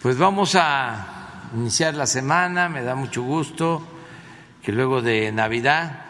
Pues 0.00 0.16
vamos 0.16 0.54
a 0.54 1.50
iniciar 1.54 1.94
la 1.94 2.06
semana, 2.06 2.68
me 2.68 2.82
da 2.82 2.94
mucho 2.94 3.22
gusto 3.22 3.82
que 4.62 4.72
luego 4.72 5.02
de 5.02 5.32
Navidad 5.32 6.00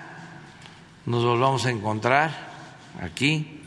nos 1.06 1.25
volvamos 1.25 1.67
a 1.67 1.71
encontrar 1.71 2.31
aquí. 3.00 3.62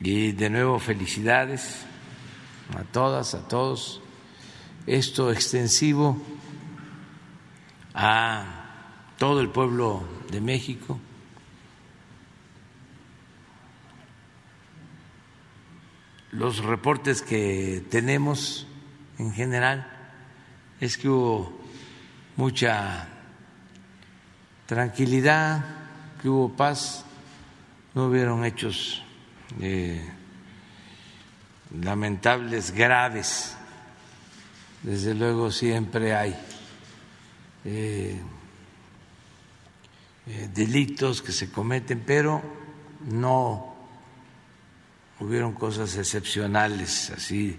Y 0.00 0.32
de 0.32 0.48
nuevo 0.48 0.78
felicidades 0.78 1.84
a 2.78 2.82
todas, 2.84 3.34
a 3.34 3.48
todos. 3.48 4.00
Esto 4.86 5.32
extensivo 5.32 6.16
a 7.94 8.57
todo 9.18 9.40
el 9.40 9.50
pueblo 9.50 10.02
de 10.30 10.40
México. 10.40 10.98
Los 16.30 16.58
reportes 16.58 17.20
que 17.22 17.84
tenemos 17.90 18.66
en 19.18 19.32
general 19.32 19.90
es 20.80 20.96
que 20.96 21.08
hubo 21.08 21.60
mucha 22.36 23.08
tranquilidad, 24.66 25.64
que 26.22 26.28
hubo 26.28 26.50
paz, 26.50 27.04
no 27.94 28.06
hubieron 28.06 28.44
hechos 28.44 29.02
eh, 29.60 30.08
lamentables, 31.82 32.70
graves. 32.70 33.56
Desde 34.84 35.14
luego 35.14 35.50
siempre 35.50 36.14
hay 36.14 36.36
eh, 37.64 38.20
delitos 40.54 41.22
que 41.22 41.32
se 41.32 41.50
cometen, 41.50 42.02
pero 42.04 42.42
no 43.06 43.74
hubieron 45.20 45.52
cosas 45.52 45.96
excepcionales 45.96 47.10
así 47.10 47.58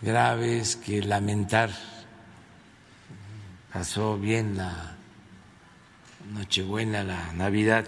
graves 0.00 0.76
que 0.76 1.02
lamentar. 1.02 1.70
Pasó 3.72 4.18
bien 4.18 4.56
la 4.56 4.96
Nochebuena, 6.32 7.02
la 7.02 7.32
Navidad. 7.32 7.86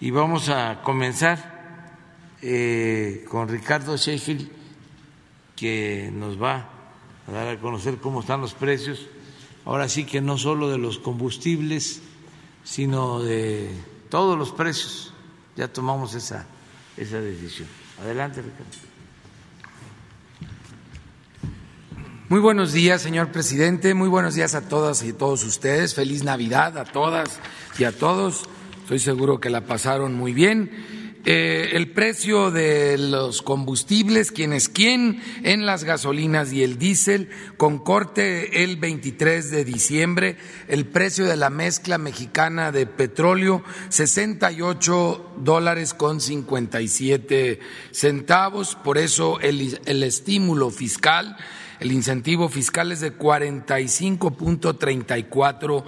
Y 0.00 0.10
vamos 0.10 0.48
a 0.48 0.80
comenzar 0.82 2.38
eh, 2.40 3.24
con 3.28 3.48
Ricardo 3.48 3.96
Sheffield, 3.96 4.50
que 5.54 6.10
nos 6.12 6.40
va 6.40 6.68
a 7.28 7.32
dar 7.32 7.48
a 7.48 7.60
conocer 7.60 7.98
cómo 7.98 8.20
están 8.20 8.40
los 8.40 8.54
precios. 8.54 9.06
Ahora 9.64 9.88
sí 9.88 10.04
que 10.04 10.20
no 10.20 10.38
solo 10.38 10.70
de 10.70 10.78
los 10.78 10.98
combustibles, 10.98 12.02
sino 12.64 13.22
de 13.22 13.70
todos 14.08 14.38
los 14.38 14.50
precios. 14.50 15.12
Ya 15.56 15.68
tomamos 15.68 16.14
esa, 16.14 16.46
esa 16.96 17.20
decisión. 17.20 17.68
Adelante, 18.00 18.42
Ricardo. 18.42 18.92
Muy 22.28 22.40
buenos 22.40 22.72
días, 22.72 23.02
señor 23.02 23.30
presidente. 23.30 23.92
Muy 23.92 24.08
buenos 24.08 24.34
días 24.34 24.54
a 24.54 24.62
todas 24.62 25.02
y 25.02 25.12
todos 25.12 25.44
ustedes. 25.44 25.94
Feliz 25.94 26.24
Navidad 26.24 26.78
a 26.78 26.84
todas 26.84 27.40
y 27.78 27.84
a 27.84 27.92
todos. 27.92 28.44
Estoy 28.82 29.00
seguro 29.00 29.38
que 29.38 29.50
la 29.50 29.66
pasaron 29.66 30.14
muy 30.14 30.32
bien. 30.32 30.70
Eh, 31.24 31.70
el 31.74 31.92
precio 31.92 32.50
de 32.50 32.98
los 32.98 33.42
combustibles, 33.42 34.32
quién 34.32 34.52
es 34.52 34.68
quién, 34.68 35.22
en 35.44 35.66
las 35.66 35.84
gasolinas 35.84 36.52
y 36.52 36.64
el 36.64 36.78
diésel, 36.78 37.30
con 37.56 37.78
corte 37.78 38.64
el 38.64 38.76
23 38.76 39.52
de 39.52 39.64
diciembre, 39.64 40.36
el 40.66 40.84
precio 40.84 41.26
de 41.26 41.36
la 41.36 41.48
mezcla 41.48 41.96
mexicana 41.96 42.72
de 42.72 42.86
petróleo, 42.86 43.62
68 43.90 45.34
dólares 45.38 45.94
con 45.94 46.20
57 46.20 47.60
centavos, 47.92 48.74
por 48.74 48.98
eso 48.98 49.38
el, 49.38 49.78
el 49.84 50.02
estímulo 50.02 50.70
fiscal 50.70 51.36
el 51.82 51.90
incentivo 51.90 52.48
fiscal 52.48 52.92
es 52.92 53.00
de 53.00 53.18
45.34% 53.18 55.84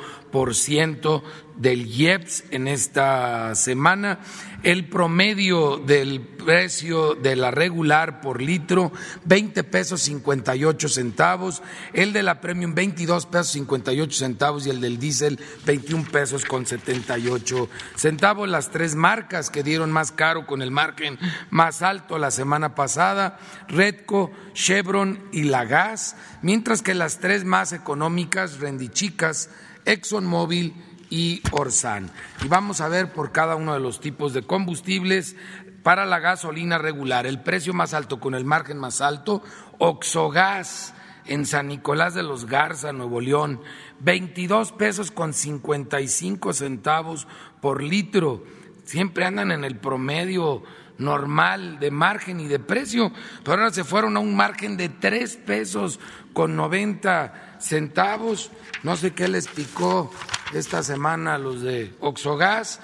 del 1.56 1.86
IEPS 1.86 2.44
en 2.50 2.66
esta 2.66 3.54
semana. 3.54 4.18
El 4.64 4.88
promedio 4.88 5.76
del 5.76 6.22
precio 6.22 7.14
de 7.14 7.36
la 7.36 7.50
regular 7.50 8.22
por 8.22 8.40
litro, 8.40 8.92
20 9.26 9.62
pesos 9.64 10.00
58 10.00 10.88
centavos. 10.88 11.62
El 11.92 12.12
de 12.12 12.22
la 12.22 12.40
premium, 12.40 12.74
22 12.74 13.26
pesos 13.26 13.48
58 13.48 14.18
centavos. 14.18 14.66
Y 14.66 14.70
el 14.70 14.80
del 14.80 14.98
diésel, 14.98 15.38
21 15.66 16.04
pesos 16.10 16.44
con 16.44 16.66
78 16.66 17.68
centavos. 17.94 18.48
Las 18.48 18.70
tres 18.70 18.94
marcas 18.94 19.50
que 19.50 19.62
dieron 19.62 19.92
más 19.92 20.10
caro 20.12 20.46
con 20.46 20.62
el 20.62 20.70
margen 20.70 21.18
más 21.50 21.82
alto 21.82 22.18
la 22.18 22.30
semana 22.30 22.74
pasada, 22.74 23.38
Redco, 23.68 24.32
Chevron 24.54 25.22
y 25.30 25.44
La 25.44 25.64
Gas. 25.64 26.16
Mientras 26.42 26.82
que 26.82 26.94
las 26.94 27.20
tres 27.20 27.44
más 27.44 27.72
económicas, 27.72 28.58
Rendichicas, 28.58 29.50
ExxonMobil 29.84 30.74
y 31.10 31.42
Orsan. 31.52 32.10
Y 32.42 32.48
vamos 32.48 32.80
a 32.80 32.88
ver 32.88 33.12
por 33.12 33.32
cada 33.32 33.56
uno 33.56 33.74
de 33.74 33.80
los 33.80 34.00
tipos 34.00 34.32
de 34.32 34.42
combustibles 34.42 35.36
para 35.82 36.06
la 36.06 36.18
gasolina 36.18 36.78
regular. 36.78 37.26
El 37.26 37.42
precio 37.42 37.72
más 37.74 37.94
alto 37.94 38.18
con 38.18 38.34
el 38.34 38.44
margen 38.44 38.78
más 38.78 39.00
alto, 39.00 39.42
Oxogas 39.78 40.94
en 41.26 41.46
San 41.46 41.68
Nicolás 41.68 42.14
de 42.14 42.22
los 42.22 42.46
Garza, 42.46 42.92
Nuevo 42.92 43.20
León, 43.20 43.60
22 44.00 44.72
pesos 44.72 45.10
con 45.10 45.32
55 45.32 46.52
centavos 46.52 47.26
por 47.60 47.82
litro. 47.82 48.44
Siempre 48.84 49.24
andan 49.24 49.52
en 49.52 49.64
el 49.64 49.78
promedio 49.78 50.62
normal 50.98 51.78
de 51.80 51.90
margen 51.90 52.40
y 52.40 52.46
de 52.46 52.58
precio, 52.58 53.10
pero 53.42 53.58
ahora 53.58 53.70
se 53.72 53.84
fueron 53.84 54.16
a 54.16 54.20
un 54.20 54.36
margen 54.36 54.76
de 54.76 54.88
3 54.88 55.36
pesos 55.38 55.98
con 56.32 56.56
90 56.56 57.53
centavos. 57.64 58.50
No 58.82 58.96
sé 58.96 59.12
qué 59.12 59.28
les 59.28 59.48
picó 59.48 60.12
esta 60.52 60.82
semana 60.82 61.34
a 61.34 61.38
los 61.38 61.62
de 61.62 61.94
Oxogas, 62.00 62.80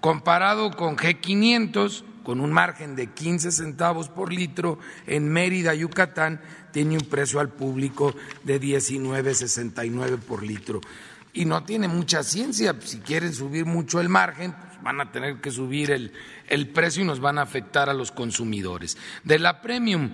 comparado 0.00 0.72
con 0.72 0.96
G500, 0.96 2.04
con 2.24 2.40
un 2.40 2.52
margen 2.52 2.96
de 2.96 3.08
15 3.08 3.52
centavos 3.52 4.08
por 4.08 4.32
litro, 4.32 4.78
en 5.06 5.28
Mérida, 5.28 5.74
Yucatán, 5.74 6.40
tiene 6.72 6.96
un 6.96 7.04
precio 7.04 7.38
al 7.38 7.50
público 7.50 8.14
de 8.42 8.60
19.69 8.60 10.18
por 10.18 10.42
litro. 10.42 10.80
Y 11.32 11.44
no 11.44 11.64
tiene 11.64 11.88
mucha 11.88 12.22
ciencia, 12.22 12.76
si 12.80 12.98
quieren 13.00 13.32
subir 13.32 13.66
mucho 13.66 14.00
el 14.00 14.08
margen, 14.08 14.52
pues 14.52 14.82
van 14.82 15.00
a 15.00 15.10
tener 15.10 15.40
que 15.40 15.50
subir 15.50 15.90
el, 15.90 16.12
el 16.48 16.68
precio 16.68 17.02
y 17.02 17.06
nos 17.06 17.20
van 17.20 17.38
a 17.38 17.42
afectar 17.42 17.88
a 17.88 17.94
los 17.94 18.12
consumidores. 18.12 18.96
De 19.24 19.38
la 19.38 19.60
premium 19.60 20.10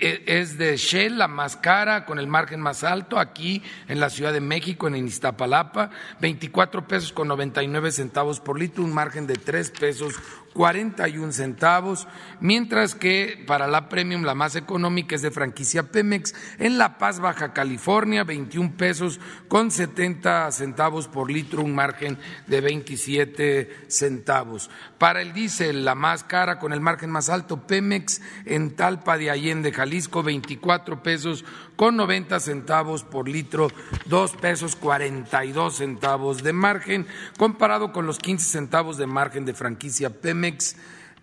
e, 0.00 0.22
es 0.26 0.58
de 0.58 0.76
Shell, 0.76 1.18
la 1.18 1.28
más 1.28 1.56
cara, 1.56 2.04
con 2.04 2.18
el 2.18 2.26
margen 2.26 2.60
más 2.60 2.84
alto, 2.84 3.18
aquí 3.18 3.62
en 3.88 4.00
la 4.00 4.10
Ciudad 4.10 4.32
de 4.32 4.40
México, 4.40 4.88
en 4.88 4.96
Iztapalapa, 4.96 5.90
24 6.20 6.86
pesos 6.86 7.12
con 7.12 7.28
99 7.28 7.92
centavos 7.92 8.40
por 8.40 8.58
litro, 8.58 8.84
un 8.84 8.94
margen 8.94 9.26
de 9.26 9.34
3 9.34 9.70
pesos 9.70 10.14
41 10.54 11.32
centavos, 11.32 12.06
mientras 12.40 12.94
que 12.94 13.44
para 13.46 13.66
la 13.66 13.88
premium, 13.88 14.22
la 14.22 14.34
más 14.34 14.56
económica, 14.56 15.14
es 15.16 15.22
de 15.22 15.30
franquicia 15.30 15.90
Pemex, 15.90 16.34
en 16.58 16.78
La 16.78 16.96
Paz, 16.96 17.20
Baja 17.20 17.52
California, 17.52 18.24
21 18.24 18.76
pesos 18.76 19.20
con 19.48 19.70
70 19.70 20.50
centavos 20.52 21.08
por 21.08 21.30
litro, 21.30 21.62
un 21.62 21.74
margen 21.74 22.18
de 22.46 22.60
27 22.60 23.86
centavos. 23.88 24.70
Para 24.96 25.20
el 25.20 25.32
diésel, 25.32 25.73
la 25.74 25.94
más 25.94 26.24
cara 26.24 26.58
con 26.58 26.72
el 26.72 26.80
margen 26.80 27.10
más 27.10 27.28
alto, 27.28 27.66
Pemex 27.66 28.20
en 28.44 28.76
Talpa 28.76 29.18
de 29.18 29.30
Allende, 29.30 29.72
Jalisco, 29.72 30.22
24 30.22 31.02
pesos 31.02 31.44
con 31.76 31.96
90 31.96 32.38
centavos 32.40 33.04
por 33.04 33.28
litro, 33.28 33.68
2 34.06 34.36
pesos 34.36 34.76
42 34.76 35.76
centavos 35.76 36.42
de 36.42 36.52
margen, 36.52 37.06
comparado 37.38 37.92
con 37.92 38.06
los 38.06 38.18
15 38.18 38.48
centavos 38.48 38.96
de 38.96 39.06
margen 39.06 39.44
de 39.44 39.54
franquicia 39.54 40.10
Pemex 40.10 40.76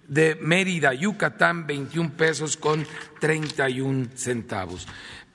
de 0.08 0.36
Mérida, 0.41 0.93
Yucatán, 0.93 1.67
21 1.67 2.12
pesos 2.17 2.58
con 2.58 2.86
31 3.20 4.10
centavos. 4.15 4.88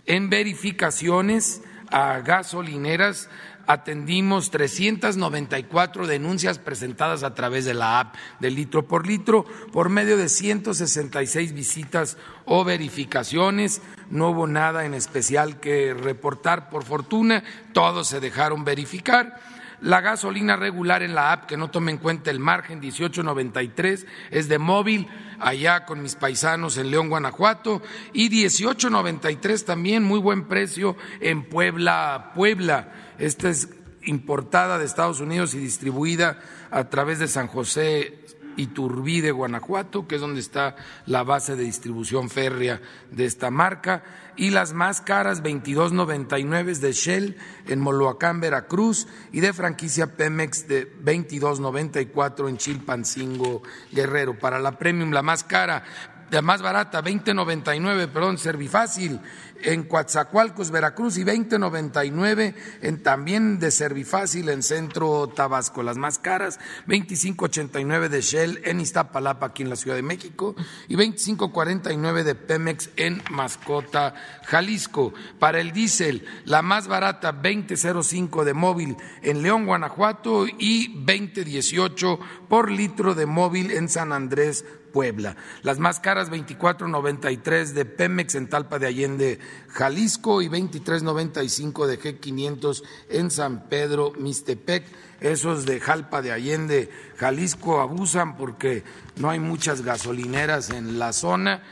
En 0.05 0.29
verificaciones 0.29 1.63
a 1.91 2.21
gasolineras, 2.21 3.31
atendimos 3.67 4.51
394 4.51 6.07
denuncias 6.07 6.59
presentadas 6.59 7.23
a 7.23 7.35
través 7.35 7.65
de 7.65 7.75
la 7.75 8.01
app 8.01 8.15
de 8.41 8.51
litro 8.51 8.87
por 8.87 9.07
litro 9.07 9.45
por 9.73 9.89
medio 9.89 10.17
de 10.17 10.29
166 10.29 11.53
visitas 11.53 12.17
o 12.45 12.65
verificaciones. 12.65 13.83
No 14.11 14.31
hubo 14.31 14.47
nada 14.47 14.85
en 14.85 14.95
especial 14.95 15.61
que 15.61 15.95
reportar 15.95 16.71
por 16.71 16.85
fortuna, 16.85 17.43
todos 17.73 18.09
se 18.09 18.21
dejaron 18.21 18.65
verificar. 18.65 19.56
La 19.81 20.01
gasolina 20.01 20.57
regular 20.57 21.03
en 21.03 21.15
la 21.15 21.33
app, 21.33 21.47
que 21.47 21.57
no 21.57 21.71
tome 21.71 21.93
en 21.93 21.99
cuenta 21.99 22.31
el 22.31 22.41
margen 22.41 22.81
1893, 22.81 24.07
es 24.31 24.49
de 24.49 24.59
móvil, 24.59 25.09
allá 25.39 25.85
con 25.85 26.03
mis 26.03 26.15
paisanos 26.15 26.79
en 26.79 26.91
León, 26.91 27.09
Guanajuato, 27.09 27.83
y 28.13 28.31
1893 28.31 29.65
también, 29.65 30.03
muy 30.03 30.19
buen 30.19 30.49
precio 30.49 30.97
en 31.21 31.45
Puebla, 31.45 32.33
Puebla. 32.35 32.93
Esta 33.19 33.51
es 33.51 33.69
importada 34.05 34.79
de 34.79 34.87
Estados 34.87 35.21
Unidos 35.21 35.55
y 35.55 35.59
distribuida 35.59 36.41
a 36.71 36.89
través 36.89 37.19
de 37.19 37.29
San 37.29 37.49
José 37.49 38.26
Iturbide, 38.57 39.31
Guanajuato, 39.31 40.07
que 40.07 40.17
es 40.17 40.21
donde 40.21 40.41
está 40.41 40.77
la 41.07 41.23
base 41.23 41.57
de 41.57 41.65
distribución 41.65 42.31
férrea 42.31 42.81
de 43.11 43.25
esta 43.25 43.51
marca, 43.51 44.03
y 44.37 44.51
las 44.51 44.73
más 44.73 45.01
caras 45.01 45.43
22.99 45.43 46.77
de 46.77 46.93
Shell 46.93 47.37
en 47.67 47.81
Moloacán, 47.81 48.41
Veracruz, 48.41 49.07
y 49.33 49.41
de 49.41 49.53
franquicia 49.53 50.17
Pemex 50.17 50.69
de 50.69 50.93
22.94 51.03 52.49
en 52.49 52.57
Chilpancingo, 52.59 53.63
Guerrero. 53.93 54.39
Para 54.39 54.59
la 54.59 54.79
Premium, 54.79 55.13
la 55.13 55.23
más 55.23 55.45
cara 55.45 55.85
la 56.31 56.43
más 56.43 56.61
barata, 56.61 57.03
20.99, 57.03 58.09
perdón, 58.09 58.39
Servifácil 58.39 59.21
en 59.63 59.85
Coatzacoalcos, 59.85 60.71
Veracruz 60.71 61.19
y 61.19 61.25
20.99 61.25 62.55
en 62.83 63.03
también 63.03 63.59
de 63.59 63.71
Servifácil 63.71 64.49
en 64.49 64.63
Centro 64.63 65.29
Tabasco. 65.29 65.83
Las 65.83 65.97
más 65.97 66.19
caras, 66.19 66.59
25.89 66.87 68.09
de 68.09 68.21
Shell 68.21 68.61
en 68.65 68.81
Iztapalapa 68.81 69.47
aquí 69.47 69.63
en 69.63 69.71
la 69.71 69.77
Ciudad 69.77 69.97
de 69.97 70.03
México 70.03 70.55
y 70.89 70.97
25.49 70.97 72.23
de 72.23 72.35
Pemex 72.35 72.91
en 72.97 73.23
Mascota, 73.31 74.15
Jalisco. 74.45 75.13
Para 75.39 75.61
el 75.61 75.73
diésel, 75.73 76.25
la 76.45 76.63
más 76.63 76.89
barata 76.89 77.33
20.05 77.33 78.45
de 78.45 78.55
móvil 78.55 78.97
en 79.23 79.43
León, 79.43 79.67
Guanajuato 79.67 80.47
y 80.47 81.05
20.18 81.05 82.19
por 82.49 82.71
litro 82.71 83.15
de 83.15 83.27
móvil 83.27 83.71
en 83.71 83.89
San 83.89 84.13
Andrés, 84.13 84.65
Puebla. 84.97 85.37
Las 85.63 85.79
más 85.79 86.01
caras 86.01 86.31
24.93 86.31 87.73
de 87.75 87.85
Pemex 87.85 88.35
en 88.35 88.49
Talpa 88.49 88.79
de 88.79 88.87
Allende, 88.87 89.39
Jalisco 89.69 90.41
y 90.41 90.49
23.95 90.49 91.85
de 91.85 92.01
G500 92.01 92.83
en 93.11 93.31
San 93.31 93.69
Pedro, 93.69 94.15
Mistepec. 94.19 94.87
Esos 95.21 95.67
de 95.67 95.81
Jalpa 95.81 96.23
de 96.23 96.33
Allende, 96.33 96.91
Jalisco 97.19 97.83
abusan 97.83 98.39
porque 98.39 98.85
no 99.17 99.29
hay 99.29 99.39
muchas 99.39 99.83
gasolineras 99.83 100.71
en 100.71 100.99
la 100.99 101.13
zona. 101.13 101.63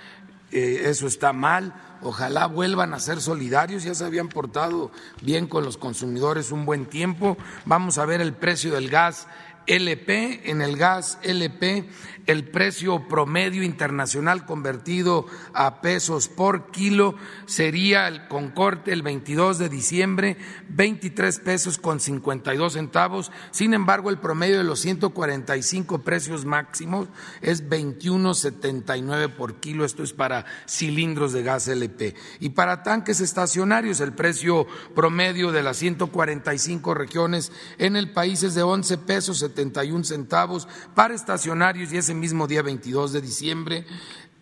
Eh, 0.53 0.83
eso 0.85 1.07
está 1.07 1.33
mal. 1.33 1.73
Ojalá 2.03 2.45
vuelvan 2.45 2.93
a 2.93 3.01
ser 3.01 3.23
solidarios, 3.23 3.85
ya 3.85 3.95
se 3.95 4.05
habían 4.05 4.29
portado 4.29 4.91
bien 5.23 5.47
con 5.47 5.65
los 5.65 5.79
consumidores 5.79 6.53
un 6.53 6.67
buen 6.67 6.85
tiempo. 6.85 7.39
Vamos 7.65 7.97
a 7.97 8.05
ver 8.05 8.21
el 8.21 8.35
precio 8.35 8.75
del 8.75 8.91
gas 8.91 9.27
LP, 9.67 10.51
en 10.51 10.61
el 10.61 10.77
gas 10.77 11.19
LP, 11.23 11.89
el 12.27 12.49
precio 12.49 13.09
promedio 13.09 13.63
internacional 13.63 14.47
convertido 14.47 15.27
a 15.53 15.81
pesos 15.81 16.29
por 16.29 16.71
kilo 16.71 17.15
sería 17.47 18.09
el, 18.09 18.29
con 18.29 18.51
corte 18.51 18.93
el 18.93 19.03
22 19.03 19.59
de 19.59 19.69
diciembre 19.69 20.37
23 20.69 21.39
pesos 21.41 21.79
con 21.79 22.01
52 22.01 22.73
centavos. 22.73 23.31
Sin 23.51 23.75
embargo, 23.75 24.11
el 24.11 24.19
promedio 24.19 24.59
de 24.59 24.65
los 24.65 24.81
145 24.81 26.01
precios 26.01 26.45
máximos 26.45 27.09
es 27.43 27.69
21.79 27.69 29.31
por 29.35 29.57
kilo. 29.57 29.85
Esto 29.85 30.03
es 30.03 30.13
para 30.13 30.45
cilindros 30.67 31.33
de 31.33 31.43
gas 31.43 31.69
LP. 31.69 32.15
Y 32.41 32.51
para 32.51 32.83
tanques 32.83 33.21
estacionarios, 33.21 34.01
el 34.01 34.13
precio 34.13 34.67
promedio 34.95 35.53
de 35.53 35.63
las 35.63 35.77
145 35.79 36.95
regiones 36.95 37.53
en 37.79 37.97
el 37.97 38.13
país 38.13 38.43
es 38.43 38.55
de 38.55 38.63
11 38.63 38.99
pesos 38.99 39.39
71 39.39 40.05
centavos 40.05 40.69
para 40.95 41.15
estacionarios 41.15 41.93
y 41.93 41.97
mismo 42.15 42.47
día 42.47 42.63
22 42.63 43.13
de 43.13 43.21
diciembre, 43.21 43.87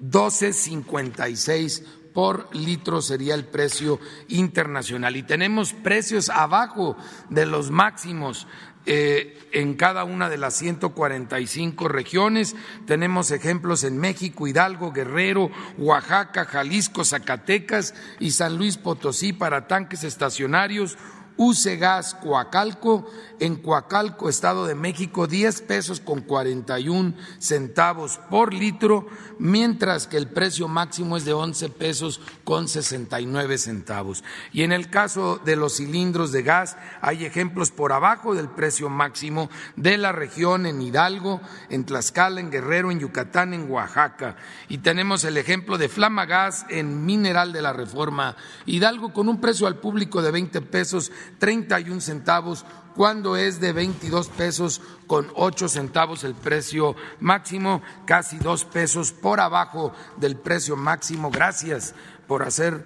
12.56 0.00 1.82
por 2.12 2.54
litro 2.54 3.00
sería 3.00 3.34
el 3.34 3.44
precio 3.44 3.98
internacional. 4.28 5.16
Y 5.16 5.22
tenemos 5.22 5.72
precios 5.72 6.28
abajo 6.28 6.96
de 7.30 7.46
los 7.46 7.70
máximos 7.70 8.46
eh, 8.84 9.38
en 9.52 9.74
cada 9.74 10.02
una 10.02 10.28
de 10.28 10.38
las 10.38 10.54
145 10.54 11.88
regiones. 11.88 12.56
Tenemos 12.86 13.30
ejemplos 13.30 13.84
en 13.84 13.98
México, 13.98 14.46
Hidalgo, 14.46 14.92
Guerrero, 14.92 15.50
Oaxaca, 15.78 16.44
Jalisco, 16.44 17.04
Zacatecas 17.04 17.94
y 18.18 18.32
San 18.32 18.56
Luis 18.56 18.78
Potosí 18.78 19.32
para 19.32 19.68
tanques 19.68 20.04
estacionarios. 20.04 20.98
Use 21.36 21.76
Gas 21.76 22.14
Coacalco 22.14 23.08
en 23.40 23.56
Coacalco, 23.56 24.28
Estado 24.28 24.66
de 24.66 24.76
México, 24.76 25.26
10 25.26 25.62
pesos 25.62 26.00
con 26.00 26.20
41 26.20 27.14
centavos 27.38 28.20
por 28.30 28.54
litro, 28.54 29.06
mientras 29.38 30.06
que 30.06 30.16
el 30.16 30.28
precio 30.28 30.68
máximo 30.68 31.16
es 31.16 31.24
de 31.24 31.32
11 31.32 31.68
pesos 31.70 32.20
con 32.44 32.68
69 32.68 33.58
centavos. 33.58 34.22
Y 34.52 34.62
en 34.62 34.70
el 34.70 34.90
caso 34.90 35.40
de 35.44 35.56
los 35.56 35.76
cilindros 35.78 36.30
de 36.30 36.42
gas, 36.42 36.76
hay 37.00 37.24
ejemplos 37.24 37.72
por 37.72 37.92
abajo 37.92 38.34
del 38.34 38.48
precio 38.48 38.88
máximo 38.88 39.50
de 39.74 39.98
la 39.98 40.12
región 40.12 40.66
en 40.66 40.80
Hidalgo, 40.80 41.40
en 41.68 41.84
Tlaxcala, 41.84 42.40
en 42.40 42.50
Guerrero, 42.50 42.92
en 42.92 43.00
Yucatán, 43.00 43.54
en 43.54 43.68
Oaxaca. 43.70 44.36
Y 44.68 44.78
tenemos 44.78 45.24
el 45.24 45.36
ejemplo 45.36 45.78
de 45.78 45.88
Flama 45.88 46.26
Gas 46.26 46.64
en 46.68 47.04
Mineral 47.04 47.52
de 47.52 47.62
la 47.62 47.72
Reforma 47.72 48.36
Hidalgo 48.66 49.12
con 49.12 49.28
un 49.28 49.40
precio 49.40 49.66
al 49.66 49.80
público 49.80 50.22
de 50.22 50.30
20 50.30 50.60
pesos 50.60 51.10
31 51.38 52.00
centavos 52.00 52.64
cuando 52.94 53.36
es 53.36 53.60
de 53.60 53.72
22 53.72 54.28
pesos 54.28 54.80
con 55.06 55.30
8 55.34 55.68
centavos 55.68 56.24
el 56.24 56.34
precio 56.34 56.94
máximo, 57.20 57.82
casi 58.06 58.38
dos 58.38 58.64
pesos 58.64 59.12
por 59.12 59.40
abajo 59.40 59.92
del 60.16 60.36
precio 60.36 60.76
máximo. 60.76 61.30
Gracias 61.30 61.94
por 62.26 62.42
hacer 62.42 62.84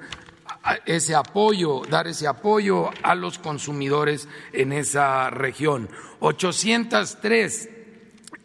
ese 0.84 1.14
apoyo, 1.14 1.82
dar 1.88 2.06
ese 2.06 2.26
apoyo 2.26 2.90
a 3.02 3.14
los 3.14 3.38
consumidores 3.38 4.28
en 4.52 4.72
esa 4.72 5.30
región. 5.30 5.88
803 6.20 7.70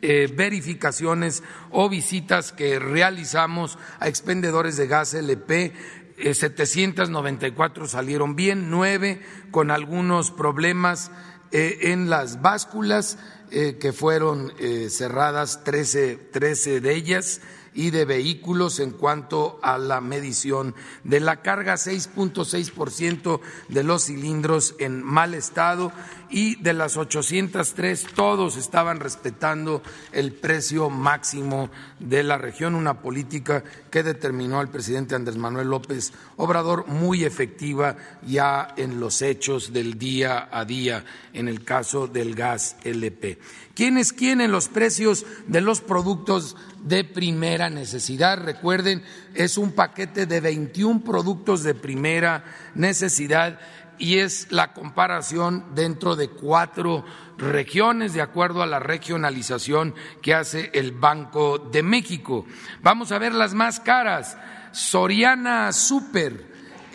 eh, 0.03 0.33
verificaciones 0.33 1.43
o 1.69 1.87
visitas 1.87 2.51
que 2.51 2.79
realizamos 2.79 3.77
a 3.99 4.07
expendedores 4.07 4.75
de 4.77 4.87
gas 4.87 5.13
LP 5.13 5.73
794 6.23 7.85
eh, 7.85 7.87
salieron 7.87 8.35
bien, 8.35 8.69
nueve 8.69 9.21
con 9.51 9.71
algunos 9.71 10.31
problemas 10.31 11.11
eh, 11.51 11.79
en 11.81 12.09
las 12.09 12.41
básculas 12.41 13.17
eh, 13.51 13.77
que 13.79 13.91
fueron 13.91 14.53
cerradas, 14.89 15.63
13, 15.63 16.15
13 16.31 16.79
de 16.81 16.95
ellas 16.95 17.41
y 17.73 17.91
de 17.91 18.05
vehículos 18.05 18.79
en 18.79 18.91
cuanto 18.91 19.59
a 19.63 19.77
la 19.77 20.01
medición 20.01 20.75
de 21.03 21.19
la 21.19 21.41
carga, 21.41 21.75
6.6% 21.75 23.39
de 23.69 23.83
los 23.83 24.05
cilindros 24.05 24.75
en 24.79 25.03
mal 25.03 25.33
estado 25.33 25.91
y 26.31 26.55
de 26.55 26.73
las 26.73 26.97
803 26.97 28.07
todos 28.15 28.57
estaban 28.57 28.99
respetando 28.99 29.81
el 30.11 30.31
precio 30.31 30.89
máximo 30.89 31.69
de 31.99 32.23
la 32.23 32.37
región, 32.37 32.75
una 32.75 33.01
política 33.01 33.63
que 33.89 34.03
determinó 34.03 34.61
el 34.61 34.69
presidente 34.69 35.15
Andrés 35.15 35.37
Manuel 35.37 35.67
López 35.67 36.13
Obrador 36.37 36.87
muy 36.87 37.25
efectiva 37.25 37.97
ya 38.25 38.73
en 38.77 38.99
los 38.99 39.21
hechos 39.21 39.73
del 39.73 39.97
día 39.97 40.49
a 40.51 40.65
día 40.65 41.03
en 41.33 41.47
el 41.47 41.63
caso 41.63 42.07
del 42.07 42.33
gas 42.33 42.77
LP. 42.83 43.37
¿Quiénes 43.75 44.13
quieren 44.13 44.51
los 44.51 44.67
precios 44.67 45.25
de 45.47 45.61
los 45.61 45.81
productos 45.81 46.55
de 46.83 47.03
primera 47.03 47.69
necesidad? 47.69 48.43
Recuerden, 48.43 49.03
es 49.33 49.57
un 49.57 49.71
paquete 49.71 50.25
de 50.25 50.39
21 50.39 51.03
productos 51.03 51.63
de 51.63 51.73
primera 51.73 52.43
necesidad 52.75 53.59
y 54.01 54.17
es 54.17 54.47
la 54.51 54.73
comparación 54.73 55.75
dentro 55.75 56.15
de 56.15 56.27
cuatro 56.27 57.05
regiones 57.37 58.13
de 58.13 58.21
acuerdo 58.21 58.63
a 58.63 58.65
la 58.65 58.79
regionalización 58.79 59.93
que 60.23 60.33
hace 60.33 60.71
el 60.73 60.91
Banco 60.91 61.59
de 61.59 61.83
México. 61.83 62.45
Vamos 62.81 63.11
a 63.11 63.19
ver 63.19 63.33
las 63.33 63.53
más 63.53 63.79
caras. 63.79 64.37
Soriana 64.71 65.71
Super 65.71 66.49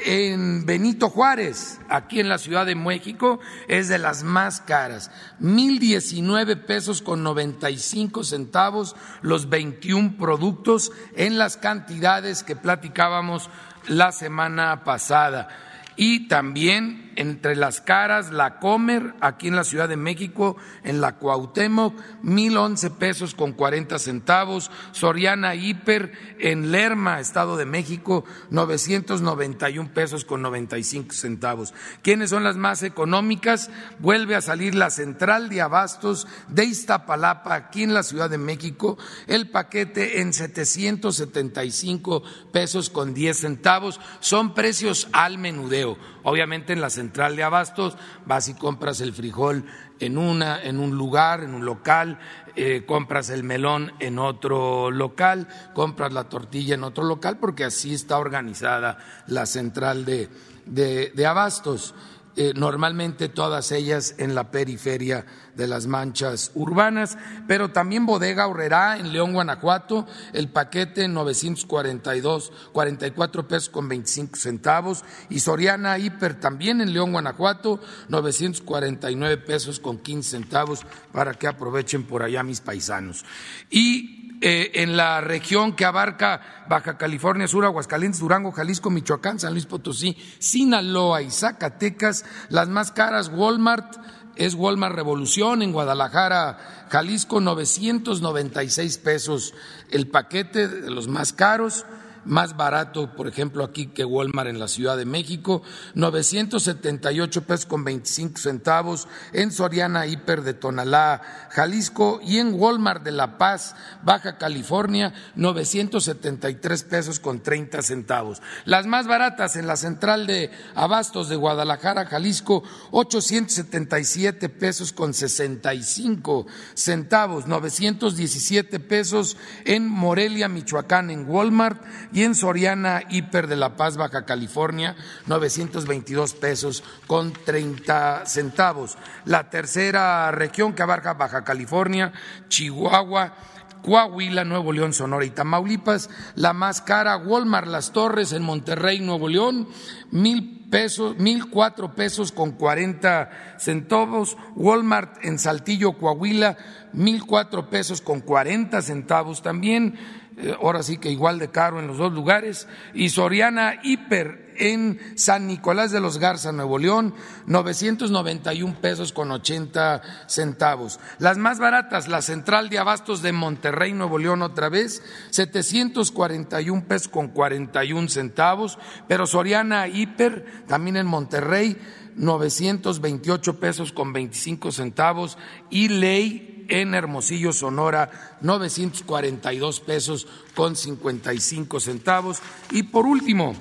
en 0.04 0.66
Benito 0.66 1.08
Juárez, 1.08 1.78
aquí 1.88 2.18
en 2.18 2.28
la 2.28 2.38
Ciudad 2.38 2.66
de 2.66 2.74
México, 2.74 3.38
es 3.68 3.88
de 3.88 3.98
las 3.98 4.24
más 4.24 4.60
caras. 4.60 5.12
Mil 5.38 5.78
diecinueve 5.78 6.56
pesos 6.56 7.02
con 7.02 7.22
noventa 7.22 7.70
y 7.70 7.78
cinco 7.78 8.24
centavos 8.24 8.96
los 9.22 9.48
21 9.48 10.16
productos 10.18 10.90
en 11.14 11.38
las 11.38 11.56
cantidades 11.56 12.42
que 12.42 12.56
platicábamos 12.56 13.48
la 13.86 14.10
semana 14.10 14.82
pasada 14.82 15.65
y 15.96 16.28
también 16.28 17.05
entre 17.16 17.56
las 17.56 17.80
caras, 17.80 18.30
la 18.30 18.58
Comer, 18.58 19.14
aquí 19.20 19.48
en 19.48 19.56
la 19.56 19.64
Ciudad 19.64 19.88
de 19.88 19.96
México, 19.96 20.56
en 20.84 21.00
la 21.00 21.16
Cuauhtémoc, 21.16 21.94
mil 22.22 22.56
once 22.56 22.90
pesos 22.90 23.34
con 23.34 23.52
cuarenta 23.52 23.98
centavos, 23.98 24.70
Soriana 24.92 25.54
Hiper, 25.54 26.12
en 26.38 26.70
Lerma, 26.70 27.20
Estado 27.20 27.56
de 27.56 27.66
México, 27.66 28.24
novecientos 28.50 29.22
noventa 29.22 29.68
y 29.70 29.78
un 29.78 29.88
pesos 29.88 30.24
con 30.24 30.42
noventa 30.42 30.78
y 30.78 30.84
cinco 30.84 31.14
centavos. 31.14 31.74
¿Quiénes 32.02 32.30
son 32.30 32.44
las 32.44 32.56
más 32.56 32.82
económicas? 32.82 33.70
Vuelve 33.98 34.36
a 34.36 34.40
salir 34.40 34.74
la 34.74 34.90
Central 34.90 35.48
de 35.48 35.62
Abastos 35.62 36.26
de 36.48 36.64
Iztapalapa, 36.64 37.54
aquí 37.54 37.82
en 37.82 37.94
la 37.94 38.02
Ciudad 38.02 38.30
de 38.30 38.38
México, 38.38 38.98
el 39.26 39.50
paquete 39.50 40.20
en 40.20 40.32
setecientos 40.32 41.16
setenta 41.16 41.64
y 41.64 41.70
cinco 41.70 42.22
pesos 42.52 42.90
con 42.90 43.14
diez 43.14 43.38
centavos, 43.40 44.00
son 44.20 44.54
precios 44.54 45.08
al 45.12 45.38
menudeo 45.38 45.96
Obviamente 46.28 46.72
en 46.72 46.80
la 46.80 46.90
central 46.90 47.36
de 47.36 47.44
abastos 47.44 47.96
vas 48.24 48.48
y 48.48 48.54
compras 48.54 49.00
el 49.00 49.12
frijol 49.12 49.64
en 50.00 50.18
una, 50.18 50.60
en 50.60 50.80
un 50.80 50.96
lugar, 50.96 51.44
en 51.44 51.54
un 51.54 51.64
local, 51.64 52.18
eh, 52.56 52.82
compras 52.84 53.30
el 53.30 53.44
melón 53.44 53.92
en 54.00 54.18
otro 54.18 54.90
local, 54.90 55.46
compras 55.72 56.12
la 56.12 56.24
tortilla 56.24 56.74
en 56.74 56.82
otro 56.82 57.04
local, 57.04 57.38
porque 57.38 57.62
así 57.62 57.94
está 57.94 58.18
organizada 58.18 58.98
la 59.28 59.46
central 59.46 60.04
de, 60.04 60.28
de 60.66 61.26
abastos. 61.26 61.94
Eh, 62.38 62.52
normalmente 62.56 63.30
todas 63.30 63.72
ellas 63.72 64.16
en 64.18 64.34
la 64.34 64.50
periferia 64.50 65.24
de 65.56 65.66
las 65.66 65.86
manchas 65.86 66.52
urbanas, 66.54 67.16
pero 67.48 67.70
también 67.70 68.06
Bodega 68.06 68.46
Horrera 68.46 68.98
en 68.98 69.12
León, 69.12 69.32
Guanajuato, 69.32 70.06
el 70.32 70.48
paquete 70.48 71.08
942, 71.08 72.52
44 72.72 73.48
pesos 73.48 73.68
con 73.68 73.88
25 73.88 74.36
centavos, 74.36 75.04
y 75.30 75.40
Soriana 75.40 75.98
Hiper 75.98 76.38
también 76.38 76.80
en 76.80 76.92
León, 76.92 77.12
Guanajuato, 77.12 77.80
949 78.08 79.38
pesos 79.38 79.80
con 79.80 79.98
15 79.98 80.30
centavos, 80.30 80.86
para 81.12 81.34
que 81.34 81.46
aprovechen 81.48 82.04
por 82.04 82.22
allá 82.22 82.42
mis 82.42 82.60
paisanos. 82.60 83.24
Y 83.70 84.38
eh, 84.42 84.82
en 84.82 84.98
la 84.98 85.22
región 85.22 85.74
que 85.74 85.86
abarca 85.86 86.66
Baja 86.68 86.98
California 86.98 87.48
Sur, 87.48 87.64
Aguascalientes, 87.64 88.20
Durango, 88.20 88.52
Jalisco, 88.52 88.90
Michoacán, 88.90 89.40
San 89.40 89.52
Luis 89.52 89.64
Potosí, 89.64 90.16
Sinaloa 90.38 91.22
y 91.22 91.30
Zacatecas, 91.30 92.26
las 92.50 92.68
más 92.68 92.92
caras 92.92 93.30
Walmart 93.32 93.96
es 94.36 94.54
Walmart 94.54 94.94
Revolución 94.94 95.62
en 95.62 95.72
Guadalajara, 95.72 96.86
Jalisco, 96.90 97.40
996 97.40 98.98
pesos. 98.98 99.54
El 99.90 100.08
paquete 100.08 100.68
de 100.68 100.90
los 100.90 101.08
más 101.08 101.32
caros 101.32 101.84
más 102.26 102.56
barato, 102.56 103.14
por 103.14 103.28
ejemplo, 103.28 103.64
aquí 103.64 103.86
que 103.86 104.04
Walmart 104.04 104.48
en 104.48 104.58
la 104.58 104.68
Ciudad 104.68 104.96
de 104.96 105.04
México, 105.04 105.62
978 105.94 107.42
pesos 107.42 107.66
con 107.66 107.84
25 107.84 108.38
centavos, 108.38 109.08
en 109.32 109.52
Soriana 109.52 110.06
Hiper 110.06 110.42
de 110.42 110.54
Tonalá, 110.54 111.22
Jalisco, 111.50 112.20
y 112.22 112.38
en 112.38 112.54
Walmart 112.54 113.02
de 113.02 113.12
La 113.12 113.38
Paz, 113.38 113.76
Baja 114.02 114.38
California, 114.38 115.14
973 115.36 116.84
pesos 116.84 117.20
con 117.20 117.40
30 117.40 117.82
centavos. 117.82 118.42
Las 118.64 118.86
más 118.86 119.06
baratas 119.06 119.56
en 119.56 119.66
la 119.66 119.76
central 119.76 120.26
de 120.26 120.50
Abastos 120.74 121.28
de 121.28 121.36
Guadalajara, 121.36 122.06
Jalisco, 122.06 122.62
877 122.90 124.48
pesos 124.48 124.92
con 124.92 125.14
65 125.14 126.46
centavos, 126.74 127.46
917 127.46 128.80
pesos 128.80 129.36
en 129.64 129.88
Morelia, 129.88 130.48
Michoacán, 130.48 131.10
en 131.10 131.28
Walmart, 131.28 131.82
y 132.16 132.24
en 132.24 132.34
Soriana 132.34 133.02
Hiper 133.10 133.46
de 133.46 133.56
La 133.56 133.76
Paz, 133.76 133.98
Baja 133.98 134.24
California, 134.24 134.96
922 135.26 136.32
pesos 136.32 136.82
con 137.06 137.34
30 137.34 138.24
centavos. 138.24 138.96
La 139.26 139.50
tercera 139.50 140.30
región 140.30 140.72
que 140.72 140.82
abarca 140.82 141.12
Baja 141.12 141.44
California, 141.44 142.14
Chihuahua, 142.48 143.34
Coahuila, 143.82 144.44
Nuevo 144.44 144.72
León, 144.72 144.94
Sonora 144.94 145.26
y 145.26 145.30
Tamaulipas. 145.30 146.08
La 146.36 146.54
más 146.54 146.80
cara, 146.80 147.18
Walmart 147.18 147.66
Las 147.66 147.92
Torres 147.92 148.32
en 148.32 148.44
Monterrey, 148.44 148.98
Nuevo 149.00 149.28
León, 149.28 149.68
mil 150.10 150.66
pesos, 150.70 151.18
mil 151.18 151.50
cuatro 151.50 151.94
pesos 151.94 152.32
con 152.32 152.52
cuarenta 152.52 153.28
centavos. 153.58 154.38
Walmart 154.54 155.22
en 155.22 155.38
Saltillo, 155.38 155.92
Coahuila, 155.92 156.56
mil 156.94 157.26
cuatro 157.26 157.68
pesos 157.68 158.00
con 158.00 158.20
cuarenta 158.20 158.80
centavos 158.80 159.42
también. 159.42 159.98
Eh, 160.38 160.54
ahora 160.60 160.82
sí 160.82 160.98
que 160.98 161.10
igual 161.10 161.38
de 161.38 161.48
caro 161.48 161.80
en 161.80 161.86
los 161.86 161.96
dos 161.96 162.12
lugares, 162.12 162.68
y 162.92 163.08
Soriana 163.08 163.80
Hiper 163.82 164.52
en 164.58 165.00
San 165.16 165.46
Nicolás 165.46 165.92
de 165.92 166.00
los 166.00 166.18
Garza, 166.18 166.52
Nuevo 166.52 166.78
León, 166.78 167.14
991 167.46 168.76
pesos 168.80 169.12
con 169.12 169.30
80 169.30 170.02
centavos. 170.26 171.00
Las 171.18 171.38
más 171.38 171.58
baratas, 171.58 172.08
la 172.08 172.20
Central 172.20 172.68
de 172.68 172.78
Abastos 172.78 173.22
de 173.22 173.32
Monterrey, 173.32 173.94
Nuevo 173.94 174.18
León, 174.18 174.42
otra 174.42 174.68
vez, 174.68 175.02
741 175.30 176.84
pesos 176.86 177.08
con 177.08 177.28
41 177.28 178.08
centavos, 178.08 178.78
pero 179.08 179.26
Soriana 179.26 179.88
Hiper, 179.88 180.64
también 180.66 180.96
en 180.96 181.06
Monterrey, 181.06 181.78
928 182.16 183.58
pesos 183.58 183.92
con 183.92 184.12
25 184.12 184.70
centavos, 184.70 185.38
y 185.70 185.88
Ley 185.88 186.55
en 186.68 186.94
Hermosillo, 186.94 187.52
Sonora, 187.52 188.38
942 188.40 189.80
pesos 189.80 190.26
con 190.54 190.76
55 190.76 191.80
centavos. 191.80 192.40
Y 192.70 192.84
por 192.84 193.06
último, 193.06 193.54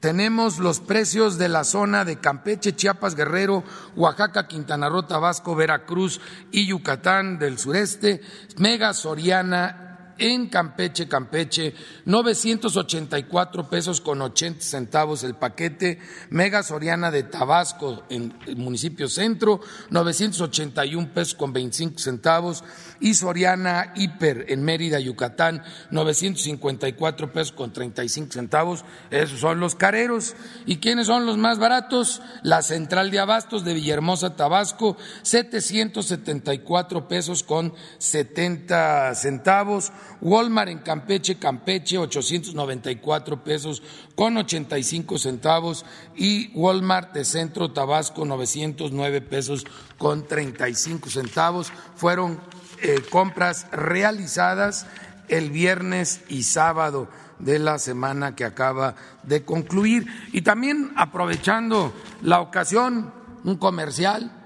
tenemos 0.00 0.58
los 0.58 0.80
precios 0.80 1.36
de 1.36 1.48
la 1.48 1.64
zona 1.64 2.04
de 2.04 2.18
Campeche, 2.18 2.74
Chiapas, 2.74 3.14
Guerrero, 3.14 3.64
Oaxaca, 3.96 4.48
Quintana 4.48 4.88
Roo, 4.88 5.02
Tabasco, 5.02 5.54
Veracruz 5.54 6.20
y 6.50 6.66
Yucatán 6.66 7.38
del 7.38 7.58
sureste, 7.58 8.22
Mega 8.56 8.94
Soriana 8.94 9.89
en 10.20 10.48
Campeche, 10.48 11.08
Campeche, 11.08 11.74
984 12.04 13.68
pesos 13.68 14.00
con 14.00 14.22
80 14.22 14.60
centavos 14.60 15.24
el 15.24 15.34
paquete, 15.34 15.98
Mega 16.28 16.62
Soriana 16.62 17.10
de 17.10 17.24
Tabasco 17.24 18.04
en 18.10 18.34
el 18.46 18.56
municipio 18.56 19.08
centro, 19.08 19.60
981 19.90 21.12
pesos 21.12 21.34
con 21.34 21.52
25 21.52 21.98
centavos, 21.98 22.62
y 23.00 23.14
Soriana 23.14 23.92
Hiper 23.96 24.46
en 24.48 24.62
Mérida, 24.62 25.00
Yucatán, 25.00 25.62
954 25.90 27.32
pesos 27.32 27.52
con 27.52 27.72
35 27.72 28.32
centavos, 28.32 28.84
esos 29.10 29.40
son 29.40 29.58
los 29.58 29.74
careros. 29.74 30.36
¿Y 30.66 30.76
quiénes 30.76 31.06
son 31.06 31.24
los 31.26 31.38
más 31.38 31.58
baratos? 31.58 32.20
La 32.42 32.62
Central 32.62 33.10
de 33.10 33.20
Abastos 33.20 33.64
de 33.64 33.74
Villahermosa, 33.74 34.36
Tabasco, 34.36 34.96
774 35.22 37.08
pesos 37.08 37.42
con 37.42 37.72
70 37.98 39.14
centavos, 39.14 39.92
Walmart 40.20 40.70
en 40.70 40.78
Campeche, 40.78 41.38
Campeche, 41.38 41.98
894 41.98 43.44
pesos 43.44 43.82
con 44.14 44.36
85 44.36 45.18
centavos 45.18 45.84
y 46.16 46.50
Walmart 46.54 47.12
de 47.12 47.24
Centro 47.24 47.72
Tabasco, 47.72 48.24
909 48.24 49.20
pesos 49.22 49.64
con 49.98 50.26
35 50.26 51.10
centavos. 51.10 51.72
Fueron 51.96 52.40
eh, 52.82 53.02
compras 53.10 53.66
realizadas 53.72 54.86
el 55.28 55.50
viernes 55.50 56.22
y 56.28 56.42
sábado 56.42 57.08
de 57.38 57.58
la 57.58 57.78
semana 57.78 58.34
que 58.34 58.44
acaba 58.44 58.94
de 59.22 59.44
concluir. 59.44 60.06
Y 60.32 60.42
también 60.42 60.92
aprovechando 60.96 61.92
la 62.22 62.40
ocasión, 62.40 63.12
un 63.44 63.56
comercial 63.56 64.39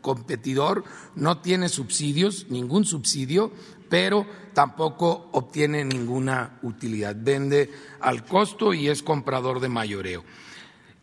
competidor, 0.00 0.84
no 1.14 1.38
tiene 1.38 1.68
subsidios, 1.68 2.46
ningún 2.50 2.84
subsidio, 2.84 3.52
pero 3.88 4.26
tampoco 4.52 5.28
obtiene 5.32 5.84
ninguna 5.84 6.58
utilidad. 6.62 7.16
Vende 7.18 7.70
al 8.00 8.24
costo 8.24 8.74
y 8.74 8.88
es 8.88 9.02
comprador 9.02 9.60
de 9.60 9.68
mayoreo. 9.68 10.24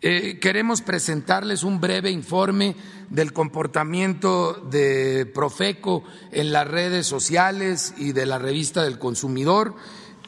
Eh, 0.05 0.37
queremos 0.37 0.81
presentarles 0.81 1.63
un 1.63 1.79
breve 1.79 2.11
informe 2.11 2.75
del 3.09 3.31
comportamiento 3.31 4.53
de 4.69 5.25
Profeco 5.25 6.03
en 6.31 6.51
las 6.51 6.67
redes 6.67 7.07
sociales 7.07 7.93
y 7.95 8.11
de 8.11 8.25
la 8.25 8.37
revista 8.37 8.83
del 8.83 8.99
consumidor. 8.99 9.75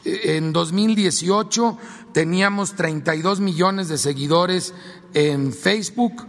En 0.08 0.52
2018 0.52 1.78
teníamos 2.12 2.76
32 2.76 3.40
millones 3.40 3.88
de 3.88 3.98
seguidores 3.98 4.72
en 5.14 5.52
Facebook, 5.52 6.24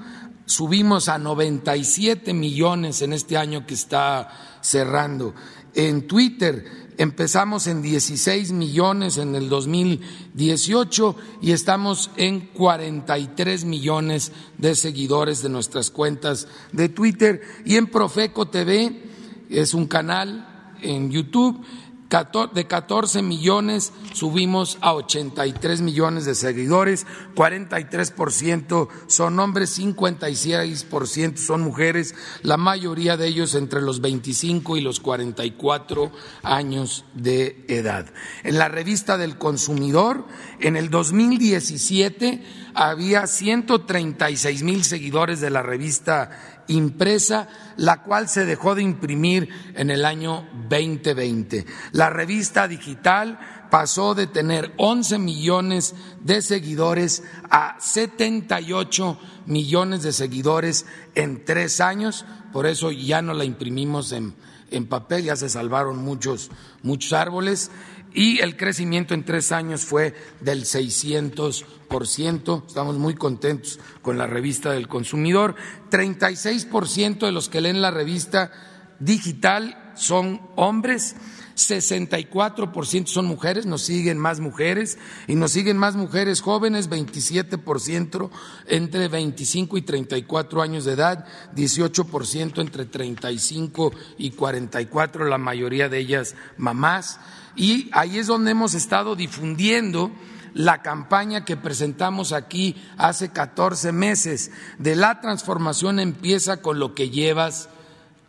subimos 0.48 1.10
a 1.10 1.20
97 1.20 2.34
millones 2.34 3.04
en 3.04 3.14
este 3.14 3.38
año 3.38 3.68
que 3.68 3.76
está 3.76 4.60
cerrando. 4.62 5.36
En 5.76 6.08
Twitter 6.08 6.66
empezamos 6.98 7.68
en 7.68 7.84
16 7.84 8.52
millones 8.52 9.20
en 9.20 9.36
el 9.36 9.48
2018 9.48 11.16
y 11.44 11.52
estamos 11.52 12.10
en 12.18 12.48
43 12.48 13.64
millones 13.64 14.32
de 14.58 14.74
seguidores 14.74 15.44
de 15.44 15.50
nuestras 15.50 15.92
cuentas 15.92 16.48
de 16.72 16.90
Twitter 16.90 17.42
y 17.64 17.76
en 17.76 17.86
Profeco 17.86 18.48
TV 18.48 19.04
es 19.52 19.76
un 19.76 19.86
canal 19.86 20.74
en 20.82 21.12
YouTube 21.12 21.64
de 22.10 22.68
14 22.68 23.22
millones 23.22 23.92
subimos 24.14 24.78
a 24.80 24.94
83 24.94 25.82
millones 25.82 26.24
de 26.24 26.36
seguidores, 26.36 27.06
43% 27.36 28.88
son 29.08 29.40
hombres, 29.40 29.78
56% 29.78 31.36
son 31.36 31.62
mujeres, 31.62 32.16
la 32.44 32.56
mayoría 32.56 33.18
de 33.18 33.28
ellos 33.28 33.56
entre 33.56 33.82
los 33.82 34.00
25 34.00 34.78
y 34.78 34.82
los 34.82 35.02
44 35.02 36.12
años 36.44 37.04
de 37.14 37.66
edad. 37.68 38.06
En 38.44 38.58
la 38.58 38.70
revista 38.70 39.18
del 39.18 39.38
consumidor, 39.38 40.26
en 40.62 40.78
el 40.78 40.90
2017 40.90 42.42
había 42.74 43.28
136 43.28 44.64
mil 44.64 44.86
seguidores 44.86 45.42
de 45.42 45.50
la 45.50 45.62
revista 45.62 46.57
impresa, 46.68 47.48
la 47.78 48.04
cual 48.04 48.28
se 48.28 48.46
dejó 48.46 48.76
de 48.76 48.84
imprimir 48.84 49.50
en 49.76 49.90
el 49.90 50.06
año 50.06 50.48
2020. 50.70 51.66
La 51.92 52.10
revista 52.10 52.68
digital 52.68 53.40
pasó 53.70 54.16
de 54.16 54.28
tener 54.28 54.74
11 54.78 55.20
millones 55.20 55.96
de 56.22 56.42
seguidores 56.42 57.24
a 57.50 57.76
78 57.80 59.20
millones 59.46 60.04
de 60.04 60.14
seguidores 60.14 60.86
en 61.16 61.44
tres 61.44 61.82
años, 61.82 62.26
por 62.52 62.66
eso 62.66 62.92
ya 62.92 63.22
no 63.22 63.34
la 63.34 63.46
imprimimos 63.46 64.12
en, 64.12 64.36
en 64.72 64.88
papel, 64.88 65.24
ya 65.24 65.36
se 65.36 65.50
salvaron 65.50 66.04
muchos, 66.04 66.50
muchos 66.82 67.14
árboles 67.14 67.72
y 68.18 68.40
el 68.40 68.58
crecimiento 68.58 69.14
en 69.14 69.24
tres 69.24 69.52
años 69.52 69.86
fue 69.86 70.16
del 70.42 70.66
600%. 70.66 72.66
Estamos 72.66 72.98
muy 72.98 73.14
contentos 73.14 73.80
con 74.02 74.18
la 74.18 74.26
revista 74.26 74.72
del 74.72 74.88
consumidor. 74.88 75.54
36% 75.92 77.20
de 77.20 77.32
los 77.32 77.48
que 77.48 77.62
leen 77.62 77.80
la 77.80 77.92
revista 77.92 78.52
digital 79.00 79.94
son 79.96 80.42
hombres. 80.56 81.16
64% 81.56 83.06
son 83.06 83.26
mujeres, 83.26 83.68
nos 83.68 83.84
siguen 83.84 84.18
más 84.18 84.40
mujeres 84.40 84.98
y 85.28 85.36
nos 85.36 85.52
siguen 85.52 85.78
más 85.78 85.96
mujeres 85.96 86.42
jóvenes, 86.42 86.90
27% 86.90 88.32
entre 88.68 89.08
25 89.08 89.78
y 89.78 89.82
34 89.84 90.62
años 90.64 90.86
de 90.86 90.94
edad, 90.94 91.26
18% 91.56 92.62
entre 92.62 92.86
35 92.86 93.92
y 94.18 94.32
44, 94.32 95.26
la 95.26 95.38
mayoría 95.38 95.88
de 95.88 96.00
ellas 96.00 96.36
mamás. 96.58 97.20
Y 97.58 97.90
ahí 97.92 98.20
es 98.20 98.28
donde 98.28 98.52
hemos 98.52 98.76
estado 98.76 99.16
difundiendo 99.16 100.12
la 100.54 100.82
campaña 100.82 101.44
que 101.44 101.58
presentamos 101.58 102.32
aquí 102.32 102.76
hace 102.98 103.30
14 103.30 103.92
meses 103.92 104.52
de 104.78 104.96
la 104.96 105.22
transformación 105.22 106.00
empieza 106.00 106.62
con 106.62 106.80
lo 106.80 106.96
que 106.96 107.10
llevas 107.10 107.70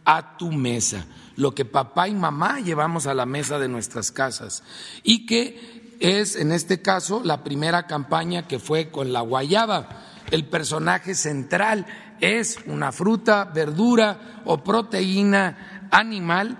a 0.04 0.36
tu 0.36 0.50
mesa, 0.50 1.06
lo 1.36 1.54
que 1.54 1.64
papá 1.64 2.08
y 2.08 2.14
mamá 2.14 2.60
llevamos 2.60 3.06
a 3.06 3.14
la 3.14 3.26
mesa 3.26 3.58
de 3.58 3.68
nuestras 3.68 4.10
casas 4.10 4.62
y 5.02 5.26
que 5.26 5.96
es 6.00 6.36
en 6.36 6.52
este 6.52 6.80
caso 6.80 7.22
la 7.24 7.44
primera 7.44 7.86
campaña 7.86 8.46
que 8.46 8.58
fue 8.58 8.90
con 8.90 9.12
la 9.12 9.20
guayaba. 9.20 10.04
El 10.30 10.44
personaje 10.46 11.14
central 11.14 11.86
es 12.20 12.58
una 12.66 12.92
fruta, 12.92 13.44
verdura 13.44 14.42
o 14.44 14.62
proteína 14.62 15.88
animal 15.90 16.58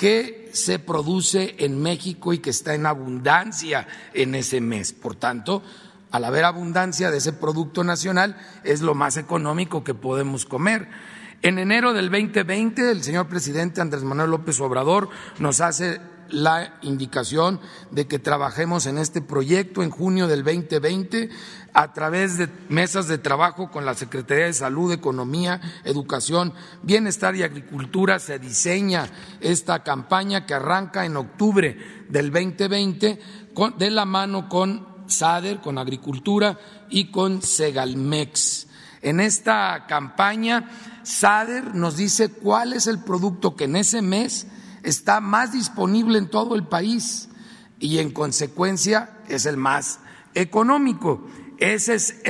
que 0.00 0.48
se 0.54 0.78
produce 0.78 1.56
en 1.58 1.82
México 1.82 2.32
y 2.32 2.38
que 2.38 2.48
está 2.48 2.74
en 2.74 2.86
abundancia 2.86 3.86
en 4.14 4.34
ese 4.34 4.62
mes. 4.62 4.94
Por 4.94 5.14
tanto, 5.14 5.62
al 6.10 6.24
haber 6.24 6.46
abundancia 6.46 7.10
de 7.10 7.18
ese 7.18 7.34
producto 7.34 7.84
nacional, 7.84 8.38
es 8.64 8.80
lo 8.80 8.94
más 8.94 9.18
económico 9.18 9.84
que 9.84 9.92
podemos 9.92 10.46
comer. 10.46 10.88
En 11.42 11.58
enero 11.58 11.92
del 11.92 12.10
2020, 12.10 12.90
el 12.90 13.02
señor 13.02 13.28
presidente 13.28 13.82
Andrés 13.82 14.02
Manuel 14.02 14.30
López 14.30 14.58
Obrador 14.62 15.10
nos 15.38 15.60
hace 15.60 16.00
la 16.30 16.78
indicación 16.82 17.60
de 17.90 18.06
que 18.06 18.18
trabajemos 18.18 18.86
en 18.86 18.98
este 18.98 19.20
proyecto 19.20 19.82
en 19.82 19.90
junio 19.90 20.26
del 20.26 20.44
2020 20.44 21.30
a 21.72 21.92
través 21.92 22.36
de 22.36 22.48
mesas 22.68 23.08
de 23.08 23.18
trabajo 23.18 23.70
con 23.70 23.84
la 23.84 23.94
Secretaría 23.94 24.46
de 24.46 24.52
Salud, 24.52 24.92
Economía, 24.92 25.60
Educación, 25.84 26.52
Bienestar 26.82 27.36
y 27.36 27.42
Agricultura 27.42 28.18
se 28.18 28.38
diseña 28.38 29.08
esta 29.40 29.82
campaña 29.82 30.46
que 30.46 30.54
arranca 30.54 31.04
en 31.04 31.16
octubre 31.16 31.76
del 32.08 32.32
2020 32.32 33.20
de 33.78 33.90
la 33.90 34.04
mano 34.04 34.48
con 34.48 34.86
SADER, 35.06 35.60
con 35.60 35.78
Agricultura 35.78 36.58
y 36.88 37.10
con 37.10 37.42
Segalmex. 37.42 38.68
En 39.02 39.20
esta 39.20 39.86
campaña, 39.88 40.70
SADER 41.02 41.74
nos 41.74 41.96
dice 41.96 42.28
cuál 42.30 42.72
es 42.72 42.86
el 42.86 43.02
producto 43.02 43.56
que 43.56 43.64
en 43.64 43.76
ese 43.76 44.02
mes 44.02 44.46
está 44.82 45.20
más 45.20 45.52
disponible 45.52 46.18
en 46.18 46.28
todo 46.28 46.54
el 46.54 46.66
país 46.66 47.28
y 47.78 47.98
en 47.98 48.10
consecuencia 48.10 49.18
es 49.28 49.46
el 49.46 49.56
más 49.56 50.00
económico. 50.34 51.26
Esa 51.58 51.94
es 51.94 52.22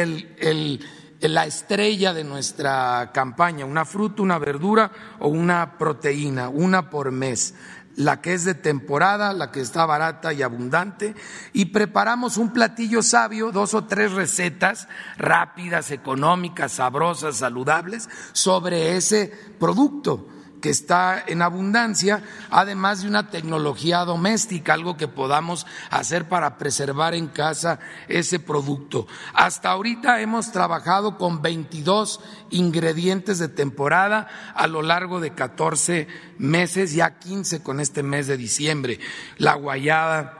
la 1.20 1.46
estrella 1.46 2.14
de 2.14 2.24
nuestra 2.24 3.10
campaña, 3.12 3.64
una 3.64 3.84
fruta, 3.84 4.22
una 4.22 4.38
verdura 4.38 4.90
o 5.18 5.28
una 5.28 5.76
proteína, 5.78 6.48
una 6.48 6.90
por 6.90 7.10
mes. 7.10 7.54
La 7.96 8.20
que 8.20 8.32
es 8.32 8.44
de 8.44 8.54
temporada, 8.54 9.32
la 9.32 9.50
que 9.50 9.60
está 9.60 9.84
barata 9.84 10.32
y 10.32 10.42
abundante, 10.42 11.14
y 11.52 11.66
preparamos 11.66 12.36
un 12.36 12.52
platillo 12.52 13.02
sabio, 13.02 13.50
dos 13.50 13.74
o 13.74 13.84
tres 13.84 14.12
recetas 14.12 14.88
rápidas, 15.18 15.90
económicas, 15.90 16.72
sabrosas, 16.72 17.36
saludables, 17.36 18.08
sobre 18.32 18.96
ese 18.96 19.32
producto 19.58 20.28
que 20.60 20.70
está 20.70 21.22
en 21.26 21.42
abundancia, 21.42 22.22
además 22.50 23.02
de 23.02 23.08
una 23.08 23.30
tecnología 23.30 24.04
doméstica, 24.04 24.74
algo 24.74 24.96
que 24.96 25.08
podamos 25.08 25.66
hacer 25.90 26.28
para 26.28 26.58
preservar 26.58 27.14
en 27.14 27.28
casa 27.28 27.78
ese 28.08 28.38
producto. 28.38 29.06
Hasta 29.34 29.70
ahorita 29.70 30.20
hemos 30.20 30.52
trabajado 30.52 31.18
con 31.18 31.42
22 31.42 32.20
ingredientes 32.50 33.38
de 33.38 33.48
temporada 33.48 34.28
a 34.54 34.66
lo 34.66 34.82
largo 34.82 35.20
de 35.20 35.34
14 35.34 36.08
meses, 36.38 36.94
ya 36.94 37.18
15 37.18 37.62
con 37.62 37.80
este 37.80 38.02
mes 38.02 38.26
de 38.26 38.36
diciembre. 38.36 39.00
La 39.38 39.54
guayada 39.54 40.39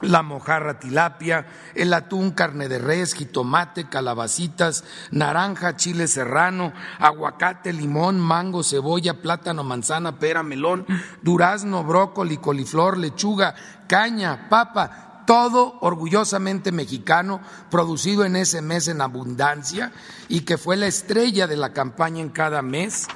la 0.00 0.22
mojarra 0.22 0.78
tilapia, 0.78 1.46
el 1.74 1.92
atún, 1.92 2.30
carne 2.30 2.68
de 2.68 2.78
res, 2.78 3.14
jitomate, 3.14 3.88
calabacitas, 3.88 4.84
naranja, 5.10 5.76
chile 5.76 6.08
serrano, 6.08 6.72
aguacate, 6.98 7.72
limón, 7.72 8.18
mango, 8.18 8.62
cebolla, 8.62 9.20
plátano, 9.20 9.64
manzana, 9.64 10.18
pera, 10.18 10.42
melón, 10.42 10.86
durazno, 11.22 11.84
brócoli, 11.84 12.38
coliflor, 12.38 12.96
lechuga, 12.98 13.54
caña, 13.88 14.48
papa, 14.48 15.24
todo 15.26 15.78
orgullosamente 15.80 16.72
mexicano, 16.72 17.40
producido 17.70 18.24
en 18.24 18.36
ese 18.36 18.62
mes 18.62 18.88
en 18.88 19.00
abundancia 19.00 19.92
y 20.28 20.40
que 20.40 20.58
fue 20.58 20.76
la 20.76 20.86
estrella 20.86 21.46
de 21.46 21.56
la 21.56 21.72
campaña 21.72 22.20
en 22.20 22.30
cada 22.30 22.62
mes. 22.62 23.06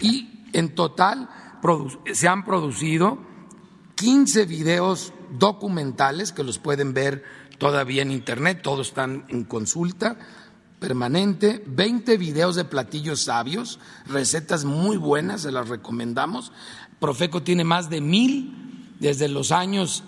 Y 0.00 0.46
en 0.52 0.74
total 0.74 1.28
se 2.12 2.28
han 2.28 2.44
producido 2.44 3.29
15 4.00 4.46
videos 4.46 5.12
documentales 5.38 6.32
que 6.32 6.42
los 6.42 6.58
pueden 6.58 6.94
ver 6.94 7.22
todavía 7.58 8.00
en 8.00 8.10
Internet, 8.10 8.62
todos 8.62 8.88
están 8.88 9.26
en 9.28 9.44
consulta 9.44 10.16
permanente, 10.78 11.62
20 11.66 12.16
videos 12.16 12.56
de 12.56 12.64
platillos 12.64 13.20
sabios, 13.20 13.78
recetas 14.06 14.64
muy 14.64 14.96
buenas, 14.96 15.42
se 15.42 15.52
las 15.52 15.68
recomendamos. 15.68 16.50
Profeco 16.98 17.42
tiene 17.42 17.62
más 17.62 17.90
de 17.90 18.00
mil 18.00 18.96
desde 18.98 19.28
los 19.28 19.52
años 19.52 20.02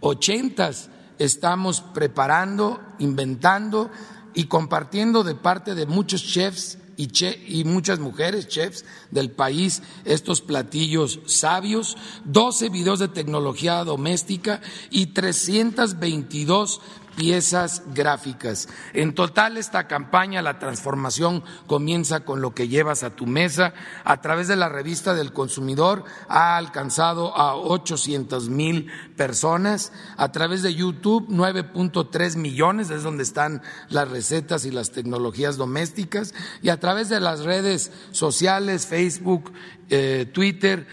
80 0.00 0.72
estamos 1.20 1.82
preparando, 1.82 2.80
inventando 2.98 3.92
y 4.34 4.46
compartiendo 4.46 5.22
de 5.22 5.36
parte 5.36 5.76
de 5.76 5.86
muchos 5.86 6.24
chefs 6.26 6.78
y, 6.96 7.64
muchas 7.64 7.98
mujeres, 7.98 8.48
chefs 8.48 8.84
del 9.10 9.30
país, 9.30 9.82
estos 10.04 10.40
platillos 10.40 11.20
sabios, 11.26 11.96
12 12.24 12.70
videos 12.70 12.98
de 12.98 13.08
tecnología 13.08 13.84
doméstica 13.84 14.60
y 14.90 15.06
322 15.06 16.80
piezas 17.16 17.82
gráficas. 17.94 18.68
En 18.92 19.14
total, 19.14 19.56
esta 19.56 19.88
campaña, 19.88 20.42
la 20.42 20.58
transformación 20.58 21.42
comienza 21.66 22.20
con 22.20 22.40
lo 22.40 22.54
que 22.54 22.68
llevas 22.68 23.02
a 23.02 23.10
tu 23.10 23.26
mesa. 23.26 23.72
A 24.04 24.20
través 24.20 24.46
de 24.46 24.56
la 24.56 24.68
revista 24.68 25.14
del 25.14 25.32
consumidor 25.32 26.04
ha 26.28 26.56
alcanzado 26.56 27.36
a 27.36 27.56
800 27.56 28.48
mil 28.50 28.88
personas. 29.16 29.92
A 30.16 30.30
través 30.30 30.62
de 30.62 30.74
YouTube, 30.74 31.28
9.3 31.28 32.36
millones, 32.36 32.90
es 32.90 33.02
donde 33.02 33.22
están 33.22 33.62
las 33.88 34.08
recetas 34.08 34.64
y 34.66 34.70
las 34.70 34.92
tecnologías 34.92 35.56
domésticas. 35.56 36.34
Y 36.62 36.68
a 36.68 36.78
través 36.78 37.08
de 37.08 37.20
las 37.20 37.40
redes 37.40 37.90
sociales, 38.12 38.86
Facebook, 38.86 39.52
eh, 39.88 40.28
Twitter, 40.32 40.86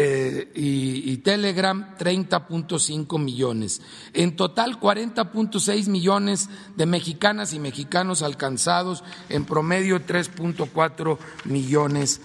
eh, 0.00 0.52
y, 0.54 1.10
y, 1.12 1.16
Telegram 1.18 1.96
30.5 1.98 3.18
millones. 3.18 3.82
En 4.12 4.36
total 4.36 4.78
40.6 4.78 5.88
millones 5.88 6.48
de 6.76 6.86
mexicanas 6.86 7.52
y 7.52 7.58
mexicanos 7.58 8.22
alcanzados, 8.22 9.02
en 9.28 9.44
promedio 9.44 10.06
3.4 10.06 11.18
millones 11.46 12.20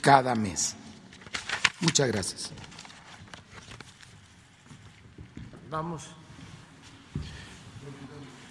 cada 0.00 0.34
mes. 0.34 0.74
Muchas 1.80 2.08
gracias. 2.08 2.50
Vamos. 5.70 6.04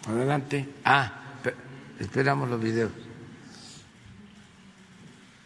Adelante. 0.08 0.70
Ah, 0.86 1.40
esperamos 2.00 2.48
los 2.48 2.62
videos. 2.62 3.07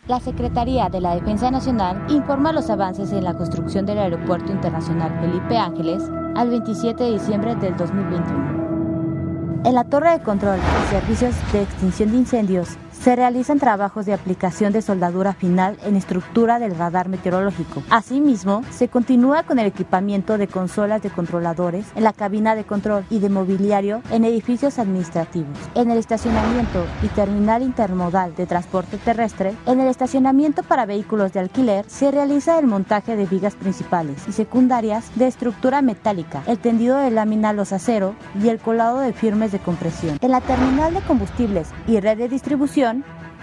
La 0.08 0.20
Secretaría 0.20 0.90
de 0.90 1.00
la 1.00 1.14
Defensa 1.14 1.52
Nacional 1.52 2.08
informa 2.10 2.52
los 2.52 2.72
avances 2.72 3.12
en 3.12 3.24
la 3.24 3.36
construcción 3.36 3.86
del 3.86 4.00
Aeropuerto 4.00 4.52
Internacional 4.52 5.16
Felipe 5.22 5.56
Ángeles 5.56 6.02
al 6.36 6.50
27 6.50 7.04
de 7.04 7.12
diciembre 7.12 7.56
del 7.58 7.78
2021. 7.78 9.62
En 9.64 9.76
la 9.76 9.84
torre 9.84 10.14
de 10.14 10.24
control 10.24 10.58
y 10.58 10.90
servicios 10.90 11.36
de 11.54 11.62
extinción 11.62 12.12
de 12.12 12.18
incendios 12.18 12.70
se 13.02 13.16
realizan 13.16 13.58
trabajos 13.58 14.06
de 14.06 14.14
aplicación 14.14 14.74
de 14.74 14.84
soldadura 14.84 15.34
final 15.34 15.78
en 15.84 15.96
estructura 15.96 16.60
del 16.60 16.76
radar 16.76 17.10
meteorológico. 17.10 17.82
Asimismo, 17.90 18.62
se 18.70 18.90
continúa 18.90 19.42
con 19.42 19.58
el 19.58 19.66
equipamiento 19.66 20.38
de 20.38 20.48
consolas 20.48 21.02
de 21.02 21.10
controladores 21.10 21.88
en 21.96 22.04
la 22.04 22.14
cabina 22.14 22.54
de 22.54 22.64
control 22.64 23.04
y 23.10 23.18
de 23.18 23.30
mobiliario 23.30 24.04
en 24.12 24.24
edificios 24.24 24.78
administrativos, 24.78 25.58
en 25.74 25.90
el 25.90 25.98
estacionamiento 25.98 26.86
y 27.02 27.08
terminal 27.08 27.64
intermodal 27.64 28.36
de 28.36 28.46
transporte 28.46 28.98
terrestre, 28.98 29.56
en 29.66 29.80
el 29.80 29.88
estacionamiento 29.88 30.62
para 30.62 30.86
vehículos 30.86 31.34
de 31.34 31.40
alquiler, 31.40 31.86
se 31.88 32.12
realiza 32.12 32.60
el 32.60 32.68
montaje 32.68 33.16
de 33.16 33.26
vigas 33.26 33.56
principales 33.56 34.28
y 34.28 34.32
secundarias 34.32 35.10
de 35.16 35.26
estructura 35.26 35.82
metálica, 35.82 36.44
el 36.46 36.60
tendido 36.60 36.98
de 36.98 37.10
lámina 37.10 37.52
los 37.52 37.74
acero 37.74 38.14
y 38.40 38.50
el 38.50 38.60
colado 38.60 39.00
de 39.00 39.14
firmes 39.14 39.52
de 39.52 39.60
compresión. 39.60 40.20
En 40.22 40.30
la 40.30 40.42
terminal 40.42 40.94
de 40.94 41.02
combustibles 41.02 41.70
y 41.88 42.00
red 42.00 42.20
de 42.20 42.30
distribución, 42.30 42.91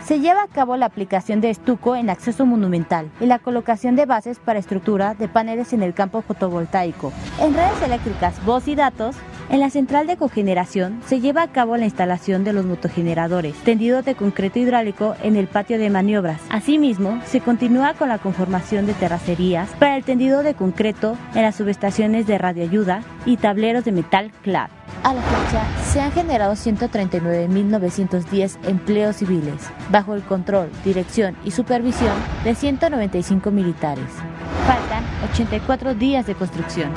se 0.05 0.21
lleva 0.21 0.43
a 0.43 0.49
cabo 0.49 0.77
la 0.77 0.87
aplicación 0.87 1.41
de 1.41 1.51
estuco 1.51 1.97
en 1.97 2.09
acceso 2.09 2.47
monumental 2.47 3.11
y 3.21 3.27
la 3.27 3.39
colocación 3.39 3.97
de 3.97 4.07
bases 4.07 4.39
para 4.39 4.59
estructura 4.59 5.15
de 5.15 5.29
paneles 5.29 5.73
en 5.73 5.83
el 5.83 5.95
campo 5.95 6.23
fotovoltaico. 6.23 7.13
En 7.41 7.55
redes 7.55 7.83
eléctricas, 7.83 8.45
voz 8.45 8.69
y 8.69 8.75
datos, 8.75 9.17
en 9.51 9.61
la 9.61 9.71
central 9.71 10.07
de 10.07 10.17
cogeneración 10.17 11.01
se 11.07 11.21
lleva 11.21 11.43
a 11.43 11.53
cabo 11.53 11.77
la 11.77 11.85
instalación 11.85 12.45
de 12.45 12.53
los 12.53 12.67
motogeneradores, 12.67 13.55
tendidos 13.65 14.05
de 14.05 14.15
concreto 14.15 14.59
hidráulico 14.59 15.17
en 15.23 15.37
el 15.37 15.47
patio 15.47 15.79
de 15.79 15.91
maniobras. 15.91 16.41
Asimismo, 16.51 17.21
se 17.27 17.41
continúa 17.41 17.95
con 17.95 18.09
la 18.09 18.19
conformación 18.19 18.87
de 18.87 18.95
terracerías 18.95 19.71
para 19.79 19.97
el 19.97 20.05
tendido 20.05 20.43
de 20.43 20.55
concreto 20.55 21.17
en 21.35 21.43
las 21.43 21.57
subestaciones 21.57 22.27
de 22.27 22.39
radioayuda 22.39 23.03
y 23.25 23.37
tableros 23.37 23.85
de 23.85 23.93
metal 23.93 24.33
clad. 24.43 24.71
A 25.05 25.15
la 25.15 25.23
fecha, 25.23 25.63
se 25.93 26.01
han 26.01 26.11
generado 26.13 26.55
139.910 26.55 28.59
empleos 28.67 29.17
civiles, 29.17 29.63
bajo 29.91 30.15
el 30.15 30.23
control, 30.23 30.71
dirección 30.85 31.37
y 31.45 31.53
supervisión 31.53 32.15
de 32.45 32.55
195 32.55 33.51
militares. 33.51 34.05
Faltan 34.67 35.05
84 35.31 35.95
días 35.95 36.27
de 36.27 36.35
construcción. 36.35 36.91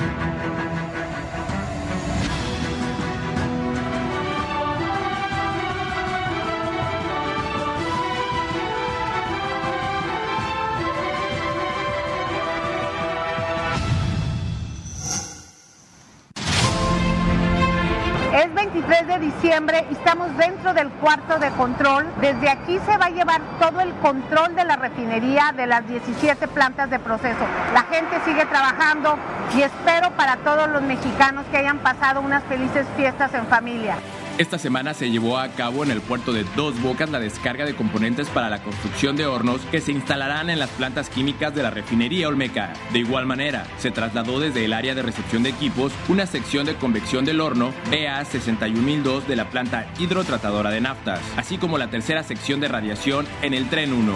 Estamos 19.54 20.38
dentro 20.38 20.74
del 20.74 20.88
cuarto 20.90 21.38
de 21.38 21.50
control. 21.52 22.08
Desde 22.22 22.50
aquí 22.50 22.80
se 22.86 22.98
va 22.98 23.08
a 23.08 23.10
llevar 23.10 23.42
todo 23.60 23.82
el 23.82 23.92
control 23.96 24.56
de 24.56 24.64
la 24.64 24.78
refinería 24.78 25.54
de 25.56 25.68
las 25.68 25.86
17 25.90 26.48
plantas 26.48 26.90
de 26.90 27.00
proceso. 27.00 27.46
La 27.74 27.82
gente 27.84 28.16
sigue 28.24 28.46
trabajando 28.46 29.18
y 29.54 29.62
espero 29.62 30.12
para 30.12 30.38
todos 30.38 30.70
los 30.70 30.82
mexicanos 30.84 31.46
que 31.52 31.58
hayan 31.58 31.80
pasado 31.80 32.22
unas 32.22 32.44
felices 32.46 32.88
fiestas 32.96 33.34
en 33.34 33.46
familia. 33.48 33.98
Esta 34.42 34.58
semana 34.58 34.96
se 34.96 35.12
llevó 35.12 35.38
a 35.38 35.50
cabo 35.50 35.84
en 35.84 35.92
el 35.92 36.02
puerto 36.02 36.34
de 36.34 36.44
Dos 36.56 36.82
Bocas 36.82 37.12
la 37.12 37.20
descarga 37.20 37.64
de 37.64 37.76
componentes 37.76 38.28
para 38.28 38.50
la 38.50 38.64
construcción 38.64 39.16
de 39.16 39.28
hornos 39.28 39.62
que 39.70 39.82
se 39.82 39.92
instalarán 39.92 40.50
en 40.50 40.58
las 40.58 40.72
plantas 40.72 41.12
químicas 41.12 41.54
de 41.54 41.62
la 41.62 41.70
refinería 41.70 42.28
Olmeca. 42.28 42.74
De 42.92 42.98
igual 42.98 43.28
manera, 43.28 43.68
se 43.78 43.92
trasladó 43.92 44.40
desde 44.40 44.66
el 44.66 44.74
área 44.74 44.96
de 44.96 45.04
recepción 45.04 45.44
de 45.44 45.50
equipos 45.50 45.94
una 46.10 46.26
sección 46.26 46.66
de 46.66 46.74
convección 46.74 47.24
del 47.24 47.40
horno 47.40 47.72
BA 47.92 48.26
61002 48.26 49.28
de 49.28 49.36
la 49.36 49.48
planta 49.48 49.86
hidrotratadora 50.00 50.72
de 50.72 50.82
naftas, 50.82 51.22
así 51.38 51.60
como 51.60 51.78
la 51.78 51.92
tercera 51.92 52.24
sección 52.24 52.60
de 52.62 52.68
radiación 52.68 53.28
en 53.44 53.54
el 53.54 53.70
tren 53.70 53.94
1. 53.94 54.12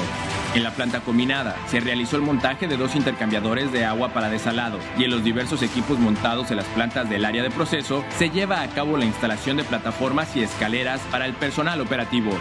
En 0.56 0.63
la 0.63 0.72
planta 0.72 1.02
combinada 1.02 1.58
se 1.68 1.82
realizó 1.82 2.15
el 2.15 2.22
montaje 2.22 2.65
de 2.70 2.78
dos 2.78 2.96
intercambiadores 2.96 3.74
de 3.74 3.84
agua 3.84 4.13
para 4.13 4.30
desalado 4.30 4.80
y 4.98 5.04
en 5.04 5.12
los 5.12 5.22
diversos 5.22 5.62
equipos 5.62 6.00
montados 6.00 6.50
en 6.50 6.56
las 6.56 6.65
plantas 6.68 7.10
del 7.10 7.26
área 7.26 7.44
de 7.44 7.52
proceso 7.52 8.06
se 8.18 8.30
lleva 8.30 8.62
a 8.62 8.70
cabo 8.70 8.96
la 8.96 9.04
instalación 9.04 9.58
de 9.58 9.65
plataformas 9.65 10.34
y 10.38 10.44
escaleras 10.44 11.02
para 11.12 11.26
el 11.26 11.34
personal 11.34 11.82
operativo. 11.82 12.32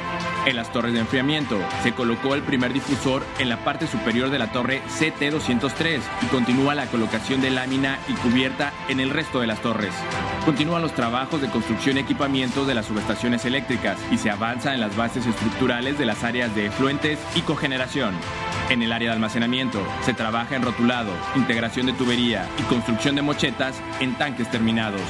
En 0.46 0.55
las 0.55 0.70
torres 0.70 0.92
de 0.92 1.00
enfriamiento 1.00 1.59
se 1.83 1.90
colocó 1.90 2.37
el 2.37 2.42
primer 2.42 2.72
difusor 2.72 3.24
en 3.40 3.48
la 3.48 3.64
parte 3.64 3.88
superior 3.88 4.31
de 4.31 4.38
la 4.38 4.53
torre 4.53 4.81
CT203 4.96 6.00
y 6.22 6.27
continúa 6.27 6.77
la 6.77 6.87
colocación 6.87 7.40
de 7.40 7.50
lámina 7.50 7.98
y 8.07 8.12
cubierta 8.12 8.72
en 8.88 9.00
el 9.00 9.11
resto 9.11 9.40
de 9.40 9.48
las 9.48 9.61
torres. 9.61 9.92
Continúan 10.44 10.83
los 10.83 10.94
trabajos 10.94 11.40
de 11.40 11.48
construcción 11.48 11.96
y 11.96 12.00
equipamiento 12.00 12.64
de 12.64 12.74
las 12.74 12.87
subestaciones 12.87 13.44
eléctricas 13.44 13.98
y 14.12 14.18
se 14.18 14.31
avanza 14.31 14.72
en 14.72 14.81
las 14.81 14.94
bases 14.96 15.27
estructurales 15.27 15.98
de 15.98 16.07
las 16.07 16.22
áreas 16.22 16.55
de 16.55 16.66
efluentes 16.66 17.18
y 17.35 17.40
cogeneración. 17.40 18.04
En 18.71 18.83
el 18.83 18.93
área 18.93 19.11
de 19.11 19.14
almacenamiento 19.14 19.83
se 20.03 20.14
trabaja 20.14 20.57
en 20.57 20.62
rotulado, 20.62 21.11
integración 21.37 21.87
de 21.87 21.93
tubería 21.93 22.49
y 22.59 22.62
construcción 22.62 23.14
de 23.14 23.23
mochetas 23.23 23.81
en 24.01 24.14
tanques 24.14 24.51
terminados. 24.51 25.03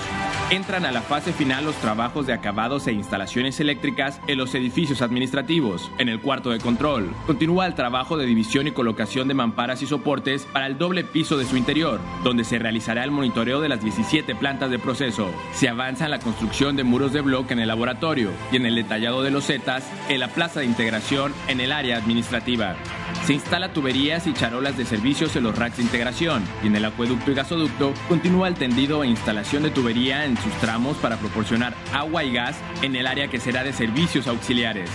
Entran 0.51 0.85
a 0.85 0.93
la 0.93 1.03
fase 1.03 1.33
final 1.33 1.65
los 1.65 1.77
trabajos 1.77 2.27
de 2.27 2.33
acabados 2.33 2.87
e 2.87 2.93
instalaciones 2.93 3.61
eléctricas 3.61 4.21
en 4.27 4.39
los 4.39 4.55
edificios 4.55 5.03
administrativos. 5.03 5.91
En 5.99 6.09
el 6.09 6.21
cuarto 6.21 6.51
de 6.51 6.59
control, 6.59 7.15
continúa 7.27 7.67
el 7.67 7.75
trabajo 7.75 8.17
de 8.17 8.27
división 8.27 8.67
y 8.67 8.73
colocación 8.73 9.29
de 9.29 9.35
mamparas 9.35 9.83
y 9.83 9.87
soportes 9.87 10.47
para 10.53 10.67
el 10.67 10.77
doble 10.77 11.05
piso 11.05 11.39
de 11.39 11.47
su 11.47 11.57
interior, 11.57 12.01
donde 12.25 12.45
se 12.45 12.59
realizará 12.59 13.05
el 13.05 13.11
monitoreo 13.11 13.61
de 13.61 13.69
las 13.69 13.83
17 13.83 14.35
plantas 14.35 14.71
de 14.71 14.79
proceso. 14.79 15.31
Se 15.53 15.69
avanza 15.69 16.05
en 16.05 16.11
la 16.11 16.19
construcción 16.19 16.77
de 16.77 16.85
muros 16.85 17.13
de 17.13 17.21
bloque 17.21 17.55
en 17.55 17.61
el 17.61 17.69
laboratorio 17.69 18.31
y 18.53 18.57
en 18.57 18.67
el 18.67 18.75
detallado 18.75 19.23
de 19.23 19.31
los 19.31 19.47
zetas 19.47 19.89
en 20.09 20.21
la 20.21 20.29
plaza 20.29 20.61
de 20.61 20.67
integración 20.67 21.33
en 21.49 21.61
el 21.61 21.73
área 21.73 21.97
administrativa. 21.97 22.77
Se 23.25 23.33
instala 23.33 23.73
tuberías 23.73 24.27
y 24.27 24.35
charolas 24.35 24.77
de 24.77 24.85
servicios 24.85 25.35
en 25.37 25.44
los 25.44 25.57
racks 25.57 25.79
de 25.79 25.83
integración 25.83 26.44
y 26.62 26.66
en 26.66 26.77
el 26.77 26.85
acueducto 26.85 27.31
y 27.31 27.35
gasoducto 27.35 27.94
continúa 28.09 28.49
el 28.49 28.55
tendido 28.55 29.03
e 29.03 29.09
instalación 29.09 29.62
de 29.62 29.70
tubería 29.70 30.25
en 30.25 30.37
sus 30.37 30.53
tramos 30.55 30.97
para 30.99 31.16
proporcionar 31.16 31.75
agua 31.92 32.23
y 32.25 32.33
gas 32.33 32.57
en 32.83 32.97
el 32.97 33.07
área 33.07 33.29
que 33.29 33.40
será 33.40 33.64
de 33.64 33.73
servicios 33.73 34.27
auxiliares. 34.27 34.90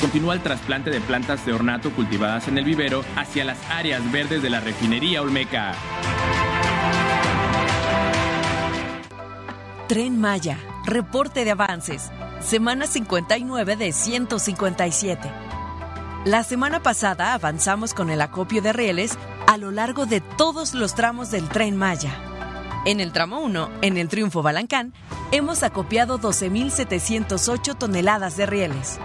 Continúa 0.00 0.34
el 0.34 0.40
trasplante 0.40 0.90
de 0.90 1.00
plantas 1.00 1.44
de 1.46 1.52
ornato 1.52 1.90
cultivadas 1.90 2.48
en 2.48 2.58
el 2.58 2.64
vivero 2.64 3.04
hacia 3.16 3.44
las 3.44 3.58
áreas 3.70 4.10
verdes 4.12 4.42
de 4.42 4.50
la 4.50 4.60
refinería 4.60 5.22
Olmeca. 5.22 5.74
Tren 9.88 10.20
Maya, 10.20 10.58
reporte 10.86 11.44
de 11.44 11.50
avances, 11.50 12.10
semana 12.40 12.86
59 12.86 13.76
de 13.76 13.92
157. 13.92 15.28
La 16.26 16.44
semana 16.44 16.82
pasada 16.82 17.32
avanzamos 17.32 17.94
con 17.94 18.10
el 18.10 18.20
acopio 18.20 18.60
de 18.60 18.74
rieles 18.74 19.16
a 19.46 19.56
lo 19.56 19.70
largo 19.70 20.04
de 20.04 20.20
todos 20.20 20.74
los 20.74 20.94
tramos 20.94 21.30
del 21.30 21.48
tren 21.48 21.78
Maya. 21.78 22.12
En 22.84 23.00
el 23.00 23.10
tramo 23.10 23.40
1, 23.40 23.70
en 23.80 23.96
el 23.96 24.08
Triunfo 24.08 24.42
Balancán, 24.42 24.92
hemos 25.32 25.62
acopiado 25.62 26.20
12.708 26.20 27.78
toneladas 27.78 28.36
de 28.36 28.44
rieles. 28.44 28.98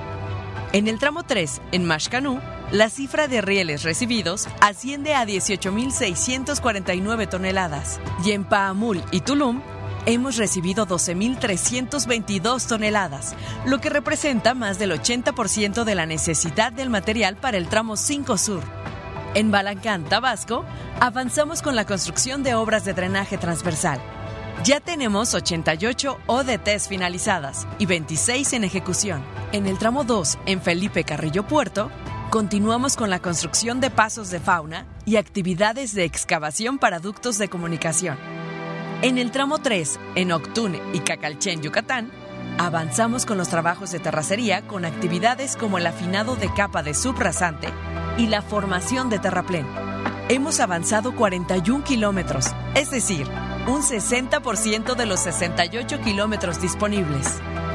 En 0.73 0.89
el 0.89 0.99
tramo 0.99 1.23
3, 1.23 1.61
en 1.71 1.85
Mashcanú, 1.85 2.41
la 2.71 2.89
cifra 2.89 3.29
de 3.29 3.39
rieles 3.39 3.83
recibidos 3.83 4.49
asciende 4.59 5.13
a 5.13 5.25
18.649 5.25 7.29
toneladas. 7.29 8.01
Y 8.25 8.31
en 8.31 8.43
Paamul 8.43 9.01
y 9.11 9.21
Tulum, 9.21 9.61
hemos 10.05 10.37
recibido 10.37 10.87
12.322 10.87 12.67
toneladas, 12.67 13.35
lo 13.65 13.79
que 13.79 13.89
representa 13.89 14.53
más 14.53 14.79
del 14.79 14.91
80% 14.91 15.83
de 15.83 15.95
la 15.95 16.05
necesidad 16.05 16.71
del 16.71 16.89
material 16.89 17.37
para 17.37 17.57
el 17.57 17.67
tramo 17.67 17.97
5 17.97 18.37
Sur. 18.37 18.63
En 19.33 19.51
Balancán, 19.51 20.05
Tabasco, 20.05 20.63
avanzamos 20.99 21.61
con 21.61 21.75
la 21.75 21.85
construcción 21.85 22.43
de 22.43 22.55
obras 22.55 22.85
de 22.85 22.93
drenaje 22.93 23.37
transversal. 23.37 23.99
Ya 24.63 24.79
tenemos 24.79 25.33
88 25.33 26.17
ODTs 26.27 26.87
finalizadas 26.87 27.67
y 27.77 27.85
26 27.85 28.53
en 28.53 28.63
ejecución. 28.63 29.21
En 29.51 29.65
el 29.67 29.77
tramo 29.77 30.05
2, 30.05 30.37
en 30.45 30.61
Felipe 30.61 31.03
Carrillo 31.03 31.45
Puerto, 31.45 31.91
continuamos 32.29 32.95
con 32.95 33.09
la 33.09 33.19
construcción 33.19 33.81
de 33.81 33.89
pasos 33.89 34.29
de 34.29 34.39
fauna 34.39 34.87
y 35.05 35.17
actividades 35.17 35.93
de 35.93 36.05
excavación 36.05 36.79
para 36.79 36.99
ductos 36.99 37.37
de 37.37 37.49
comunicación. 37.49 38.17
En 39.05 39.19
el 39.19 39.29
tramo 39.29 39.59
3, 39.59 39.99
en 40.15 40.31
Octún 40.31 40.79
y 40.91 40.99
Cacalchen, 41.01 41.61
Yucatán, 41.61 42.09
avanzamos 42.57 43.27
con 43.27 43.37
los 43.37 43.49
trabajos 43.49 43.91
de 43.91 43.99
terracería 43.99 44.65
con 44.65 44.83
actividades 44.83 45.55
como 45.55 45.77
el 45.77 45.85
afinado 45.85 46.35
de 46.35 46.51
capa 46.51 46.81
de 46.81 46.95
subrasante 46.95 47.67
y 48.17 48.25
la 48.25 48.41
formación 48.41 49.11
de 49.11 49.19
terraplén. 49.19 49.67
Hemos 50.27 50.59
avanzado 50.59 51.15
41 51.15 51.83
kilómetros, 51.83 52.47
es 52.73 52.89
decir, 52.89 53.27
un 53.67 53.83
60% 53.83 54.95
de 54.95 55.05
los 55.05 55.19
68 55.19 56.01
kilómetros 56.01 56.59
disponibles. 56.59 57.27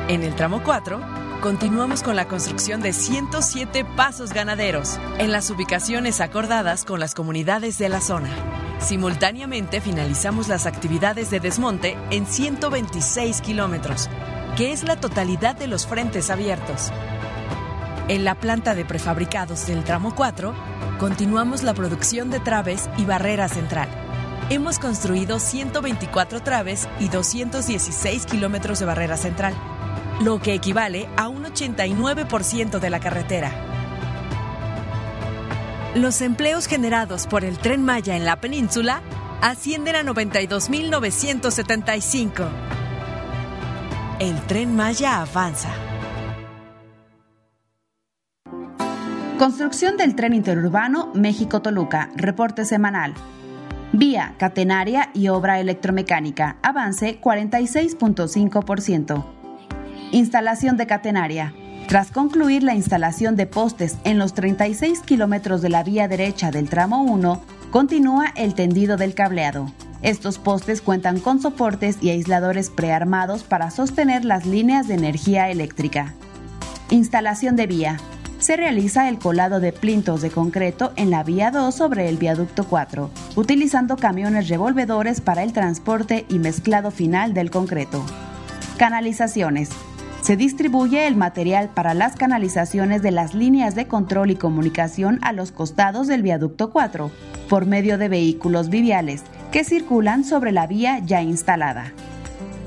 En 0.08 0.24
el 0.24 0.34
tramo 0.34 0.64
4, 0.64 1.00
continuamos 1.42 2.02
con 2.02 2.16
la 2.16 2.26
construcción 2.26 2.80
de 2.80 2.92
107 2.92 3.84
pasos 3.84 4.32
ganaderos 4.32 4.98
en 5.18 5.30
las 5.30 5.48
ubicaciones 5.50 6.20
acordadas 6.20 6.84
con 6.84 6.98
las 6.98 7.14
comunidades 7.14 7.78
de 7.78 7.88
la 7.88 8.00
zona. 8.00 8.30
Simultáneamente 8.80 9.80
finalizamos 9.80 10.48
las 10.48 10.66
actividades 10.66 11.30
de 11.30 11.38
desmonte 11.38 11.96
en 12.10 12.26
126 12.26 13.40
kilómetros, 13.42 14.08
que 14.56 14.72
es 14.72 14.84
la 14.84 14.96
totalidad 14.96 15.54
de 15.54 15.66
los 15.66 15.86
frentes 15.86 16.30
abiertos. 16.30 16.90
En 18.08 18.24
la 18.24 18.34
planta 18.34 18.74
de 18.74 18.84
prefabricados 18.84 19.66
del 19.66 19.84
tramo 19.84 20.14
4, 20.14 20.54
continuamos 20.98 21.62
la 21.62 21.74
producción 21.74 22.30
de 22.30 22.40
traves 22.40 22.88
y 22.96 23.04
barrera 23.04 23.48
central. 23.48 23.88
Hemos 24.48 24.78
construido 24.78 25.38
124 25.38 26.42
traves 26.42 26.88
y 26.98 27.08
216 27.08 28.26
kilómetros 28.26 28.80
de 28.80 28.86
barrera 28.86 29.16
central, 29.16 29.54
lo 30.22 30.40
que 30.40 30.54
equivale 30.54 31.08
a 31.16 31.28
un 31.28 31.44
89% 31.44 32.80
de 32.80 32.90
la 32.90 32.98
carretera. 32.98 33.69
Los 35.94 36.20
empleos 36.20 36.66
generados 36.68 37.26
por 37.26 37.44
el 37.44 37.58
tren 37.58 37.84
Maya 37.84 38.16
en 38.16 38.24
la 38.24 38.40
península 38.40 39.02
ascienden 39.42 39.96
a 39.96 40.04
92.975. 40.04 42.48
El 44.20 44.40
tren 44.42 44.76
Maya 44.76 45.20
avanza. 45.20 45.70
Construcción 49.36 49.96
del 49.96 50.14
tren 50.14 50.32
interurbano 50.32 51.10
México-Toluca, 51.12 52.10
reporte 52.14 52.64
semanal. 52.64 53.12
Vía, 53.92 54.36
catenaria 54.38 55.10
y 55.12 55.26
obra 55.26 55.58
electromecánica, 55.58 56.58
avance 56.62 57.20
46.5%. 57.20 59.24
Instalación 60.12 60.76
de 60.76 60.86
catenaria, 60.86 61.52
tras 61.90 62.12
concluir 62.12 62.62
la 62.62 62.76
instalación 62.76 63.34
de 63.34 63.46
postes 63.46 63.96
en 64.04 64.16
los 64.16 64.32
36 64.32 65.00
kilómetros 65.00 65.60
de 65.60 65.70
la 65.70 65.82
vía 65.82 66.06
derecha 66.06 66.52
del 66.52 66.68
tramo 66.68 67.02
1, 67.02 67.42
continúa 67.72 68.26
el 68.36 68.54
tendido 68.54 68.96
del 68.96 69.12
cableado. 69.12 69.72
Estos 70.00 70.38
postes 70.38 70.82
cuentan 70.82 71.18
con 71.18 71.42
soportes 71.42 71.98
y 72.00 72.10
aisladores 72.10 72.70
prearmados 72.70 73.42
para 73.42 73.72
sostener 73.72 74.24
las 74.24 74.46
líneas 74.46 74.86
de 74.86 74.94
energía 74.94 75.50
eléctrica. 75.50 76.14
Instalación 76.90 77.56
de 77.56 77.66
vía. 77.66 77.96
Se 78.38 78.56
realiza 78.56 79.08
el 79.08 79.18
colado 79.18 79.58
de 79.58 79.72
plintos 79.72 80.22
de 80.22 80.30
concreto 80.30 80.92
en 80.94 81.10
la 81.10 81.24
vía 81.24 81.50
2 81.50 81.74
sobre 81.74 82.08
el 82.08 82.18
viaducto 82.18 82.68
4, 82.68 83.10
utilizando 83.34 83.96
camiones 83.96 84.48
revolvedores 84.48 85.20
para 85.20 85.42
el 85.42 85.52
transporte 85.52 86.24
y 86.28 86.38
mezclado 86.38 86.92
final 86.92 87.34
del 87.34 87.50
concreto. 87.50 88.06
Canalizaciones 88.78 89.70
se 90.22 90.36
distribuye 90.36 91.06
el 91.06 91.16
material 91.16 91.70
para 91.70 91.94
las 91.94 92.16
canalizaciones 92.16 93.00
de 93.02 93.10
las 93.10 93.34
líneas 93.34 93.74
de 93.74 93.86
control 93.86 94.30
y 94.30 94.36
comunicación 94.36 95.18
a 95.22 95.32
los 95.32 95.50
costados 95.50 96.06
del 96.06 96.22
viaducto 96.22 96.70
4 96.70 97.10
por 97.48 97.66
medio 97.66 97.98
de 97.98 98.08
vehículos 98.08 98.68
viviales 98.68 99.22
que 99.50 99.64
circulan 99.64 100.24
sobre 100.24 100.52
la 100.52 100.66
vía 100.66 101.00
ya 101.00 101.22
instalada. 101.22 101.92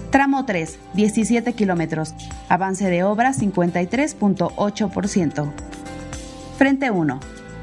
Tramo 0.09 0.45
3, 0.45 0.79
17 0.93 1.53
kilómetros. 1.53 2.13
Avance 2.49 2.89
de 2.89 3.03
obra 3.03 3.33
53.8%. 3.33 5.51
Frente 6.57 6.91
1. 6.91 7.19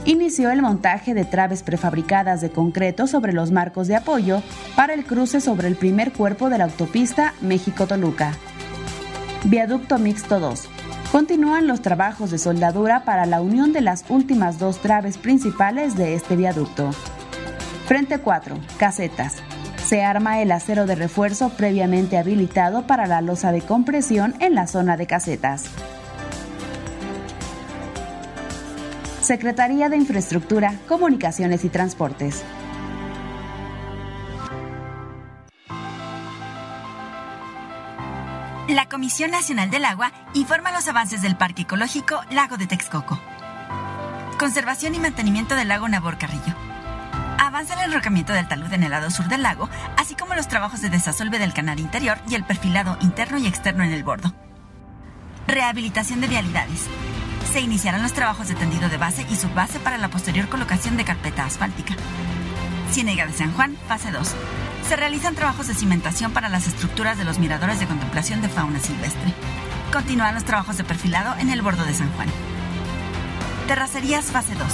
Inició 0.06 0.50
el 0.50 0.62
montaje 0.62 1.12
de 1.14 1.24
traves 1.24 1.62
prefabricadas 1.62 2.40
de 2.40 2.50
concreto 2.50 3.06
sobre 3.06 3.32
los 3.32 3.52
marcos 3.52 3.86
de 3.86 3.94
apoyo 3.96 4.42
para 4.74 4.94
el 4.94 5.04
cruce 5.04 5.40
sobre 5.40 5.68
el 5.68 5.76
primer 5.76 6.12
cuerpo 6.12 6.48
de 6.48 6.58
la 6.58 6.64
autopista 6.64 7.34
México-Toluca. 7.40 8.32
Viaducto 9.44 9.98
Mixto 9.98 10.38
2. 10.38 10.68
Continúan 11.10 11.66
los 11.66 11.80
trabajos 11.80 12.30
de 12.30 12.36
soldadura 12.36 13.04
para 13.04 13.24
la 13.24 13.40
unión 13.40 13.72
de 13.72 13.80
las 13.80 14.04
últimas 14.10 14.58
dos 14.58 14.80
traves 14.80 15.16
principales 15.16 15.96
de 15.96 16.14
este 16.14 16.36
viaducto. 16.36 16.90
Frente 17.86 18.18
4. 18.18 18.56
Casetas. 18.78 19.36
Se 19.82 20.04
arma 20.04 20.42
el 20.42 20.52
acero 20.52 20.84
de 20.84 20.94
refuerzo 20.94 21.48
previamente 21.56 22.18
habilitado 22.18 22.86
para 22.86 23.06
la 23.06 23.22
losa 23.22 23.50
de 23.50 23.62
compresión 23.62 24.34
en 24.40 24.54
la 24.54 24.66
zona 24.66 24.98
de 24.98 25.06
casetas. 25.06 25.64
Secretaría 29.22 29.88
de 29.88 29.96
Infraestructura, 29.96 30.74
Comunicaciones 30.86 31.64
y 31.64 31.70
Transportes. 31.70 32.42
La 38.70 38.88
Comisión 38.88 39.32
Nacional 39.32 39.68
del 39.68 39.84
Agua 39.84 40.12
informa 40.32 40.70
los 40.70 40.86
avances 40.86 41.22
del 41.22 41.36
Parque 41.36 41.62
Ecológico 41.62 42.20
Lago 42.30 42.56
de 42.56 42.68
Texcoco. 42.68 43.20
Conservación 44.38 44.94
y 44.94 45.00
mantenimiento 45.00 45.56
del 45.56 45.66
lago 45.66 45.88
Nabor 45.88 46.18
Carrillo. 46.18 46.54
Avanza 47.36 47.74
el 47.74 47.90
enrocamiento 47.90 48.32
del 48.32 48.46
talud 48.46 48.72
en 48.72 48.84
el 48.84 48.92
lado 48.92 49.10
sur 49.10 49.26
del 49.26 49.42
lago, 49.42 49.68
así 49.96 50.14
como 50.14 50.36
los 50.36 50.46
trabajos 50.46 50.82
de 50.82 50.88
desasolve 50.88 51.40
del 51.40 51.52
canal 51.52 51.80
interior 51.80 52.18
y 52.28 52.36
el 52.36 52.44
perfilado 52.44 52.96
interno 53.00 53.38
y 53.38 53.48
externo 53.48 53.82
en 53.82 53.90
el 53.90 54.04
bordo. 54.04 54.32
Rehabilitación 55.48 56.20
de 56.20 56.28
vialidades. 56.28 56.86
Se 57.52 57.60
iniciarán 57.60 58.04
los 58.04 58.12
trabajos 58.12 58.46
de 58.46 58.54
tendido 58.54 58.88
de 58.88 58.98
base 58.98 59.26
y 59.28 59.34
subbase 59.34 59.80
para 59.80 59.98
la 59.98 60.10
posterior 60.10 60.48
colocación 60.48 60.96
de 60.96 61.04
carpeta 61.04 61.44
asfáltica. 61.44 61.96
Ciénega 62.92 63.26
de 63.26 63.32
San 63.32 63.52
Juan, 63.52 63.76
fase 63.88 64.12
2 64.12 64.32
se 64.88 64.96
realizan 64.96 65.34
trabajos 65.34 65.66
de 65.68 65.74
cimentación 65.74 66.32
para 66.32 66.48
las 66.48 66.66
estructuras 66.66 67.16
de 67.18 67.24
los 67.24 67.38
miradores 67.38 67.80
de 67.80 67.86
contemplación 67.86 68.42
de 68.42 68.48
fauna 68.48 68.80
silvestre. 68.80 69.32
Continúan 69.92 70.34
los 70.34 70.44
trabajos 70.44 70.76
de 70.76 70.84
perfilado 70.84 71.34
en 71.38 71.50
el 71.50 71.62
bordo 71.62 71.84
de 71.84 71.94
San 71.94 72.12
Juan. 72.12 72.28
Terracerías 73.66 74.26
fase 74.26 74.54
2. 74.54 74.66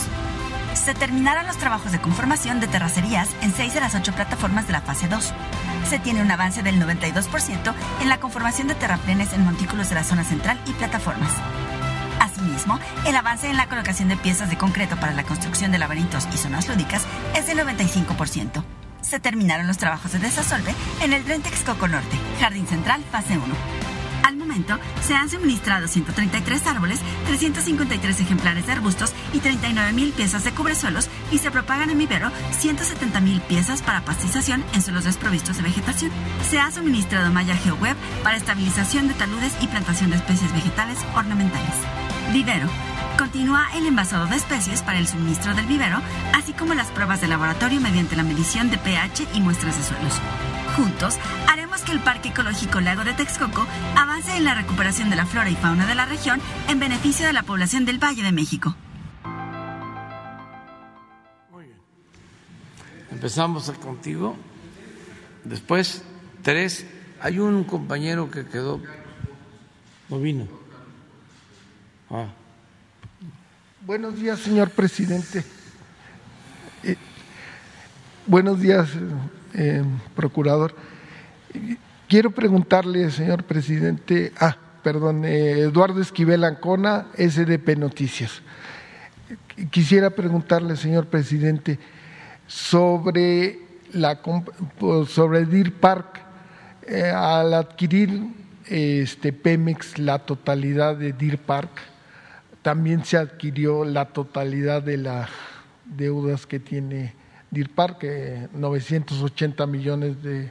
Se 0.75 0.95
terminarán 0.95 1.47
los 1.47 1.57
trabajos 1.57 1.93
de 1.93 2.01
conformación 2.01 2.61
de 2.61 2.67
terracerías 2.67 3.29
en 3.43 3.53
6 3.53 3.75
de 3.75 3.81
las 3.81 3.95
8 3.95 4.13
plataformas 4.15 4.67
de 4.67 4.73
la 4.73 4.83
fase 4.83 5.09
2. 5.09 5.33
Se 5.89 5.99
tiene 5.99 6.23
un 6.23 6.31
avance 6.31 6.63
del 6.63 6.81
92% 6.81 7.75
en 8.01 8.09
la 8.09 8.21
conformación 8.21 8.69
de 8.69 8.75
terraplenes 8.75 9.33
en 9.33 9.45
montículos 9.45 9.89
de 9.89 9.97
la 9.97 10.05
zona 10.05 10.25
central 10.25 10.61
y 10.67 10.73
plataformas. 10.73 11.33
Asimismo, 12.21 12.79
el 13.07 13.17
avance 13.17 13.49
en 13.49 13.57
la 13.57 13.69
colocación 13.69 14.09
de 14.09 14.17
piezas 14.17 14.51
de 14.51 14.59
concreto 14.59 14.97
para 14.97 15.15
la 15.15 15.25
construcción 15.25 15.73
de 15.73 15.79
laberintos 15.79 16.29
y 16.33 16.37
zonas 16.37 16.69
lúdicas 16.69 17.05
es 17.35 17.47
del 17.47 17.59
95% 17.59 18.65
se 19.01 19.21
terminaron 19.21 19.67
los 19.67 19.79
trabajos 19.79 20.13
de 20.13 20.19
desasolve 20.19 20.75
en 21.01 21.13
el 21.13 21.25
Texcoco 21.25 21.89
Norte, 21.89 22.17
Jardín 22.41 22.67
Central, 22.67 23.03
fase 23.11 23.39
1. 23.39 23.45
Al 24.27 24.37
momento, 24.37 24.77
se 25.07 25.15
han 25.15 25.31
suministrado 25.31 25.87
133 25.87 26.67
árboles, 26.67 26.99
353 27.27 28.21
ejemplares 28.21 28.67
de 28.67 28.73
arbustos 28.73 29.13
y 29.33 29.39
39.000 29.39 30.13
piezas 30.15 30.43
de 30.43 30.51
cubresuelos 30.51 31.09
y 31.31 31.39
se 31.39 31.53
propagan 31.53 31.91
en 31.91 31.99
vivero 31.99 32.31
170.000 32.61 33.41
piezas 33.43 33.83
para 33.83 34.05
pastización 34.05 34.65
en 34.75 34.83
suelos 34.83 35.05
desprovistos 35.05 35.59
de 35.59 35.63
vegetación. 35.63 36.11
Se 36.51 36.59
ha 36.59 36.73
suministrado 36.73 37.31
malla 37.31 37.57
GeoWeb 37.57 37.97
para 38.25 38.37
estabilización 38.37 39.07
de 39.07 39.15
taludes 39.15 39.53
y 39.61 39.69
plantación 39.69 40.11
de 40.11 40.17
especies 40.17 40.53
vegetales 40.53 40.99
ornamentales. 41.15 41.75
Vivero 42.33 42.69
Continúa 43.19 43.67
el 43.75 43.87
envasado 43.87 44.27
de 44.27 44.37
especies 44.37 44.83
para 44.83 44.99
el 44.99 45.09
suministro 45.09 45.55
del 45.55 45.65
vivero, 45.65 46.03
así 46.35 46.53
como 46.53 46.75
las 46.75 46.89
pruebas 46.89 47.23
de 47.23 47.29
laboratorio 47.29 47.81
mediante 47.81 48.15
la 48.15 48.23
medición 48.23 48.71
de 48.71 48.77
pH 48.77 49.27
y 49.33 49.41
muestras 49.41 49.79
de 49.79 49.85
suelos. 49.85 50.21
Juntos, 50.77 51.17
haremos 51.49 51.81
que 51.81 51.93
el 51.93 52.01
Parque 52.01 52.29
Ecológico 52.29 52.79
Lago 52.81 53.05
de 53.05 53.15
Texcoco 53.15 53.67
avance 53.97 54.37
en 54.37 54.45
la 54.45 54.55
recuperación 54.55 55.09
de 55.09 55.17
la 55.17 55.25
flora 55.25 55.49
y 55.49 55.57
fauna 55.57 55.87
de 55.87 55.95
la 55.95 56.05
región 56.05 56.43
en 56.69 56.79
beneficio 56.79 57.27
de 57.27 57.33
la 57.33 57.43
población 57.43 57.87
del 57.87 57.99
Valle 57.99 58.23
de 58.23 58.33
México. 58.33 58.77
Muy 61.51 61.65
bien. 61.65 61.79
Empezamos 63.11 63.71
contigo. 63.83 64.37
Después, 65.45 66.05
tres. 66.43 66.87
Hay 67.23 67.39
un 67.39 67.65
compañero 67.65 68.31
que 68.31 68.45
quedó. 68.45 68.83
No 70.11 70.19
vino. 70.21 70.47
Ah. 72.11 72.27
Buenos 73.87 74.19
días, 74.19 74.41
señor 74.41 74.71
presidente. 74.71 75.45
Eh, 76.83 76.97
buenos 78.27 78.61
días, 78.61 78.89
eh, 79.55 79.85
procurador. 80.17 80.75
Quiero 82.09 82.33
preguntarle, 82.33 83.09
señor 83.13 83.45
presidente, 83.45 84.33
ah, 84.41 84.57
perdón, 84.83 85.25
eh, 85.25 85.61
Eduardo 85.61 86.01
Esquivel 86.01 86.43
Ancona, 86.43 87.07
SDP 87.17 87.77
Noticias. 87.77 88.43
Quisiera 89.71 90.11
preguntarle, 90.11 90.75
señor 90.75 91.07
presidente, 91.07 91.79
sobre 92.49 93.61
la 93.93 94.21
sobre 95.07 95.45
Deer 95.45 95.73
Park 95.73 96.23
al 97.15 97.55
adquirir 97.55 98.21
este 98.67 99.33
Pemex 99.33 99.97
la 100.01 100.19
totalidad 100.19 100.97
de 100.97 101.13
Deer 101.13 101.39
Park 101.39 101.71
también 102.67 103.05
se 103.05 103.17
adquirió 103.17 103.85
la 103.85 104.07
totalidad 104.07 104.83
de 104.83 104.97
las 104.97 105.31
deudas 105.85 106.47
que 106.47 106.59
tiene 106.59 107.15
DIRPAR, 107.53 107.97
que 107.97 108.49
980 108.53 109.67
millones 109.69 110.21
de 110.21 110.51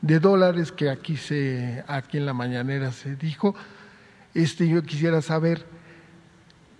de 0.00 0.18
dólares 0.18 0.72
que 0.72 0.88
aquí 0.88 1.18
se 1.18 1.84
aquí 1.86 2.16
en 2.16 2.24
la 2.24 2.32
mañanera 2.32 2.92
se 2.92 3.14
dijo. 3.14 3.54
Este 4.32 4.66
yo 4.66 4.82
quisiera 4.82 5.20
saber 5.20 5.66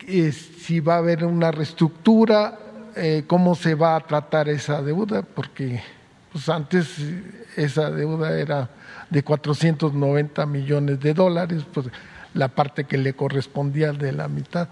eh, 0.07 0.33
si 0.33 0.81
va 0.81 0.95
a 0.95 0.99
haber 0.99 1.27
una 1.27 1.51
reestructura, 1.51 2.59
eh, 2.97 3.25
cómo 3.27 3.55
se 3.55 3.75
va 3.75 3.97
a 3.97 4.01
tratar 4.01 4.49
esa 4.49 4.81
deuda, 4.81 5.21
porque 5.21 5.83
pues 6.33 6.49
antes 6.49 6.97
esa 7.55 7.91
deuda 7.91 8.39
era 8.39 8.71
de 9.11 9.23
490 9.23 10.47
millones 10.47 11.01
de 11.01 11.13
dólares, 11.13 11.65
pues 11.71 11.89
la 12.35 12.49
parte 12.49 12.85
que 12.85 12.99
le 12.99 13.15
correspondía 13.15 13.93
de 13.93 14.13
la 14.13 14.29
mitad 14.29 14.69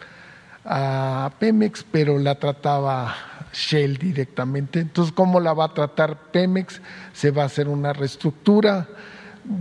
a 0.65 1.33
Pemex, 1.39 1.85
pero 1.91 2.19
la 2.19 2.35
trataba 2.35 3.15
Shell 3.53 3.97
directamente. 3.97 4.81
Entonces, 4.81 5.13
¿cómo 5.15 5.41
la 5.41 5.55
va 5.55 5.67
a 5.67 5.75
tratar 5.75 6.17
Pemex? 6.31 6.81
Se 7.13 7.31
va 7.31 7.45
a 7.45 7.47
hacer 7.47 7.69
una 7.69 7.93
reestructura. 7.93 8.87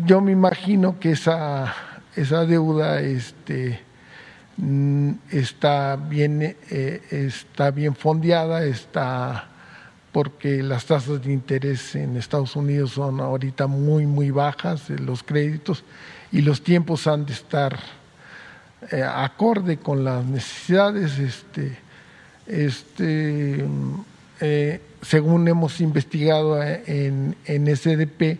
Yo 0.05 0.19
me 0.21 0.31
imagino 0.31 0.99
que 0.99 1.11
esa, 1.11 1.73
esa 2.15 2.45
deuda 2.45 2.99
este, 2.99 3.79
mm, 4.57 5.11
está, 5.31 5.95
bien, 5.95 6.41
eh, 6.41 7.01
está 7.11 7.71
bien 7.71 7.95
fondeada, 7.95 8.63
está 8.65 9.49
porque 10.11 10.63
las 10.63 10.85
tasas 10.85 11.21
de 11.21 11.31
interés 11.31 11.95
en 11.95 12.17
Estados 12.17 12.55
Unidos 12.55 12.93
son 12.93 13.19
ahorita 13.19 13.67
muy, 13.67 14.07
muy 14.07 14.31
bajas, 14.31 14.89
los 14.89 15.21
créditos, 15.21 15.83
y 16.31 16.41
los 16.41 16.61
tiempos 16.61 17.07
han 17.07 17.25
de 17.25 17.33
estar 17.33 17.79
eh, 18.91 19.03
acorde 19.03 19.77
con 19.77 20.03
las 20.03 20.23
necesidades. 20.23 21.17
Este, 21.17 21.77
este, 22.45 23.65
eh, 24.39 24.81
según 25.01 25.47
hemos 25.47 25.81
investigado 25.81 26.61
eh, 26.61 26.83
en, 26.85 27.35
en, 27.45 27.75
SDP, 27.75 28.39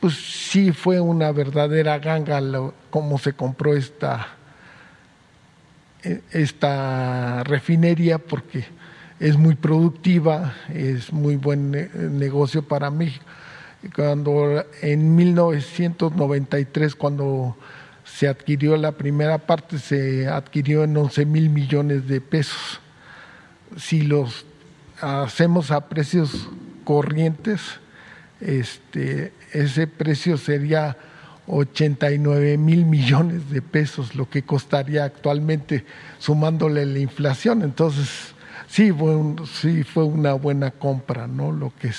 pues 0.00 0.14
sí 0.14 0.72
fue 0.72 1.00
una 1.00 1.32
verdadera 1.32 1.98
ganga 1.98 2.40
cómo 2.90 3.18
se 3.18 3.34
compró 3.34 3.76
esta, 3.76 4.28
esta 6.32 7.42
refinería, 7.44 8.18
porque 8.18 8.64
es 9.20 9.36
muy 9.36 9.56
productiva, 9.56 10.54
es 10.72 11.12
muy 11.12 11.36
buen 11.36 11.72
negocio 12.18 12.62
para 12.62 12.90
México. 12.90 13.24
Cuando 13.94 14.64
en 14.82 15.16
1993, 15.16 16.94
cuando 16.94 17.56
se 18.04 18.28
adquirió 18.28 18.76
la 18.76 18.92
primera 18.92 19.38
parte, 19.38 19.78
se 19.78 20.28
adquirió 20.28 20.84
en 20.84 20.96
11 20.96 21.26
mil 21.26 21.50
millones 21.50 22.06
de 22.08 22.20
pesos. 22.20 22.80
Si 23.76 24.02
los 24.02 24.46
hacemos 25.00 25.70
a 25.70 25.88
precios 25.88 26.48
corrientes, 26.84 27.60
este, 28.40 29.32
ese 29.52 29.86
precio 29.86 30.36
sería 30.36 30.96
89 31.48 32.58
mil 32.58 32.84
millones 32.84 33.50
de 33.50 33.62
pesos, 33.62 34.14
lo 34.14 34.28
que 34.28 34.42
costaría 34.42 35.04
actualmente 35.04 35.84
sumándole 36.18 36.84
la 36.86 36.98
inflación. 36.98 37.62
Entonces, 37.62 38.34
sí 38.68 38.92
fue, 38.92 39.16
sí 39.60 39.82
fue 39.82 40.04
una 40.04 40.34
buena 40.34 40.70
compra, 40.70 41.26
¿no? 41.26 41.52
Lo 41.52 41.72
que, 41.74 41.90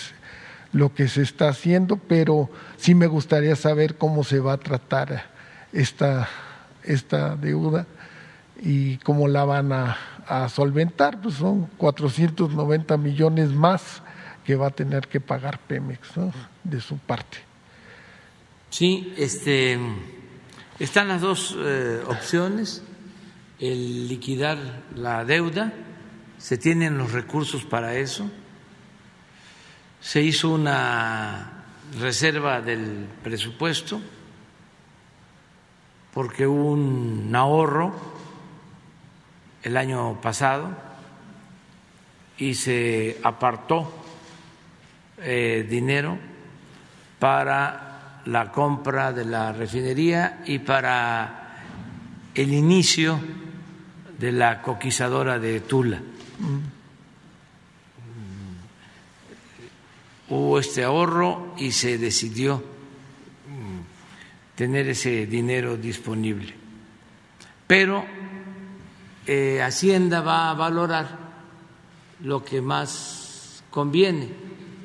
lo 0.71 0.93
que 0.93 1.07
se 1.07 1.21
está 1.21 1.49
haciendo, 1.49 1.97
pero 1.97 2.49
sí 2.77 2.95
me 2.95 3.07
gustaría 3.07 3.55
saber 3.55 3.97
cómo 3.97 4.23
se 4.23 4.39
va 4.39 4.53
a 4.53 4.57
tratar 4.57 5.31
esta, 5.73 6.27
esta 6.83 7.35
deuda 7.35 7.87
y 8.61 8.97
cómo 8.97 9.27
la 9.27 9.45
van 9.45 9.71
a, 9.71 9.97
solventar, 10.49 11.19
pues 11.21 11.35
son 11.35 11.65
490 11.77 12.97
millones 12.97 13.49
más 13.49 14.03
que 14.45 14.55
va 14.55 14.67
a 14.67 14.69
tener 14.69 15.07
que 15.07 15.19
pagar 15.19 15.57
Pemex 15.57 16.07
de 16.63 16.79
su 16.81 16.99
parte. 16.99 17.39
Sí, 18.69 19.11
este, 19.17 19.79
están 20.77 21.07
las 21.07 21.21
dos 21.21 21.57
eh, 21.57 22.03
opciones, 22.05 22.83
el 23.59 24.07
liquidar 24.07 24.59
la 24.95 25.25
deuda, 25.25 25.73
se 26.37 26.59
tienen 26.59 26.99
los 26.99 27.11
recursos 27.11 27.65
para 27.65 27.95
eso, 27.95 28.29
se 30.01 30.21
hizo 30.21 30.49
una 30.49 31.51
reserva 31.99 32.61
del 32.61 33.07
presupuesto 33.23 33.99
porque 36.13 36.45
hubo 36.45 36.71
un 36.71 37.31
ahorro 37.35 37.93
el 39.63 39.77
año 39.77 40.19
pasado 40.21 40.69
y 42.37 42.53
se 42.53 43.19
apartó 43.23 43.91
eh, 45.17 45.67
dinero 45.69 46.17
para 47.19 48.21
la 48.25 48.51
compra 48.51 49.11
de 49.11 49.25
la 49.25 49.51
refinería 49.51 50.41
y 50.45 50.59
para 50.59 51.63
el 52.33 52.53
inicio 52.53 53.19
de 54.17 54.31
la 54.31 54.61
coquizadora 54.61 55.39
de 55.39 55.61
Tula. 55.61 56.01
Hubo 60.29 60.59
este 60.59 60.83
ahorro 60.83 61.55
y 61.57 61.71
se 61.71 61.97
decidió 61.97 62.63
tener 64.59 64.89
ese 64.89 65.25
dinero 65.25 65.77
disponible. 65.77 66.53
Pero 67.65 68.05
eh, 69.25 69.61
Hacienda 69.61 70.19
va 70.19 70.49
a 70.49 70.53
valorar 70.53 71.17
lo 72.23 72.43
que 72.43 72.61
más 72.61 73.63
conviene, 73.69 74.27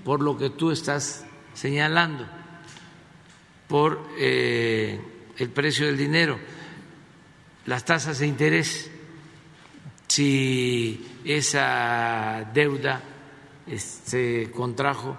por 0.04 0.22
lo 0.22 0.38
que 0.38 0.50
tú 0.50 0.70
estás 0.70 1.26
señalando, 1.54 2.24
por 3.66 4.06
eh, 4.16 5.00
el 5.38 5.50
precio 5.50 5.86
del 5.86 5.96
dinero, 5.96 6.38
las 7.66 7.84
tasas 7.84 8.20
de 8.20 8.28
interés, 8.28 8.92
si 10.06 11.20
esa 11.24 12.48
deuda 12.54 13.02
se 13.76 14.52
contrajo 14.54 15.16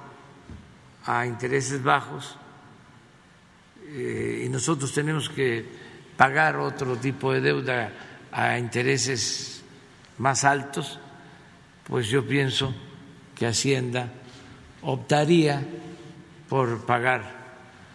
a 1.05 1.25
intereses 1.25 1.83
bajos, 1.83 2.37
eh, 3.87 4.43
y 4.45 4.49
nosotros 4.49 4.91
tenemos 4.93 5.29
que 5.29 5.65
pagar 6.17 6.57
otro 6.57 6.95
tipo 6.97 7.33
de 7.33 7.41
deuda 7.41 7.91
a 8.31 8.57
intereses 8.57 9.63
más 10.17 10.43
altos, 10.43 10.99
pues 11.87 12.07
yo 12.07 12.25
pienso 12.25 12.73
que 13.35 13.45
Hacienda 13.45 14.11
optaría 14.81 15.61
por 16.49 16.85
pagar 16.85 17.35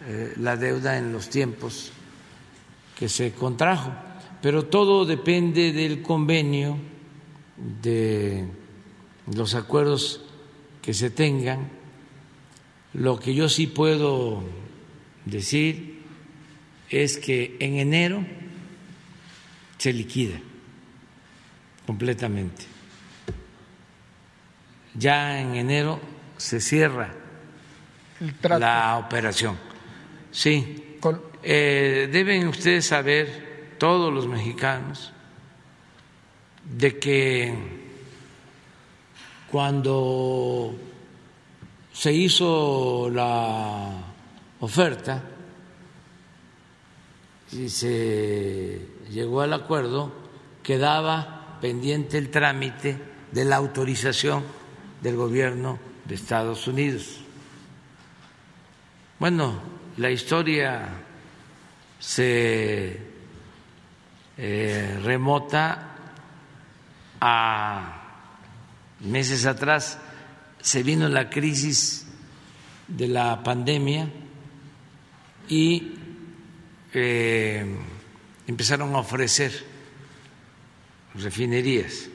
eh, 0.07 0.33
la 0.37 0.55
deuda 0.55 0.97
en 0.97 1.11
los 1.11 1.29
tiempos 1.29 1.91
que 2.97 3.09
se 3.09 3.33
contrajo. 3.33 3.91
Pero 4.41 4.65
todo 4.65 5.05
depende 5.05 5.71
del 5.71 6.01
convenio, 6.01 6.77
de 7.81 8.47
los 9.35 9.53
acuerdos 9.55 10.21
que 10.81 10.93
se 10.93 11.11
tengan. 11.11 11.80
Lo 12.93 13.19
que 13.19 13.33
yo 13.33 13.47
sí 13.47 13.67
puedo 13.67 14.43
decir 15.25 16.01
es 16.89 17.17
que 17.17 17.55
en 17.59 17.77
enero 17.77 18.25
se 19.77 19.93
liquida 19.93 20.39
completamente. 21.85 22.65
Ya 24.93 25.39
en 25.39 25.55
enero 25.55 26.01
se 26.37 26.59
cierra 26.59 27.13
la 28.43 28.97
operación. 28.97 29.57
Sí. 30.31 30.97
Eh, 31.43 32.09
deben 32.11 32.47
ustedes 32.47 32.85
saber, 32.85 33.75
todos 33.77 34.13
los 34.13 34.27
mexicanos, 34.27 35.11
de 36.63 36.99
que 36.99 37.53
cuando 39.49 40.75
se 41.93 42.13
hizo 42.13 43.09
la 43.09 43.89
oferta 44.59 45.23
y 47.51 47.69
se 47.69 48.87
llegó 49.09 49.41
al 49.41 49.53
acuerdo, 49.53 50.13
quedaba 50.63 51.57
pendiente 51.59 52.17
el 52.17 52.29
trámite 52.29 52.97
de 53.31 53.45
la 53.45 53.57
autorización 53.57 54.43
del 55.01 55.15
gobierno 55.15 55.79
de 56.05 56.15
Estados 56.15 56.67
Unidos. 56.67 57.19
Bueno, 59.19 59.59
la 59.97 60.09
historia 60.09 60.87
se 61.99 62.99
eh, 64.37 64.99
remota 65.03 65.95
a 67.19 68.01
meses 69.01 69.45
atrás, 69.45 69.99
se 70.61 70.83
vino 70.83 71.09
la 71.09 71.29
crisis 71.29 72.07
de 72.87 73.07
la 73.07 73.41
pandemia 73.43 74.09
y 75.49 75.93
eh, 76.93 77.65
empezaron 78.47 78.93
a 78.95 78.99
ofrecer 78.99 79.51
refinerías. 81.15 82.09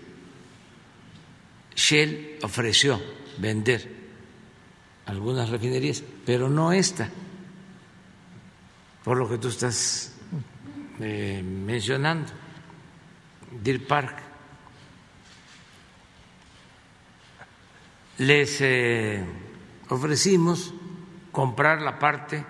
Shell 1.74 2.38
ofreció 2.42 3.00
vender 3.38 3.94
algunas 5.06 5.50
refinerías, 5.50 6.02
pero 6.24 6.48
no 6.48 6.72
esta, 6.72 7.10
por 9.04 9.16
lo 9.16 9.28
que 9.28 9.38
tú 9.38 9.48
estás 9.48 10.14
eh, 11.00 11.42
mencionando, 11.44 12.32
Deer 13.62 13.86
Park. 13.86 14.22
Les 18.18 18.60
eh, 18.60 19.22
ofrecimos 19.88 20.72
comprar 21.30 21.82
la 21.82 21.98
parte 21.98 22.44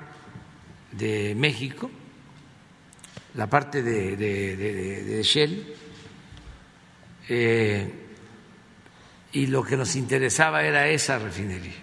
de 0.93 1.35
México, 1.35 1.91
la 3.35 3.49
parte 3.49 3.83
de, 3.83 5.21
Shell, 5.25 5.75
eh, 7.29 7.93
y 9.33 9.47
lo 9.49 9.63
que 9.65 9.77
nos 9.77 9.97
interesaba 9.97 10.63
era 10.63 10.89
esa 10.89 11.19
refinería. 11.19 11.75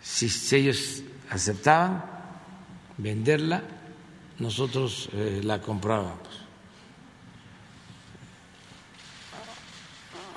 Si 0.00 0.56
ellos 0.56 1.02
aceptaban 1.30 2.02
venderla, 2.96 3.62
nosotros 4.38 5.10
eh, 5.12 5.40
la 5.44 5.60
comprábamos. 5.60 6.35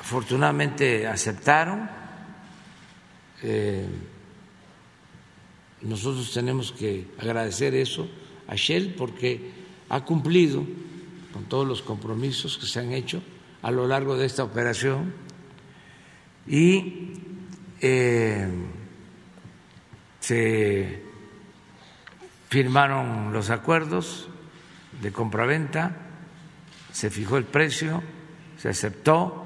Afortunadamente 0.09 1.05
aceptaron. 1.05 1.87
Eh, 3.43 3.85
nosotros 5.83 6.33
tenemos 6.33 6.71
que 6.71 7.05
agradecer 7.19 7.75
eso 7.75 8.09
a 8.47 8.55
Shell 8.55 8.95
porque 8.97 9.51
ha 9.87 10.03
cumplido 10.03 10.65
con 11.31 11.43
todos 11.43 11.67
los 11.67 11.83
compromisos 11.83 12.57
que 12.57 12.65
se 12.65 12.79
han 12.79 12.91
hecho 12.91 13.21
a 13.61 13.69
lo 13.69 13.85
largo 13.85 14.17
de 14.17 14.25
esta 14.25 14.43
operación 14.43 15.13
y 16.47 17.13
eh, 17.79 18.49
se 20.21 21.03
firmaron 22.49 23.31
los 23.31 23.51
acuerdos 23.51 24.27
de 25.03 25.11
compraventa, 25.11 25.97
se 26.91 27.11
fijó 27.11 27.37
el 27.37 27.45
precio, 27.45 28.01
se 28.57 28.69
aceptó, 28.69 29.45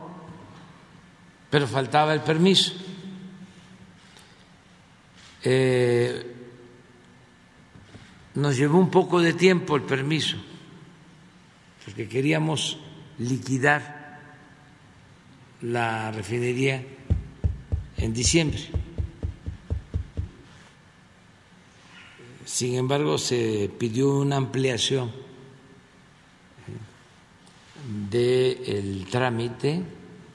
pero 1.53 1.67
faltaba 1.67 2.15
el 2.15 2.21
permiso. 2.21 2.73
Eh, 5.43 6.35
nos 8.33 8.57
llevó 8.57 8.79
un 8.79 8.89
poco 8.89 9.21
de 9.21 9.33
tiempo 9.33 9.75
el 9.75 9.83
permiso, 9.83 10.37
porque 11.85 12.09
queríamos 12.09 12.79
liquidar 13.19 14.19
la 15.61 16.11
refinería 16.11 16.83
en 17.97 18.13
diciembre. 18.15 18.59
Sin 22.45 22.73
embargo, 22.73 23.19
se 23.19 23.69
pidió 23.77 24.09
una 24.17 24.37
ampliación 24.37 25.11
del 28.09 29.05
trámite 29.11 29.83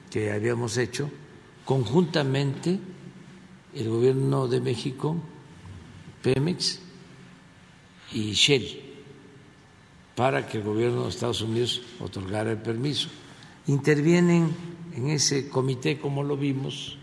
que 0.09 0.31
habíamos 0.31 0.77
hecho 0.77 1.09
conjuntamente 1.65 2.79
el 3.73 3.89
gobierno 3.89 4.47
de 4.47 4.61
México, 4.61 5.15
Pemex 6.23 6.79
y 8.13 8.31
Shell, 8.31 8.81
para 10.15 10.47
que 10.47 10.57
el 10.57 10.63
gobierno 10.63 11.03
de 11.03 11.09
Estados 11.09 11.41
Unidos 11.41 11.81
otorgara 11.99 12.51
el 12.51 12.57
permiso. 12.57 13.09
Intervienen 13.67 14.49
en 14.95 15.09
ese 15.09 15.47
comité, 15.47 15.99
como 15.99 16.23
lo 16.23 16.35
vimos, 16.35 16.97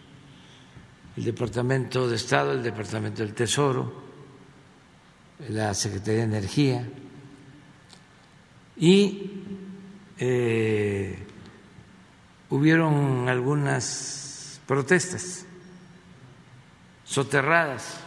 el 1.17 1.25
Departamento 1.25 2.09
de 2.09 2.17
Estado, 2.17 2.53
el 2.53 2.63
Departamento 2.63 3.23
del 3.23 3.35
Tesoro, 3.35 4.07
la 5.49 5.73
Secretaría 5.75 6.21
de 6.21 6.37
Energía 6.37 6.89
y 8.79 9.31
eh, 10.19 11.19
hubieron 12.51 13.29
algunas 13.29 14.61
protestas 14.67 15.47
soterradas, 17.05 17.99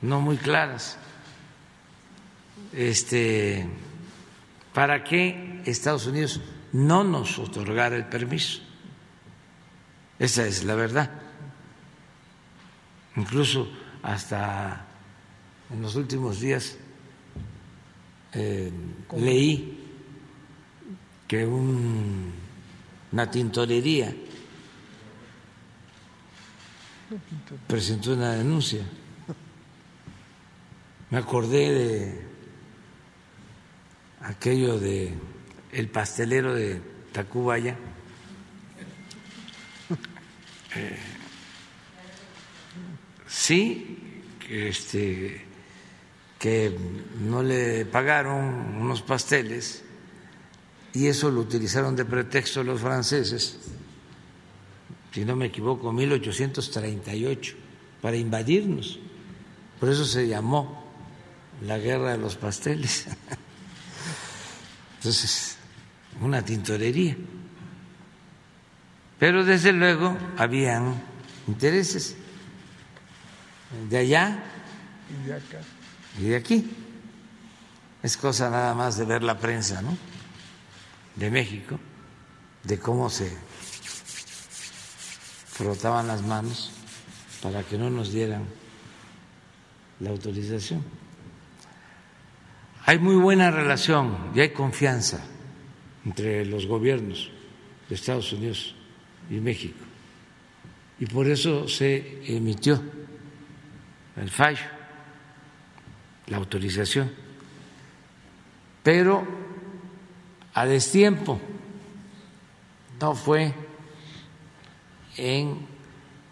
no 0.00 0.20
muy 0.20 0.36
claras, 0.36 0.98
este, 2.72 3.66
para 4.74 5.04
que 5.04 5.62
Estados 5.64 6.06
Unidos 6.06 6.40
no 6.72 7.04
nos 7.04 7.38
otorgara 7.38 7.96
el 7.96 8.06
permiso. 8.06 8.62
Esa 10.18 10.46
es 10.46 10.64
la 10.64 10.74
verdad. 10.74 11.10
Incluso 13.16 13.68
hasta 14.02 14.86
en 15.70 15.82
los 15.82 15.96
últimos 15.96 16.40
días 16.40 16.76
eh, 18.32 18.72
leí 19.16 19.78
que 21.28 21.46
una 23.12 23.30
tintorería 23.30 24.14
presentó 27.66 28.14
una 28.14 28.32
denuncia. 28.32 28.80
Me 31.10 31.18
acordé 31.18 31.70
de 31.70 32.26
aquello 34.22 34.78
de 34.78 35.12
el 35.72 35.88
pastelero 35.88 36.54
de 36.54 36.80
Tacubaya. 37.12 37.76
Eh, 40.74 40.98
sí, 43.26 43.98
este 44.48 45.44
que 46.38 46.74
no 47.20 47.42
le 47.42 47.84
pagaron 47.84 48.78
unos 48.80 49.02
pasteles 49.02 49.84
y 50.94 51.06
eso 51.06 51.30
lo 51.30 51.40
utilizaron 51.40 51.96
de 51.96 52.04
pretexto 52.04 52.62
los 52.62 52.80
franceses, 52.80 53.58
si 55.12 55.24
no 55.24 55.36
me 55.36 55.46
equivoco, 55.46 55.92
1838, 55.92 57.54
para 58.00 58.16
invadirnos. 58.16 58.98
Por 59.78 59.88
eso 59.88 60.04
se 60.04 60.26
llamó 60.28 60.84
la 61.62 61.78
guerra 61.78 62.12
de 62.12 62.18
los 62.18 62.36
pasteles. 62.36 63.06
Entonces, 64.96 65.56
una 66.20 66.44
tintorería. 66.44 67.16
Pero 69.18 69.44
desde 69.44 69.72
luego 69.72 70.16
habían 70.36 71.00
intereses 71.46 72.16
de 73.88 73.98
allá 73.98 74.42
y 75.10 75.26
de 75.26 75.34
acá 75.34 75.60
y 76.18 76.24
de 76.24 76.36
aquí. 76.36 76.70
Es 78.02 78.16
cosa 78.16 78.50
nada 78.50 78.74
más 78.74 78.96
de 78.98 79.04
ver 79.04 79.22
la 79.22 79.38
prensa, 79.38 79.80
¿no? 79.80 79.96
De 81.16 81.30
México, 81.30 81.78
de 82.64 82.78
cómo 82.78 83.10
se 83.10 83.30
frotaban 85.46 86.06
las 86.06 86.22
manos 86.22 86.72
para 87.42 87.62
que 87.62 87.76
no 87.76 87.90
nos 87.90 88.12
dieran 88.12 88.44
la 90.00 90.10
autorización. 90.10 90.82
Hay 92.86 92.98
muy 92.98 93.16
buena 93.16 93.50
relación 93.50 94.32
y 94.34 94.40
hay 94.40 94.50
confianza 94.50 95.20
entre 96.04 96.44
los 96.44 96.66
gobiernos 96.66 97.30
de 97.88 97.94
Estados 97.94 98.32
Unidos 98.32 98.74
y 99.30 99.34
México. 99.34 99.78
Y 100.98 101.06
por 101.06 101.28
eso 101.28 101.68
se 101.68 102.22
emitió 102.26 102.82
el 104.16 104.30
fallo 104.30 104.82
la 106.26 106.36
autorización, 106.38 107.10
pero 108.82 109.26
a 110.54 110.66
destiempo, 110.66 111.40
no 113.00 113.14
fue 113.14 113.52
en 115.16 115.66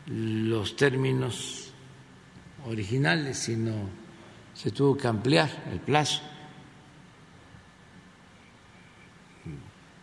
los 0.07 0.77
términos 0.77 1.73
originales, 2.67 3.39
sino 3.39 3.73
se 4.55 4.71
tuvo 4.71 4.97
que 4.97 5.09
ampliar 5.09 5.51
el 5.73 5.81
plazo. 5.81 6.23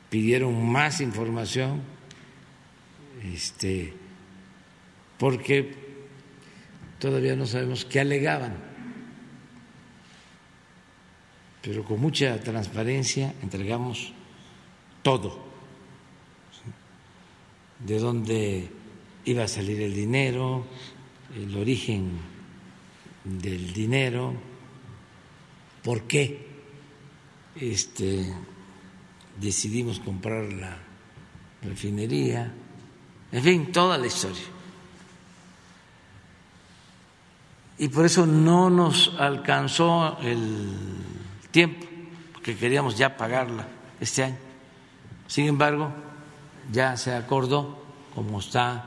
Pidieron 0.09 0.65
más 0.71 1.01
información, 1.01 1.81
este, 3.23 3.93
porque 5.19 5.75
todavía 6.99 7.35
no 7.35 7.45
sabemos 7.45 7.85
qué 7.85 7.99
alegaban 7.99 8.66
pero 11.67 11.83
con 11.83 11.99
mucha 11.99 12.39
transparencia 12.39 13.35
entregamos 13.43 14.13
todo, 15.03 15.37
de 17.83 17.99
dónde 17.99 18.71
iba 19.25 19.43
a 19.43 19.49
salir 19.49 19.81
el 19.81 19.93
dinero, 19.93 20.65
el 21.35 21.57
origen 21.57 22.11
del 23.25 23.73
dinero, 23.73 24.33
por 25.83 26.03
qué 26.03 26.47
este, 27.57 28.33
decidimos 29.37 29.99
comprar 29.99 30.45
la 30.53 30.77
refinería, 31.63 32.49
en 33.29 33.43
fin, 33.43 33.71
toda 33.73 33.97
la 33.97 34.07
historia. 34.07 34.55
y 37.79 37.89
por 37.89 38.05
eso 38.05 38.25
no 38.25 38.71
nos 38.71 39.13
alcanzó 39.19 40.17
el 40.21 41.16
tiempo, 41.57 41.87
porque 42.33 42.55
queríamos 42.55 42.95
ya 42.95 43.17
pagarla 43.17 43.65
este 43.99 44.25
año. 44.25 44.37
Sin 45.25 45.47
embargo, 45.47 45.91
ya 46.71 46.95
se 46.97 47.15
acordó, 47.15 47.83
como 48.13 48.41
está 48.41 48.85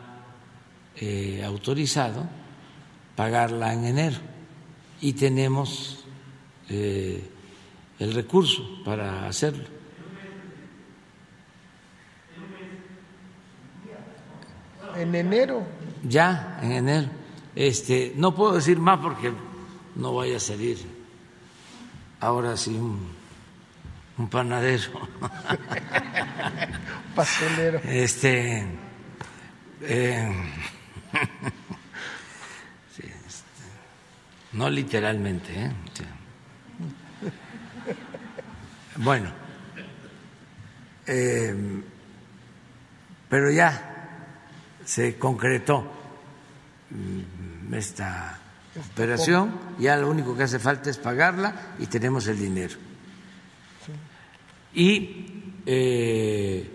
eh, 0.94 1.42
autorizado, 1.44 2.28
pagarla 3.16 3.74
en 3.74 3.86
enero 3.86 4.18
y 5.00 5.14
tenemos 5.14 6.04
eh, 6.68 7.28
el 7.98 8.14
recurso 8.14 8.62
para 8.84 9.26
hacerlo. 9.26 9.64
En 14.96 15.12
enero. 15.12 15.64
Ya, 16.04 16.60
en 16.62 16.70
enero. 16.70 17.08
Este, 17.56 18.12
no 18.14 18.32
puedo 18.32 18.52
decir 18.52 18.78
más 18.78 19.00
porque 19.00 19.32
no 19.96 20.14
vaya 20.14 20.36
a 20.36 20.40
salir 20.40 20.99
ahora 22.20 22.56
sí 22.56 22.70
un, 22.70 23.14
un 24.18 24.28
panadero. 24.28 24.92
Pastelero. 27.14 27.80
Este, 27.84 28.64
eh, 29.82 30.32
sí, 32.94 33.02
este, 33.02 33.64
no 34.52 34.70
literalmente, 34.70 35.64
¿eh? 35.64 35.72
Sí. 35.94 36.04
Bueno, 38.96 39.30
eh, 41.06 41.54
pero 43.28 43.50
ya 43.50 43.86
se 44.84 45.18
concretó 45.18 45.90
mm, 46.90 47.74
esta 47.74 48.39
operación, 48.78 49.52
ya 49.78 49.96
lo 49.96 50.10
único 50.10 50.36
que 50.36 50.44
hace 50.44 50.58
falta 50.58 50.90
es 50.90 50.98
pagarla 50.98 51.74
y 51.78 51.86
tenemos 51.86 52.26
el 52.28 52.38
dinero. 52.38 52.76
Y 54.74 55.26
eh, 55.66 56.70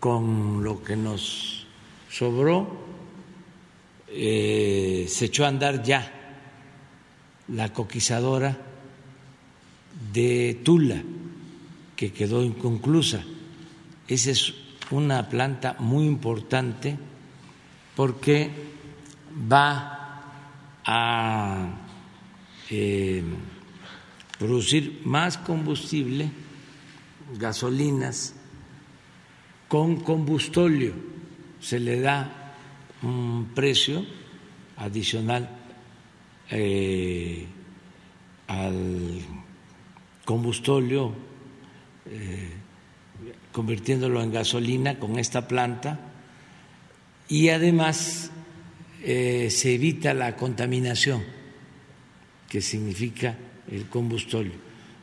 con 0.00 0.62
lo 0.64 0.82
que 0.82 0.96
nos 0.96 1.66
sobró, 2.10 2.84
eh, 4.08 5.06
se 5.08 5.26
echó 5.26 5.44
a 5.44 5.48
andar 5.48 5.82
ya 5.82 6.12
la 7.48 7.72
coquizadora 7.72 8.56
de 10.12 10.60
Tula 10.64 11.02
que 11.96 12.12
quedó 12.12 12.42
inconclusa. 12.42 13.22
Esa 14.08 14.30
es 14.30 14.54
una 14.90 15.28
planta 15.28 15.76
muy 15.78 16.04
importante 16.06 16.96
porque 17.94 18.50
va 19.50 19.93
a 20.84 21.70
eh, 22.70 23.22
producir 24.38 25.02
más 25.04 25.38
combustible, 25.38 26.30
gasolinas, 27.38 28.34
con 29.68 29.96
combustóleo. 30.00 30.94
Se 31.60 31.80
le 31.80 32.00
da 32.00 32.54
un 33.02 33.50
precio 33.54 34.04
adicional 34.76 35.48
eh, 36.50 37.46
al 38.48 39.20
combustóleo 40.24 41.14
eh, 42.06 42.50
convirtiéndolo 43.52 44.22
en 44.22 44.32
gasolina 44.32 44.98
con 44.98 45.18
esta 45.18 45.48
planta 45.48 46.00
y 47.28 47.48
además 47.48 48.30
eh, 49.04 49.50
se 49.50 49.74
evita 49.74 50.14
la 50.14 50.34
contaminación 50.34 51.22
que 52.48 52.60
significa 52.60 53.36
el 53.70 53.86
combustóleo. 53.88 54.54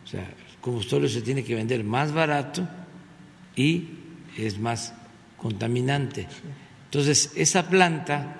O 0.03 0.07
sea, 0.07 0.21
el 0.21 0.57
combustóleo 0.59 1.07
se 1.07 1.21
tiene 1.21 1.43
que 1.43 1.55
vender 1.55 1.83
más 1.83 2.11
barato 2.11 2.67
y 3.55 3.87
es 4.37 4.57
más 4.57 4.93
contaminante. 5.37 6.27
Entonces, 6.85 7.31
esa 7.35 7.67
planta 7.69 8.37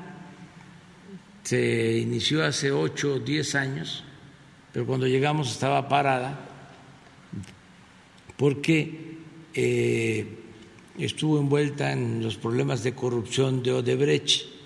se 1.44 1.98
inició 1.98 2.44
hace 2.44 2.72
ocho 2.72 3.16
o 3.16 3.20
diez 3.20 3.56
años, 3.56 4.04
pero 4.74 4.86
cuando 4.86 5.08
llegamos 5.08 5.52
estaba 5.52 5.88
parada 5.88 6.48
porque 8.38 9.18
eh, 9.54 10.26
estuvo 10.98 11.40
envuelta 11.40 11.92
en 11.92 12.24
los 12.24 12.38
problemas 12.38 12.84
de 12.84 12.94
corrupción 12.94 13.62
de 13.62 13.72
Odebrecht. 13.72 14.61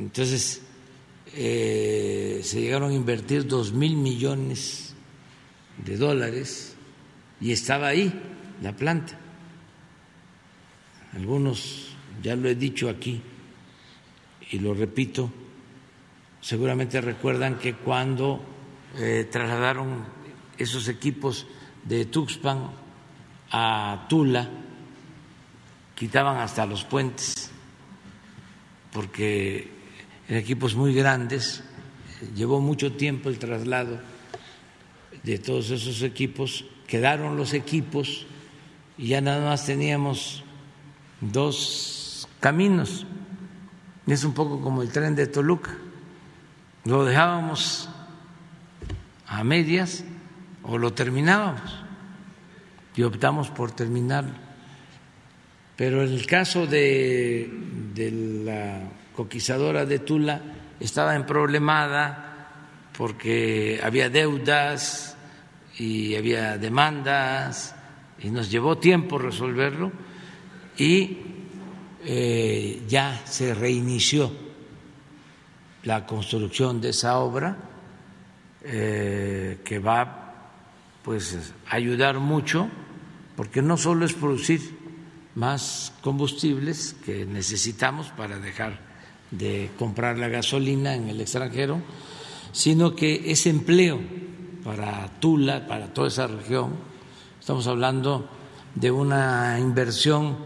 Entonces, 0.00 0.62
eh, 1.34 2.40
se 2.42 2.62
llegaron 2.62 2.90
a 2.90 2.94
invertir 2.94 3.46
dos 3.46 3.74
mil 3.74 3.96
millones 3.96 4.94
de 5.76 5.98
dólares 5.98 6.74
y 7.38 7.52
estaba 7.52 7.88
ahí 7.88 8.10
la 8.62 8.74
planta. 8.74 9.18
Algunos, 11.12 11.94
ya 12.22 12.34
lo 12.34 12.48
he 12.48 12.54
dicho 12.54 12.88
aquí 12.88 13.20
y 14.50 14.58
lo 14.58 14.72
repito, 14.72 15.30
seguramente 16.40 17.02
recuerdan 17.02 17.58
que 17.58 17.74
cuando 17.74 18.40
eh, 18.96 19.28
trasladaron 19.30 20.06
esos 20.56 20.88
equipos 20.88 21.46
de 21.84 22.06
Tuxpan 22.06 22.70
a 23.50 24.06
Tula 24.08 24.48
quitaban 25.94 26.38
hasta 26.38 26.64
los 26.64 26.84
puentes 26.84 27.50
porque 28.92 29.79
equipos 30.38 30.74
muy 30.74 30.94
grandes 30.94 31.62
llevó 32.34 32.60
mucho 32.60 32.92
tiempo 32.92 33.28
el 33.28 33.38
traslado 33.38 34.00
de 35.22 35.38
todos 35.38 35.70
esos 35.70 36.02
equipos, 36.02 36.64
quedaron 36.86 37.36
los 37.36 37.52
equipos 37.52 38.26
y 38.96 39.08
ya 39.08 39.20
nada 39.20 39.44
más 39.44 39.66
teníamos 39.66 40.44
dos 41.20 42.28
caminos. 42.40 43.06
Es 44.06 44.24
un 44.24 44.34
poco 44.34 44.60
como 44.60 44.82
el 44.82 44.90
tren 44.90 45.14
de 45.14 45.26
Toluca. 45.26 45.76
Lo 46.84 47.04
dejábamos 47.04 47.88
a 49.26 49.44
medias 49.44 50.04
o 50.62 50.78
lo 50.78 50.92
terminábamos 50.92 51.84
y 52.96 53.02
optamos 53.02 53.50
por 53.50 53.72
terminarlo. 53.72 54.34
Pero 55.76 56.02
en 56.02 56.12
el 56.12 56.26
caso 56.26 56.66
de, 56.66 57.50
de 57.94 58.10
la 58.44 58.80
coquizadora 59.20 59.84
de 59.84 59.98
Tula 59.98 60.40
estaba 60.80 61.14
en 61.14 61.26
problemada 61.26 62.88
porque 62.96 63.78
había 63.84 64.08
deudas 64.08 65.14
y 65.76 66.16
había 66.16 66.56
demandas 66.56 67.74
y 68.18 68.30
nos 68.30 68.50
llevó 68.50 68.78
tiempo 68.78 69.18
resolverlo 69.18 69.92
y 70.78 71.18
eh, 72.02 72.82
ya 72.88 73.20
se 73.26 73.52
reinició 73.54 74.32
la 75.82 76.06
construcción 76.06 76.80
de 76.80 76.88
esa 76.88 77.18
obra 77.18 77.58
eh, 78.64 79.58
que 79.62 79.78
va 79.80 80.48
pues 81.02 81.52
ayudar 81.68 82.18
mucho, 82.18 82.70
porque 83.36 83.60
no 83.60 83.76
solo 83.76 84.06
es 84.06 84.14
producir 84.14 84.62
más 85.34 85.92
combustibles 86.00 86.96
que 87.04 87.26
necesitamos 87.26 88.08
para 88.16 88.38
dejar 88.38 88.89
de 89.30 89.70
comprar 89.78 90.18
la 90.18 90.28
gasolina 90.28 90.94
en 90.94 91.08
el 91.08 91.20
extranjero, 91.20 91.80
sino 92.52 92.94
que 92.94 93.30
es 93.30 93.46
empleo 93.46 94.00
para 94.64 95.08
Tula, 95.20 95.66
para 95.66 95.92
toda 95.92 96.08
esa 96.08 96.26
región. 96.26 96.74
Estamos 97.38 97.66
hablando 97.66 98.28
de 98.74 98.90
una 98.90 99.58
inversión 99.58 100.36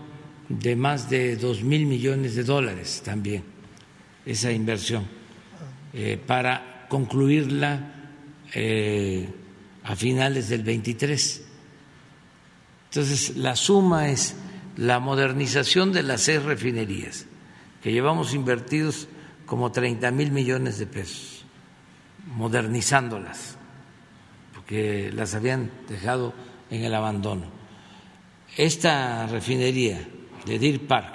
de 0.49 0.77
más 0.77 1.09
de 1.09 1.37
dos 1.37 1.63
mil 1.63 1.87
millones 1.87 2.35
de 2.35 2.45
dólares 2.45 3.03
también, 3.05 3.45
esa 4.27 4.53
inversión, 4.53 5.05
eh, 5.93 6.21
para 6.25 6.87
concluirla. 6.89 7.91
Eh, 8.55 9.29
a 9.85 9.97
finales 9.97 10.49
del 10.49 10.63
23. 10.63 11.43
Entonces, 12.91 13.37
la 13.37 13.55
suma 13.55 14.09
es 14.09 14.35
la 14.77 14.99
modernización 14.99 15.93
de 15.93 16.03
las 16.03 16.23
seis 16.23 16.43
refinerías, 16.43 17.27
que 17.85 17.93
llevamos 17.93 18.33
invertidos 18.33 19.09
como 19.45 19.71
30 19.71 20.11
mil 20.11 20.33
millones 20.33 20.79
de 20.79 20.87
pesos, 20.87 21.45
modernizándolas, 22.35 23.59
porque 24.55 25.13
las 25.13 25.35
habían 25.35 25.71
dejado 25.87 26.33
en 26.71 26.83
el 26.83 26.95
abandono. 26.95 27.45
Esta 28.57 29.27
refinería 29.27 30.01
de 30.47 30.59
Deer 30.59 30.87
Park, 30.87 31.15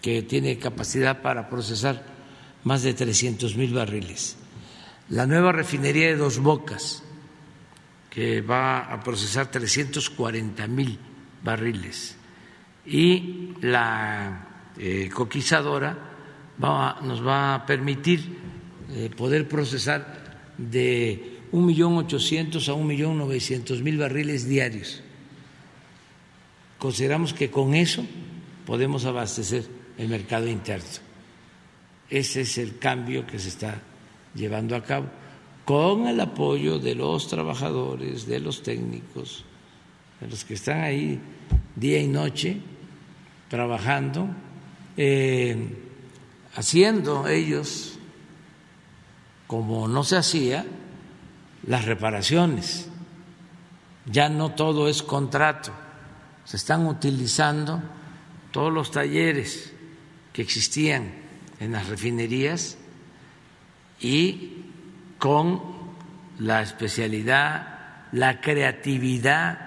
que 0.00 0.22
tiene 0.22 0.56
capacidad 0.56 1.20
para 1.20 1.48
procesar 1.48 2.00
más 2.62 2.84
de 2.84 2.94
300 2.94 3.56
mil 3.56 3.74
barriles, 3.74 4.36
la 5.08 5.26
nueva 5.26 5.50
refinería 5.50 6.06
de 6.06 6.16
Dos 6.16 6.38
Bocas, 6.38 7.02
que 8.08 8.40
va 8.40 8.82
a 8.82 9.00
procesar 9.00 9.50
340 9.50 10.64
mil 10.68 10.96
barriles 11.42 12.16
y 12.86 13.52
la 13.62 14.52
eh, 14.78 15.10
coquizadora 15.12 15.96
nos 16.58 17.26
va 17.26 17.54
a 17.54 17.66
permitir 17.66 18.38
eh, 18.90 19.10
poder 19.14 19.48
procesar 19.48 20.54
de 20.56 21.40
un 21.52 21.66
millón 21.66 21.96
ochocientos 21.98 22.68
a 22.68 22.74
un 22.74 22.86
millón 22.86 23.18
novecientos 23.18 23.82
mil 23.82 23.98
barriles 23.98 24.48
diarios. 24.48 25.02
Consideramos 26.78 27.32
que 27.32 27.50
con 27.50 27.74
eso 27.74 28.04
podemos 28.64 29.04
abastecer 29.04 29.64
el 29.98 30.08
mercado 30.08 30.48
interno. 30.48 31.04
Ese 32.08 32.42
es 32.42 32.58
el 32.58 32.78
cambio 32.78 33.26
que 33.26 33.38
se 33.38 33.48
está 33.48 33.82
llevando 34.34 34.76
a 34.76 34.82
cabo 34.82 35.06
con 35.64 36.06
el 36.06 36.20
apoyo 36.20 36.78
de 36.78 36.94
los 36.94 37.26
trabajadores, 37.26 38.26
de 38.26 38.38
los 38.38 38.62
técnicos, 38.62 39.44
de 40.20 40.28
los 40.28 40.44
que 40.44 40.54
están 40.54 40.82
ahí 40.82 41.18
día 41.74 42.00
y 42.00 42.06
noche 42.06 42.58
trabajando, 43.48 44.28
eh, 44.96 45.76
haciendo 46.54 47.28
ellos, 47.28 47.98
como 49.46 49.88
no 49.88 50.04
se 50.04 50.16
hacía, 50.16 50.64
las 51.66 51.84
reparaciones. 51.84 52.88
Ya 54.06 54.28
no 54.28 54.52
todo 54.52 54.88
es 54.88 55.02
contrato, 55.02 55.72
se 56.44 56.56
están 56.56 56.86
utilizando 56.86 57.82
todos 58.52 58.72
los 58.72 58.90
talleres 58.90 59.72
que 60.32 60.42
existían 60.42 61.12
en 61.58 61.72
las 61.72 61.88
refinerías 61.88 62.78
y 64.00 64.64
con 65.18 65.60
la 66.38 66.62
especialidad, 66.62 68.06
la 68.12 68.40
creatividad 68.40 69.66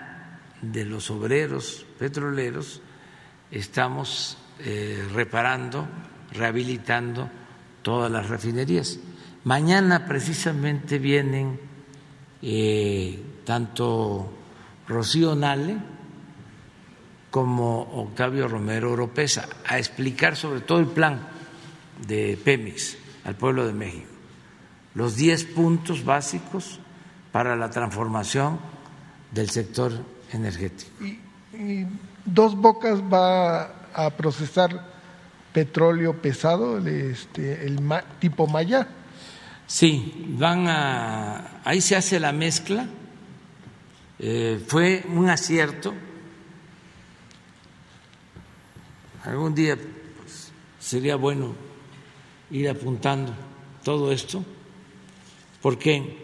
de 0.61 0.85
los 0.85 1.09
obreros 1.09 1.85
petroleros, 1.97 2.81
estamos 3.51 4.37
eh, 4.59 5.07
reparando, 5.13 5.87
rehabilitando 6.31 7.29
todas 7.81 8.11
las 8.11 8.29
refinerías. 8.29 8.99
Mañana 9.43 10.05
precisamente 10.05 10.99
vienen 10.99 11.59
eh, 12.41 13.23
tanto 13.45 14.33
Rocío 14.87 15.35
Nale 15.35 15.77
como 17.31 17.81
Octavio 17.81 18.47
Romero 18.47 18.91
Oropesa 18.91 19.47
a 19.67 19.77
explicar 19.77 20.35
sobre 20.35 20.61
todo 20.61 20.79
el 20.79 20.87
plan 20.87 21.19
de 22.07 22.37
Pemex 22.43 22.97
al 23.25 23.35
pueblo 23.35 23.67
de 23.67 23.73
México 23.73 24.19
los 24.95 25.15
10 25.15 25.45
puntos 25.45 26.03
básicos 26.03 26.79
para 27.31 27.55
la 27.55 27.69
transformación 27.69 28.59
del 29.31 29.49
sector 29.49 29.93
energético. 30.33 30.91
Y, 31.03 31.87
Dos 32.25 32.55
Bocas 32.55 33.01
va 33.01 33.78
a 33.93 34.09
procesar 34.11 34.85
petróleo 35.53 36.21
pesado, 36.21 36.77
este, 36.85 37.65
el 37.65 37.79
tipo 38.19 38.47
Maya. 38.47 38.87
Sí, 39.67 40.25
van 40.29 40.67
a. 40.67 41.61
Ahí 41.63 41.81
se 41.81 41.95
hace 41.95 42.19
la 42.19 42.31
mezcla. 42.31 42.87
Eh, 44.17 44.63
fue 44.67 45.03
un 45.13 45.29
acierto. 45.29 45.93
Algún 49.23 49.53
día 49.53 49.75
pues, 49.75 50.51
sería 50.79 51.15
bueno 51.15 51.53
ir 52.51 52.69
apuntando 52.69 53.33
todo 53.83 54.11
esto 54.11 54.43
porque 55.61 56.17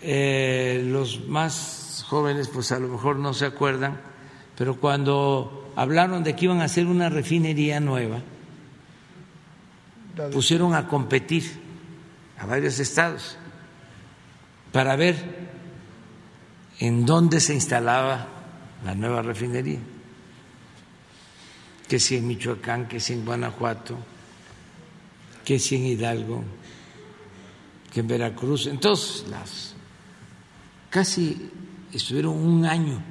eh, 0.00 0.82
los 0.86 1.26
más 1.28 2.04
jóvenes 2.08 2.48
pues 2.48 2.72
a 2.72 2.78
lo 2.78 2.88
mejor 2.88 3.16
no 3.16 3.34
se 3.34 3.46
acuerdan, 3.46 4.00
pero 4.56 4.76
cuando 4.76 5.59
hablaron 5.76 6.24
de 6.24 6.34
que 6.34 6.46
iban 6.46 6.60
a 6.60 6.64
hacer 6.64 6.86
una 6.86 7.08
refinería 7.08 7.80
nueva, 7.80 8.20
pusieron 10.32 10.74
a 10.74 10.88
competir 10.88 11.44
a 12.38 12.46
varios 12.46 12.78
estados 12.78 13.36
para 14.72 14.96
ver 14.96 15.50
en 16.78 17.04
dónde 17.06 17.40
se 17.40 17.54
instalaba 17.54 18.26
la 18.84 18.94
nueva 18.94 19.22
refinería, 19.22 19.78
que 21.88 21.98
si 21.98 22.16
en 22.16 22.26
Michoacán, 22.26 22.88
que 22.88 23.00
si 23.00 23.12
en 23.12 23.24
Guanajuato, 23.24 23.96
que 25.44 25.58
si 25.58 25.76
en 25.76 25.86
Hidalgo 25.86 26.44
que 27.92 28.00
en 28.00 28.06
Veracruz, 28.06 28.66
en 28.66 28.78
todos 28.78 29.24
lados, 29.28 29.74
casi 30.88 31.50
estuvieron 31.92 32.36
un 32.36 32.64
año 32.64 33.02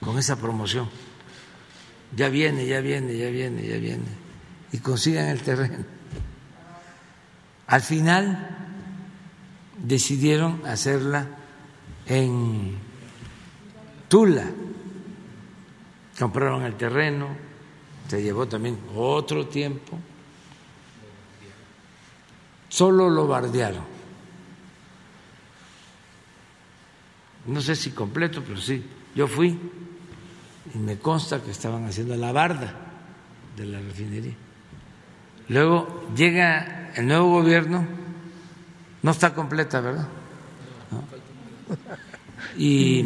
con 0.00 0.18
esa 0.18 0.36
promoción. 0.36 0.88
Ya 2.16 2.28
viene, 2.28 2.66
ya 2.66 2.80
viene, 2.80 3.16
ya 3.16 3.30
viene, 3.30 3.66
ya 3.66 3.78
viene. 3.78 4.04
Y 4.72 4.78
consigan 4.78 5.28
el 5.28 5.40
terreno. 5.42 5.84
Al 7.66 7.80
final 7.80 8.48
decidieron 9.78 10.66
hacerla 10.66 11.26
en 12.06 12.76
Tula. 14.08 14.44
Compraron 16.18 16.64
el 16.64 16.74
terreno, 16.74 17.28
se 18.08 18.22
llevó 18.22 18.46
también 18.46 18.78
otro 18.94 19.46
tiempo 19.46 19.98
solo 22.70 23.10
lo 23.10 23.26
bardearon. 23.26 23.84
No 27.46 27.60
sé 27.60 27.76
si 27.76 27.90
completo, 27.90 28.42
pero 28.46 28.58
sí. 28.58 28.82
Yo 29.14 29.26
fui 29.26 29.58
y 30.74 30.78
me 30.78 30.98
consta 30.98 31.42
que 31.42 31.50
estaban 31.50 31.84
haciendo 31.86 32.16
la 32.16 32.32
barda 32.32 32.74
de 33.56 33.64
la 33.66 33.80
refinería. 33.80 34.34
Luego 35.48 36.06
llega 36.14 36.92
el 36.94 37.06
nuevo 37.06 37.30
gobierno, 37.30 37.84
no 39.02 39.10
está 39.10 39.34
completa, 39.34 39.80
¿verdad? 39.80 40.08
Y 42.56 43.04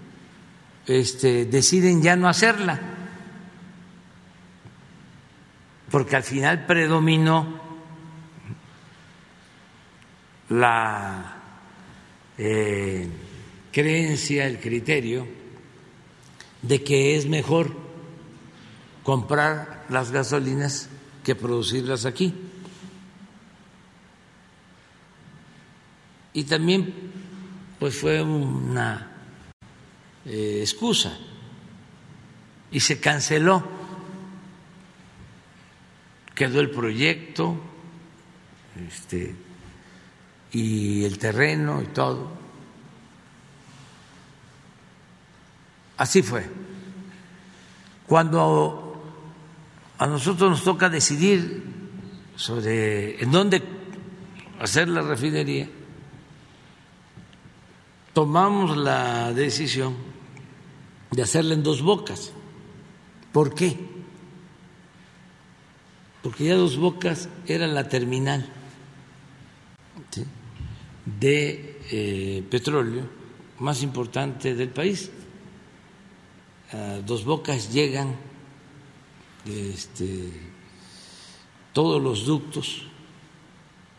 este, 0.86 1.46
deciden 1.46 2.02
ya 2.02 2.14
no 2.14 2.28
hacerla, 2.28 2.80
porque 5.90 6.16
al 6.16 6.22
final 6.22 6.66
predominó 6.66 7.60
la 10.50 11.36
eh, 12.38 13.08
creencia, 13.72 14.46
el 14.46 14.60
criterio 14.60 15.35
de 16.66 16.82
que 16.82 17.16
es 17.16 17.26
mejor 17.26 17.74
comprar 19.02 19.86
las 19.88 20.10
gasolinas 20.10 20.88
que 21.22 21.34
producirlas 21.34 22.04
aquí. 22.04 22.34
Y 26.32 26.44
también 26.44 26.92
pues 27.78 27.98
fue 27.98 28.22
una 28.22 29.10
eh, 30.24 30.58
excusa 30.60 31.16
y 32.70 32.80
se 32.80 33.00
canceló, 33.00 33.62
quedó 36.34 36.60
el 36.60 36.70
proyecto, 36.70 37.56
este, 38.88 39.34
y 40.52 41.04
el 41.04 41.18
terreno 41.18 41.82
y 41.82 41.86
todo. 41.86 42.45
Así 45.96 46.22
fue. 46.22 46.48
Cuando 48.06 49.02
a 49.98 50.06
nosotros 50.06 50.50
nos 50.50 50.64
toca 50.64 50.88
decidir 50.88 51.64
sobre 52.36 53.22
en 53.22 53.30
dónde 53.30 53.62
hacer 54.60 54.88
la 54.88 55.02
refinería, 55.02 55.68
tomamos 58.12 58.76
la 58.76 59.32
decisión 59.32 59.94
de 61.10 61.22
hacerla 61.22 61.54
en 61.54 61.62
dos 61.62 61.82
bocas. 61.82 62.32
¿Por 63.32 63.54
qué? 63.54 63.76
Porque 66.22 66.44
ya 66.44 66.54
dos 66.54 66.76
bocas 66.76 67.28
era 67.46 67.66
la 67.66 67.88
terminal 67.88 68.46
de 71.20 71.80
eh, 71.90 72.44
petróleo 72.50 73.08
más 73.60 73.82
importante 73.82 74.54
del 74.54 74.70
país. 74.70 75.10
Dos 77.04 77.24
bocas 77.24 77.72
llegan 77.72 78.16
este, 79.46 80.32
todos 81.72 82.02
los 82.02 82.26
ductos, 82.26 82.82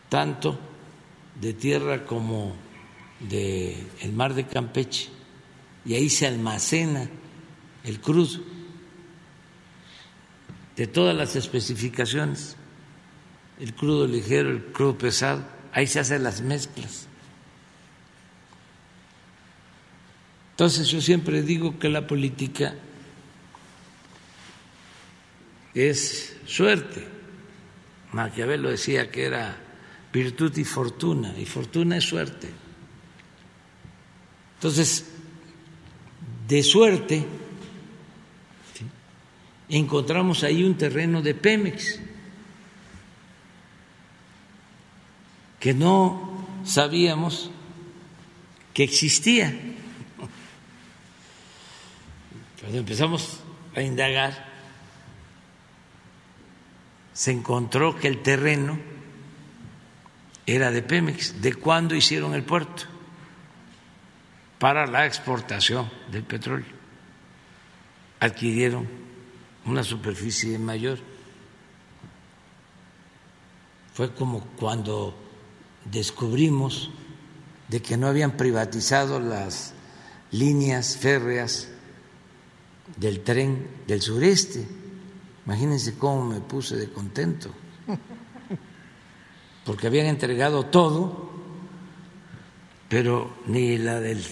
tanto 0.08 0.58
de 1.40 1.54
tierra 1.54 2.04
como 2.04 2.54
del 3.20 3.86
el 4.00 4.12
mar 4.12 4.34
de 4.34 4.46
Campeche, 4.46 5.08
y 5.84 5.94
ahí 5.94 6.08
se 6.08 6.26
almacena 6.26 7.08
el 7.84 8.00
crudo 8.00 8.40
de 10.76 10.86
todas 10.86 11.16
las 11.16 11.34
especificaciones, 11.36 12.56
el 13.58 13.74
crudo 13.74 14.06
ligero, 14.06 14.50
el 14.50 14.64
crudo 14.66 14.96
pesado 14.96 15.58
ahí 15.72 15.86
se 15.86 16.00
hacen 16.00 16.22
las 16.22 16.40
mezclas. 16.40 17.07
Entonces 20.58 20.88
yo 20.88 21.00
siempre 21.00 21.42
digo 21.42 21.78
que 21.78 21.88
la 21.88 22.04
política 22.04 22.74
es 25.72 26.36
suerte. 26.46 27.06
Maquiavelo 28.10 28.68
decía 28.68 29.08
que 29.08 29.24
era 29.24 29.56
virtud 30.12 30.56
y 30.56 30.64
fortuna, 30.64 31.32
y 31.38 31.46
fortuna 31.46 31.96
es 31.96 32.02
suerte. 32.02 32.48
Entonces, 34.56 35.06
de 36.48 36.62
suerte, 36.64 37.24
encontramos 39.68 40.42
ahí 40.42 40.64
un 40.64 40.76
terreno 40.76 41.22
de 41.22 41.34
Pemex 41.36 42.00
que 45.60 45.72
no 45.72 46.48
sabíamos 46.64 47.52
que 48.74 48.82
existía. 48.82 49.67
Cuando 52.68 52.80
empezamos 52.80 53.40
a 53.74 53.80
indagar, 53.80 54.44
se 57.14 57.30
encontró 57.30 57.96
que 57.96 58.08
el 58.08 58.20
terreno 58.20 58.78
era 60.44 60.70
de 60.70 60.82
Pemex. 60.82 61.40
¿De 61.40 61.54
cuándo 61.54 61.94
hicieron 61.94 62.34
el 62.34 62.42
puerto? 62.42 62.82
Para 64.58 64.86
la 64.86 65.06
exportación 65.06 65.90
del 66.12 66.24
petróleo. 66.24 66.66
Adquirieron 68.20 68.86
una 69.64 69.82
superficie 69.82 70.58
mayor. 70.58 70.98
Fue 73.94 74.12
como 74.12 74.42
cuando 74.58 75.16
descubrimos 75.86 76.90
de 77.68 77.80
que 77.80 77.96
no 77.96 78.08
habían 78.08 78.36
privatizado 78.36 79.20
las 79.20 79.72
líneas 80.32 80.98
férreas 80.98 81.70
del 82.96 83.20
tren 83.20 83.68
del 83.86 84.00
sureste. 84.00 84.66
Imagínense 85.46 85.96
cómo 85.96 86.24
me 86.24 86.40
puse 86.40 86.76
de 86.76 86.90
contento, 86.90 87.50
porque 89.64 89.86
habían 89.86 90.06
entregado 90.06 90.66
todo, 90.66 91.30
pero 92.88 93.34
ni 93.46 93.78
la 93.78 94.00
del 94.00 94.22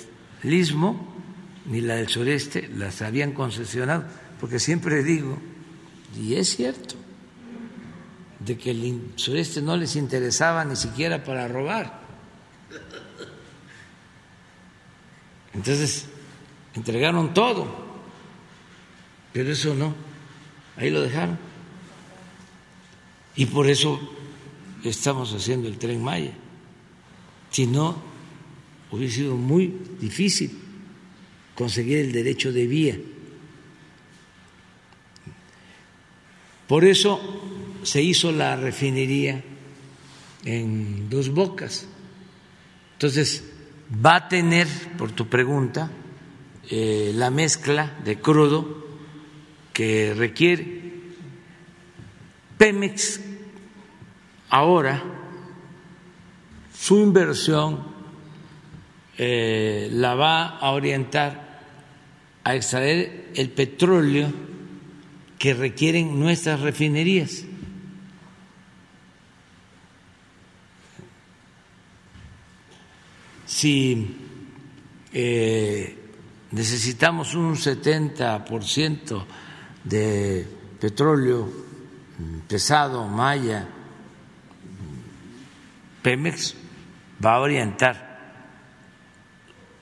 istmo 0.43 1.15
ni 1.67 1.81
la 1.81 1.97
del 1.97 2.09
sureste 2.09 2.69
las 2.69 3.03
habían 3.03 3.33
concesionado, 3.33 4.05
porque 4.41 4.59
siempre 4.59 5.03
digo, 5.03 5.39
y 6.17 6.35
es 6.35 6.55
cierto, 6.55 6.95
de 8.39 8.57
que 8.57 8.71
el 8.71 9.13
sureste 9.17 9.63
no 9.63 9.77
les 9.77 9.97
interesaba 9.97 10.65
ni 10.65 10.77
siquiera 10.77 11.25
para 11.25 11.49
robar. 11.49 12.01
Entonces, 15.55 16.07
entregaron 16.75 17.33
todo, 17.33 17.86
pero 19.37 19.53
eso 19.53 19.75
no, 19.75 19.95
ahí 20.79 20.89
lo 20.89 21.03
dejaron. 21.03 21.39
Y 23.37 23.45
por 23.45 23.69
eso 23.69 24.01
estamos 24.83 25.35
haciendo 25.35 25.69
el 25.69 25.77
tren 25.77 26.03
Maya. 26.03 26.33
Si 27.51 27.67
no, 27.67 28.01
hubiera 28.91 29.13
sido 29.13 29.37
muy 29.37 29.75
difícil 30.01 30.59
conseguir 31.55 31.99
el 31.99 32.13
derecho 32.13 32.51
de 32.51 32.67
vía. 32.67 32.99
Por 36.67 36.87
eso 36.87 37.21
se 37.83 38.01
hizo 38.01 38.33
la 38.33 38.57
refinería 38.57 39.45
en 40.47 41.11
dos 41.11 41.29
bocas. 41.29 41.87
Entonces, 42.95 43.45
va 44.03 44.17
a 44.17 44.29
tener, 44.31 44.67
por 44.97 45.13
tu 45.13 45.29
pregunta, 45.29 45.91
eh, 46.71 47.13
la 47.15 47.31
mezcla 47.31 47.99
de 48.03 48.19
crudo 48.19 48.86
que 49.77 50.15
requiere. 50.17 50.65
Pemex 52.57 53.21
ahora 54.49 55.03
su 56.73 56.99
inversión 56.99 57.85
eh, 59.19 59.91
la 59.93 60.15
va 60.15 60.47
a 60.57 60.71
orientar 60.71 61.61
a 62.43 62.57
extraer 62.57 63.33
el 63.35 63.51
petróleo 63.51 64.33
que 65.39 65.53
requieren 65.53 66.19
nuestras 66.19 66.61
refinerías. 66.61 67.45
Si 73.45 74.17
eh, 75.13 75.99
necesitamos 76.51 77.35
un 77.35 77.57
70% 77.57 79.27
de 79.87 80.47
petróleo 80.81 81.49
pesado, 82.49 83.07
maya, 83.07 83.69
Pemex 86.03 86.55
va 87.25 87.35
a 87.35 87.41
orientar 87.41 88.07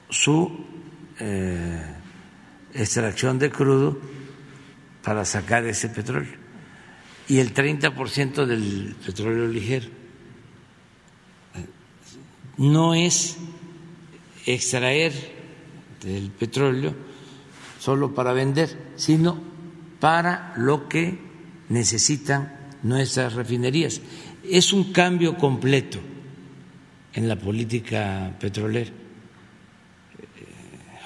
su 0.08 0.64
eh, 1.18 1.82
extracción 2.72 3.38
de 3.38 3.50
crudo 3.50 3.98
para 5.02 5.24
sacar 5.24 5.64
ese 5.64 5.88
petróleo 5.88 6.44
y 7.28 7.38
el 7.38 7.54
30% 7.54 8.46
del 8.46 8.96
petróleo 9.04 9.48
ligero. 9.48 9.88
No 12.56 12.94
es 12.94 13.36
extraer 14.46 15.12
del 16.02 16.30
petróleo 16.30 16.94
solo 17.80 18.14
para 18.14 18.32
vender, 18.32 18.92
sino 18.96 19.53
para 20.04 20.52
lo 20.58 20.86
que 20.86 21.18
necesitan 21.70 22.52
nuestras 22.82 23.32
refinerías. 23.32 24.02
Es 24.46 24.74
un 24.74 24.92
cambio 24.92 25.38
completo 25.38 25.98
en 27.14 27.26
la 27.26 27.36
política 27.36 28.36
petrolera. 28.38 28.90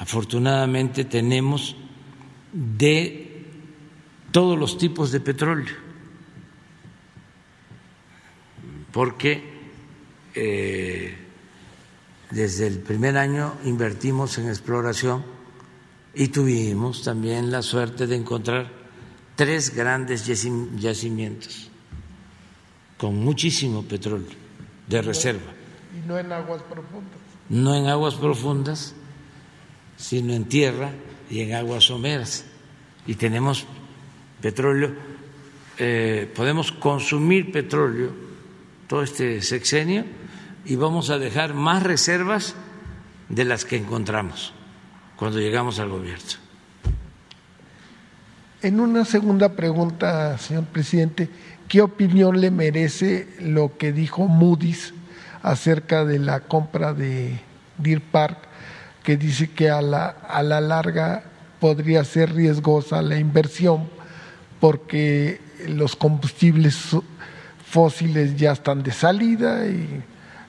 Afortunadamente 0.01 1.05
tenemos 1.05 1.77
de 2.53 3.45
todos 4.33 4.59
los 4.59 4.77
tipos 4.77 5.13
de 5.13 5.21
petróleo, 5.21 5.77
porque 8.91 9.45
eh, 10.35 11.17
desde 12.33 12.67
el 12.67 12.81
primer 12.81 13.17
año 13.17 13.59
invertimos 13.65 14.39
en 14.39 14.49
exploración 14.49 15.25
y 16.17 16.27
tuvimos 16.27 17.05
también 17.05 17.53
la 17.53 17.63
suerte 17.63 18.09
de 18.09 18.17
encontrar 18.17 18.78
tres 19.39 19.73
grandes 19.73 20.27
yacimientos 20.27 21.71
con 22.97 23.15
muchísimo 23.15 23.85
petróleo 23.85 24.35
de 24.89 25.01
reserva. 25.01 25.53
Y 25.97 26.05
no 26.09 26.19
en 26.19 26.33
aguas 26.33 26.61
profundas. 26.63 27.21
No 27.49 27.77
en 27.77 27.87
aguas 27.87 28.17
profundas, 28.17 28.95
sino 29.97 30.35
en 30.35 30.47
tierra 30.47 30.91
y 31.31 31.43
en 31.43 31.55
aguas 31.55 31.85
someras. 31.85 32.47
Y 33.07 33.15
tenemos 33.15 33.65
petróleo, 34.43 34.93
eh, 35.79 36.29
podemos 36.35 36.73
consumir 36.73 37.53
petróleo 37.53 38.11
todo 38.89 39.05
este 39.05 39.41
sexenio 39.41 40.05
y 40.65 40.75
vamos 40.75 41.11
a 41.11 41.19
dejar 41.21 41.55
más 41.55 41.85
reservas 41.85 42.57
de 43.29 43.45
las 43.45 43.65
que 43.65 43.77
encontramos 43.77 44.53
cuando 45.15 45.39
llegamos 45.39 45.79
al 45.79 45.91
gobierno. 45.91 46.48
En 48.61 48.81
una 48.81 49.05
segunda 49.05 49.51
pregunta, 49.51 50.37
señor 50.37 50.65
presidente, 50.65 51.29
¿qué 51.69 51.81
opinión 51.81 52.41
le 52.41 52.51
merece 52.51 53.29
lo 53.39 53.79
que 53.79 53.93
dijo 53.93 54.27
Moody's 54.27 54.95
acerca 55.45 56.05
de 56.05 56.19
la 56.19 56.41
compra 56.41 56.93
de 56.93 57.39
Deer 57.77 58.01
Park, 58.01 58.39
que 59.05 59.17
dice 59.17 59.49
que 59.51 59.71
a 59.71 59.81
la, 59.81 60.07
a 60.07 60.43
la 60.43 60.61
larga 60.61 61.23
podría 61.61 62.03
ser 62.03 62.35
riesgosa 62.35 63.01
la 63.01 63.17
inversión 63.17 63.89
porque 64.59 65.41
los 65.69 65.95
combustibles 65.95 66.97
fósiles 67.65 68.37
ya 68.37 68.51
están 68.51 68.83
de 68.83 68.91
salida 68.91 69.69
y 69.69 70.03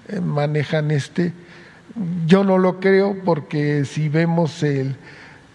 eh, 0.07 0.19
manejan 0.19 0.89
este. 0.89 1.31
Yo 2.25 2.43
no 2.43 2.57
lo 2.57 2.79
creo 2.79 3.15
porque 3.23 3.85
si 3.85 4.09
vemos 4.09 4.63
el, 4.63 4.95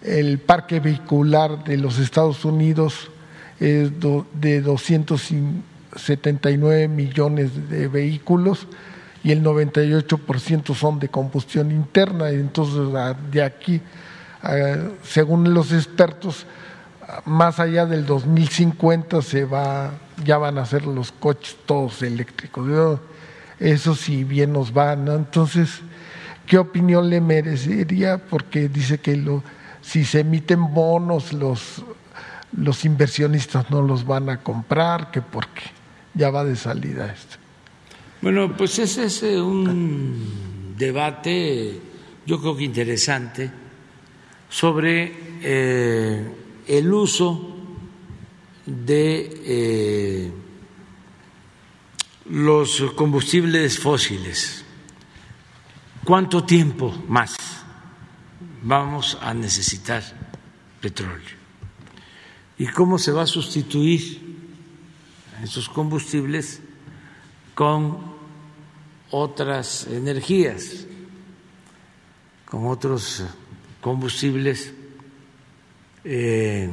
el 0.05 0.39
parque 0.39 0.79
vehicular 0.79 1.63
de 1.63 1.77
los 1.77 1.99
Estados 1.99 2.43
Unidos 2.45 3.11
es 3.59 3.91
de 4.33 4.61
279 4.61 6.87
millones 6.87 7.69
de 7.69 7.87
vehículos 7.87 8.67
y 9.23 9.31
el 9.31 9.43
98% 9.43 10.75
son 10.75 10.99
de 10.99 11.09
combustión 11.09 11.71
interna. 11.71 12.29
Entonces, 12.29 12.87
de 13.31 13.41
aquí, 13.41 13.81
según 15.03 15.51
los 15.53 15.71
expertos, 15.71 16.45
más 17.25 17.59
allá 17.59 17.87
del 17.87 18.05
2050 18.05 19.21
se 19.21 19.45
va, 19.45 19.91
ya 20.23 20.37
van 20.37 20.57
a 20.59 20.65
ser 20.65 20.85
los 20.85 21.11
coches 21.11 21.57
todos 21.65 22.01
eléctricos. 22.03 22.99
Eso 23.59 23.95
sí 23.95 24.23
bien 24.23 24.53
nos 24.53 24.71
van. 24.71 25.07
Entonces, 25.07 25.81
¿qué 26.45 26.59
opinión 26.59 27.09
le 27.09 27.19
merecería? 27.21 28.19
Porque 28.19 28.69
dice 28.69 28.99
que 28.99 29.15
lo, 29.15 29.41
si 29.85 30.03
se 30.03 30.21
emiten 30.21 30.73
bonos, 30.73 31.31
los, 31.31 31.83
los 32.57 32.85
inversionistas 32.85 33.69
no 33.69 33.83
los 33.83 34.05
van 34.05 34.29
a 34.29 34.41
comprar, 34.41 35.11
que 35.11 35.21
porque 35.21 35.61
ya 36.15 36.31
va 36.31 36.43
de 36.43 36.55
salida 36.55 37.11
esto. 37.13 37.37
Bueno, 38.21 38.57
pues 38.57 38.79
ese 38.79 39.05
es 39.05 39.21
eh, 39.21 39.39
un 39.39 40.73
debate, 40.75 41.79
yo 42.25 42.41
creo 42.41 42.57
que 42.57 42.63
interesante, 42.63 43.51
sobre 44.49 45.13
eh, 45.43 46.35
el 46.67 46.93
uso 46.93 47.55
de 48.65 49.41
eh, 49.45 50.31
los 52.31 52.81
combustibles 52.95 53.77
fósiles. 53.77 54.65
¿Cuánto 56.03 56.43
tiempo 56.43 56.93
más 57.07 57.64
vamos 58.65 59.17
a 59.21 59.33
necesitar 59.33 60.03
petróleo? 60.81 61.37
¿Y 62.57 62.67
cómo 62.67 62.97
se 62.97 63.11
va 63.11 63.23
a 63.23 63.27
sustituir 63.27 64.25
esos 65.43 65.69
combustibles 65.69 66.61
con 67.53 68.15
otras 69.11 69.87
energías, 69.87 70.85
con 72.45 72.67
otros 72.67 73.23
combustibles 73.81 74.73
eh, 76.03 76.69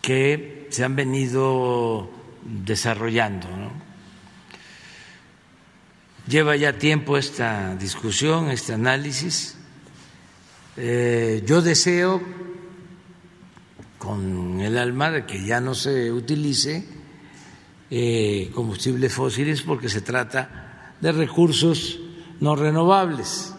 que 0.00 0.68
se 0.70 0.84
han 0.84 0.96
venido 0.96 2.10
desarrollando. 2.44 3.48
Lleva 6.26 6.56
ya 6.56 6.78
tiempo 6.78 7.16
esta 7.16 7.74
discusión, 7.76 8.50
este 8.50 8.72
análisis. 8.72 9.56
Eh, 10.76 11.42
yo 11.46 11.60
deseo 11.60 12.22
con 13.98 14.60
el 14.60 14.78
alma 14.78 15.10
de 15.10 15.26
que 15.26 15.44
ya 15.44 15.60
no 15.60 15.74
se 15.74 16.10
utilice 16.10 16.86
eh, 17.90 18.50
combustibles 18.54 19.12
fósiles 19.12 19.60
porque 19.62 19.90
se 19.90 20.00
trata 20.00 20.94
de 21.00 21.12
recursos 21.12 22.00
no 22.40 22.56
renovables. 22.56 23.54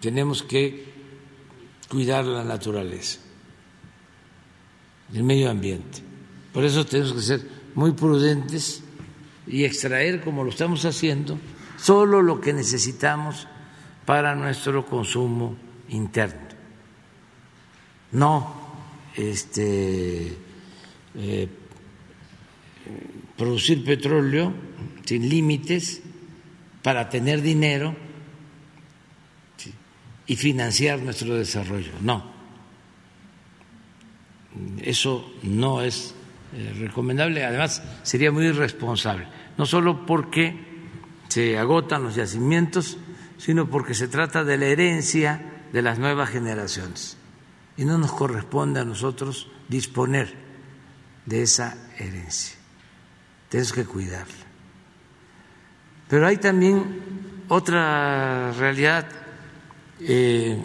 Tenemos 0.00 0.42
que 0.42 0.90
cuidar 1.88 2.24
la 2.24 2.44
naturaleza, 2.44 3.18
el 5.12 5.22
medio 5.22 5.50
ambiente. 5.50 6.00
Por 6.52 6.64
eso 6.64 6.86
tenemos 6.86 7.12
que 7.12 7.20
ser 7.20 7.46
muy 7.74 7.92
prudentes 7.92 8.82
y 9.46 9.64
extraer, 9.64 10.22
como 10.22 10.44
lo 10.44 10.50
estamos 10.50 10.84
haciendo, 10.84 11.38
solo 11.76 12.22
lo 12.22 12.40
que 12.40 12.52
necesitamos 12.52 13.46
para 14.10 14.34
nuestro 14.34 14.84
consumo 14.84 15.54
interno. 15.90 16.48
No 18.10 18.56
este, 19.14 20.36
eh, 21.14 21.48
producir 23.36 23.84
petróleo 23.84 24.52
sin 25.04 25.28
límites 25.28 26.02
para 26.82 27.08
tener 27.08 27.40
dinero 27.40 27.94
y 30.26 30.34
financiar 30.34 30.98
nuestro 30.98 31.36
desarrollo. 31.36 31.92
No, 32.00 32.32
eso 34.82 35.34
no 35.44 35.82
es 35.82 36.16
eh, 36.52 36.74
recomendable, 36.80 37.44
además 37.44 37.80
sería 38.02 38.32
muy 38.32 38.46
irresponsable, 38.46 39.28
no 39.56 39.66
solo 39.66 40.04
porque 40.04 40.56
se 41.28 41.56
agotan 41.56 42.02
los 42.02 42.16
yacimientos, 42.16 42.98
sino 43.40 43.70
porque 43.70 43.94
se 43.94 44.06
trata 44.06 44.44
de 44.44 44.58
la 44.58 44.66
herencia 44.66 45.40
de 45.72 45.80
las 45.80 45.98
nuevas 45.98 46.28
generaciones 46.28 47.16
y 47.74 47.86
no 47.86 47.96
nos 47.96 48.12
corresponde 48.12 48.80
a 48.80 48.84
nosotros 48.84 49.48
disponer 49.66 50.34
de 51.24 51.42
esa 51.42 51.74
herencia. 51.98 52.58
Tenemos 53.48 53.72
que 53.72 53.86
cuidarla. 53.86 54.44
Pero 56.06 56.26
hay 56.26 56.36
también 56.36 57.44
otra 57.48 58.52
realidad. 58.52 59.08
Eh, 60.00 60.62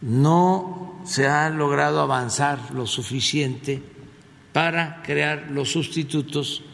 no 0.00 1.02
se 1.04 1.26
ha 1.26 1.50
logrado 1.50 2.00
avanzar 2.00 2.72
lo 2.72 2.86
suficiente 2.86 3.82
para 4.54 5.02
crear 5.02 5.50
los 5.50 5.72
sustitutos 5.72 6.64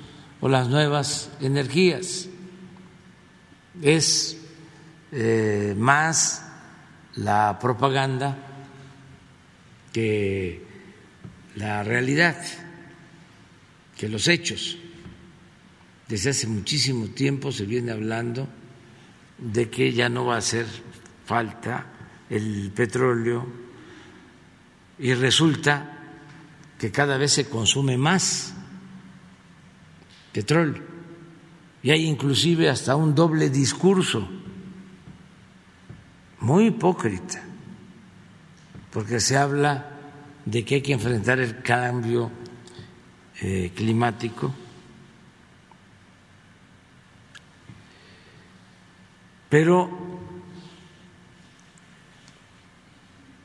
o 0.40 0.48
las 0.48 0.68
nuevas 0.68 1.32
energías. 1.40 2.28
Es 3.82 4.37
eh, 5.12 5.74
más 5.76 6.44
la 7.16 7.58
propaganda 7.58 8.36
que 9.92 10.62
la 11.56 11.82
realidad, 11.82 12.36
que 13.96 14.08
los 14.08 14.28
hechos. 14.28 14.78
Desde 16.06 16.30
hace 16.30 16.46
muchísimo 16.46 17.08
tiempo 17.08 17.52
se 17.52 17.64
viene 17.64 17.92
hablando 17.92 18.48
de 19.38 19.68
que 19.68 19.92
ya 19.92 20.08
no 20.08 20.26
va 20.26 20.36
a 20.36 20.38
hacer 20.38 20.66
falta 21.26 21.86
el 22.30 22.70
petróleo 22.74 23.46
y 24.98 25.14
resulta 25.14 25.96
que 26.78 26.90
cada 26.90 27.18
vez 27.18 27.32
se 27.32 27.48
consume 27.48 27.96
más 27.96 28.54
petróleo 30.32 30.82
y 31.82 31.90
hay 31.90 32.06
inclusive 32.06 32.68
hasta 32.68 32.96
un 32.96 33.14
doble 33.14 33.50
discurso 33.50 34.28
muy 36.40 36.66
hipócrita 36.66 37.42
porque 38.92 39.20
se 39.20 39.36
habla 39.36 39.90
de 40.44 40.64
que 40.64 40.76
hay 40.76 40.82
que 40.82 40.92
enfrentar 40.92 41.38
el 41.38 41.62
cambio 41.62 42.30
eh, 43.40 43.70
climático, 43.74 44.54
pero 49.48 49.90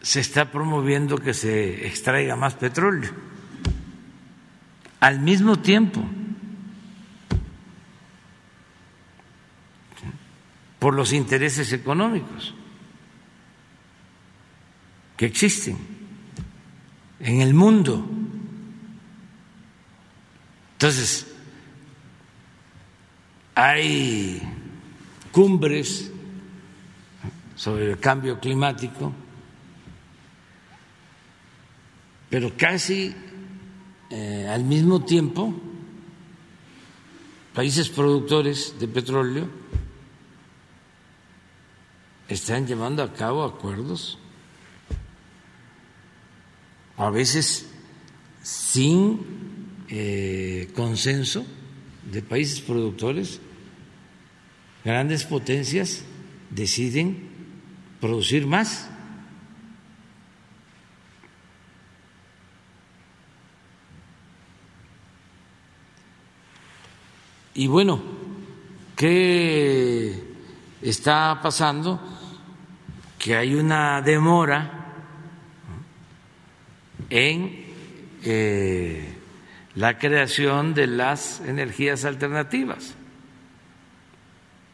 se 0.01 0.19
está 0.19 0.49
promoviendo 0.51 1.17
que 1.17 1.33
se 1.33 1.85
extraiga 1.87 2.35
más 2.35 2.55
petróleo 2.55 3.11
al 4.99 5.19
mismo 5.19 5.59
tiempo. 5.59 6.03
por 10.79 10.93
los 10.95 11.13
intereses 11.13 11.71
económicos 11.71 12.53
que 15.17 15.25
existen 15.25 15.77
en 17.19 17.41
el 17.41 17.53
mundo. 17.53 18.05
Entonces, 20.73 21.27
hay 23.55 24.41
cumbres 25.31 26.11
sobre 27.55 27.91
el 27.91 27.99
cambio 27.99 28.39
climático, 28.39 29.13
pero 32.29 32.51
casi 32.57 33.15
eh, 34.09 34.47
al 34.49 34.63
mismo 34.63 35.05
tiempo 35.05 35.53
países 37.53 37.89
productores 37.89 38.75
de 38.79 38.87
petróleo 38.87 39.47
están 42.27 42.65
llevando 42.65 43.03
a 43.03 43.13
cabo 43.13 43.43
acuerdos 43.43 44.17
a 46.97 47.09
veces 47.09 47.69
sin 48.41 49.19
eh, 49.89 50.69
consenso 50.75 51.45
de 52.11 52.21
países 52.21 52.61
productores, 52.61 53.39
grandes 54.83 55.23
potencias 55.23 56.03
deciden 56.49 57.29
producir 57.99 58.45
más. 58.45 58.89
Y 67.55 67.67
bueno, 67.67 68.01
¿qué 68.95 70.21
está 70.81 71.39
pasando? 71.41 72.01
Que 73.19 73.35
hay 73.35 73.53
una 73.53 74.01
demora 74.01 74.82
en 77.13 77.63
eh, 78.23 79.07
la 79.75 79.99
creación 79.99 80.73
de 80.73 80.87
las 80.87 81.41
energías 81.41 82.05
alternativas. 82.05 82.95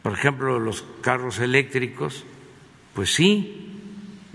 Por 0.02 0.14
ejemplo, 0.14 0.58
los 0.58 0.86
carros 1.02 1.40
eléctricos, 1.40 2.24
pues 2.94 3.14
sí, 3.14 3.82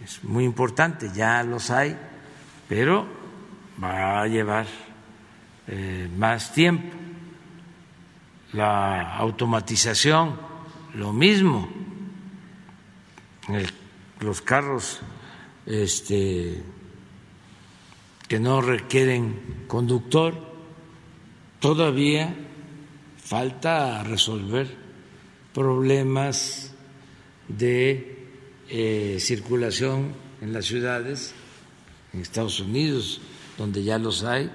es 0.04 0.22
muy 0.22 0.44
importante, 0.44 1.10
ya 1.14 1.42
los 1.44 1.70
hay, 1.70 1.96
pero 2.68 3.06
va 3.82 4.20
a 4.20 4.26
llevar 4.26 4.66
eh, 5.66 6.06
más 6.14 6.52
tiempo. 6.52 6.94
La 8.52 9.16
automatización, 9.16 10.38
lo 10.94 11.14
mismo. 11.14 11.70
los 14.20 14.42
carros 14.42 15.00
este, 15.64 16.62
que 18.28 18.40
no 18.40 18.60
requieren 18.60 19.64
conductor, 19.66 20.34
todavía 21.60 22.34
falta 23.16 24.02
resolver 24.02 24.68
problemas 25.52 26.74
de 27.48 28.26
eh, 28.68 29.18
circulación 29.20 30.12
en 30.40 30.52
las 30.52 30.66
ciudades, 30.66 31.34
en 32.12 32.20
Estados 32.20 32.60
Unidos, 32.60 33.20
donde 33.56 33.82
ya 33.82 33.98
los 33.98 34.24
hay. 34.24 34.50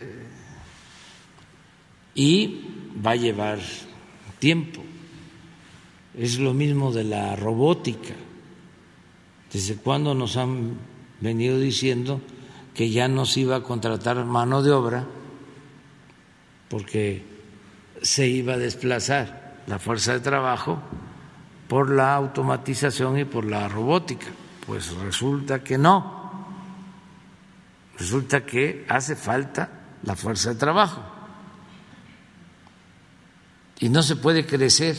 Eh, 0.00 0.26
y 2.14 2.60
va 3.04 3.12
a 3.12 3.16
llevar 3.16 3.58
tiempo. 4.38 4.82
Es 6.16 6.38
lo 6.38 6.52
mismo 6.52 6.92
de 6.92 7.04
la 7.04 7.36
robótica. 7.36 8.14
¿Desde 9.52 9.76
cuándo 9.76 10.14
nos 10.14 10.36
han 10.36 10.78
venido 11.20 11.58
diciendo 11.58 12.20
que 12.74 12.90
ya 12.90 13.06
no 13.08 13.26
se 13.26 13.40
iba 13.40 13.56
a 13.56 13.62
contratar 13.62 14.24
mano 14.24 14.62
de 14.62 14.72
obra 14.72 15.04
porque 16.68 17.24
se 18.00 18.26
iba 18.26 18.54
a 18.54 18.58
desplazar 18.58 19.60
la 19.66 19.78
fuerza 19.78 20.14
de 20.14 20.20
trabajo 20.20 20.80
por 21.68 21.90
la 21.90 22.14
automatización 22.14 23.18
y 23.18 23.24
por 23.24 23.44
la 23.44 23.68
robótica? 23.68 24.26
Pues 24.66 24.94
resulta 24.96 25.62
que 25.62 25.76
no. 25.76 26.22
Resulta 27.98 28.44
que 28.44 28.86
hace 28.88 29.16
falta 29.16 29.68
la 30.02 30.16
fuerza 30.16 30.50
de 30.50 30.56
trabajo. 30.56 31.02
Y 33.80 33.88
no 33.88 34.02
se 34.02 34.16
puede 34.16 34.46
crecer 34.46 34.96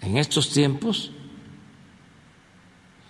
en 0.00 0.16
estos 0.16 0.50
tiempos. 0.50 1.12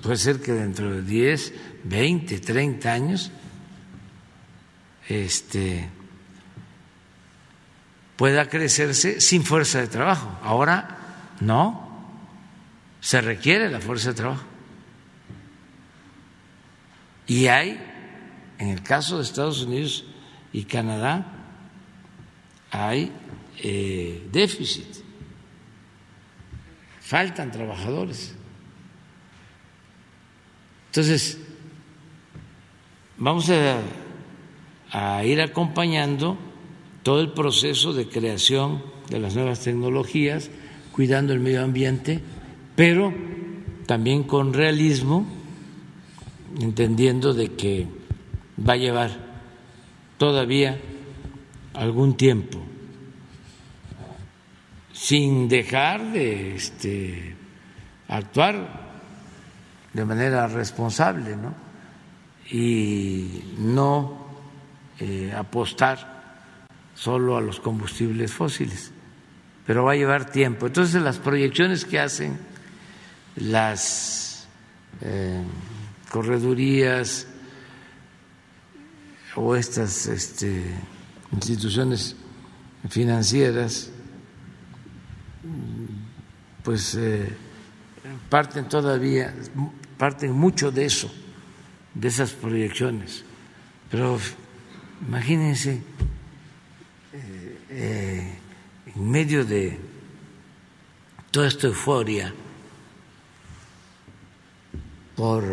Puede 0.02 0.16
ser 0.16 0.40
que 0.40 0.52
dentro 0.52 0.90
de 0.90 1.02
10, 1.02 1.52
20, 1.84 2.40
30 2.40 2.92
años 2.92 3.30
este, 5.08 5.88
pueda 8.16 8.48
crecerse 8.48 9.20
sin 9.20 9.44
fuerza 9.44 9.80
de 9.80 9.88
trabajo. 9.88 10.38
Ahora 10.42 10.98
no, 11.40 11.88
se 13.00 13.20
requiere 13.20 13.70
la 13.70 13.80
fuerza 13.80 14.10
de 14.10 14.14
trabajo. 14.14 14.44
Y 17.26 17.46
hay, 17.46 17.80
en 18.58 18.68
el 18.68 18.82
caso 18.82 19.18
de 19.18 19.24
Estados 19.24 19.62
Unidos 19.62 20.04
y 20.52 20.64
Canadá, 20.64 21.26
hay 22.70 23.12
eh, 23.58 24.26
déficit, 24.32 24.86
faltan 27.00 27.50
trabajadores. 27.50 28.34
Entonces, 30.90 31.38
vamos 33.16 33.48
a, 33.48 35.24
ir 35.24 35.40
acompañando 35.40 36.36
todo 37.04 37.20
el 37.20 37.30
proceso 37.30 37.92
de 37.92 38.08
creación 38.08 38.82
de 39.08 39.20
las 39.20 39.36
nuevas 39.36 39.60
tecnologías, 39.60 40.50
cuidando 40.90 41.32
el 41.32 41.38
medio 41.38 41.62
ambiente, 41.62 42.20
pero 42.74 43.14
también 43.86 44.24
con 44.24 44.52
realismo, 44.52 45.26
entendiendo 46.60 47.34
de 47.34 47.52
que 47.52 47.86
va 48.58 48.72
a 48.72 48.78
llevar 48.78 49.10
todavía 50.18 50.80
algún 51.72 52.16
tiempo 52.16 52.58
sin 54.92 55.48
dejar 55.48 56.10
de 56.10 56.56
este, 56.56 57.36
actuar 58.08 58.89
de 59.92 60.04
manera 60.04 60.46
responsable 60.46 61.36
¿no? 61.36 61.54
y 62.50 63.54
no 63.58 64.26
eh, 64.98 65.32
apostar 65.36 66.20
solo 66.94 67.36
a 67.36 67.40
los 67.40 67.60
combustibles 67.60 68.32
fósiles, 68.32 68.90
pero 69.66 69.84
va 69.84 69.92
a 69.92 69.96
llevar 69.96 70.30
tiempo. 70.30 70.66
Entonces 70.66 71.00
las 71.02 71.18
proyecciones 71.18 71.84
que 71.84 71.98
hacen 71.98 72.38
las 73.36 74.46
eh, 75.00 75.42
corredurías 76.10 77.26
o 79.36 79.54
estas 79.56 80.06
este, 80.06 80.64
instituciones 81.32 82.16
financieras 82.88 83.90
pues 86.62 86.94
eh, 86.94 87.28
parten 88.28 88.68
todavía, 88.68 89.34
parten 90.00 90.32
mucho 90.32 90.72
de 90.72 90.86
eso, 90.86 91.12
de 91.92 92.08
esas 92.08 92.30
proyecciones. 92.32 93.22
Pero 93.90 94.18
imagínense, 95.06 95.82
eh, 97.12 97.58
eh, 97.68 98.38
en 98.96 99.10
medio 99.10 99.44
de 99.44 99.78
toda 101.30 101.48
esta 101.48 101.66
euforia 101.66 102.32
por 105.16 105.44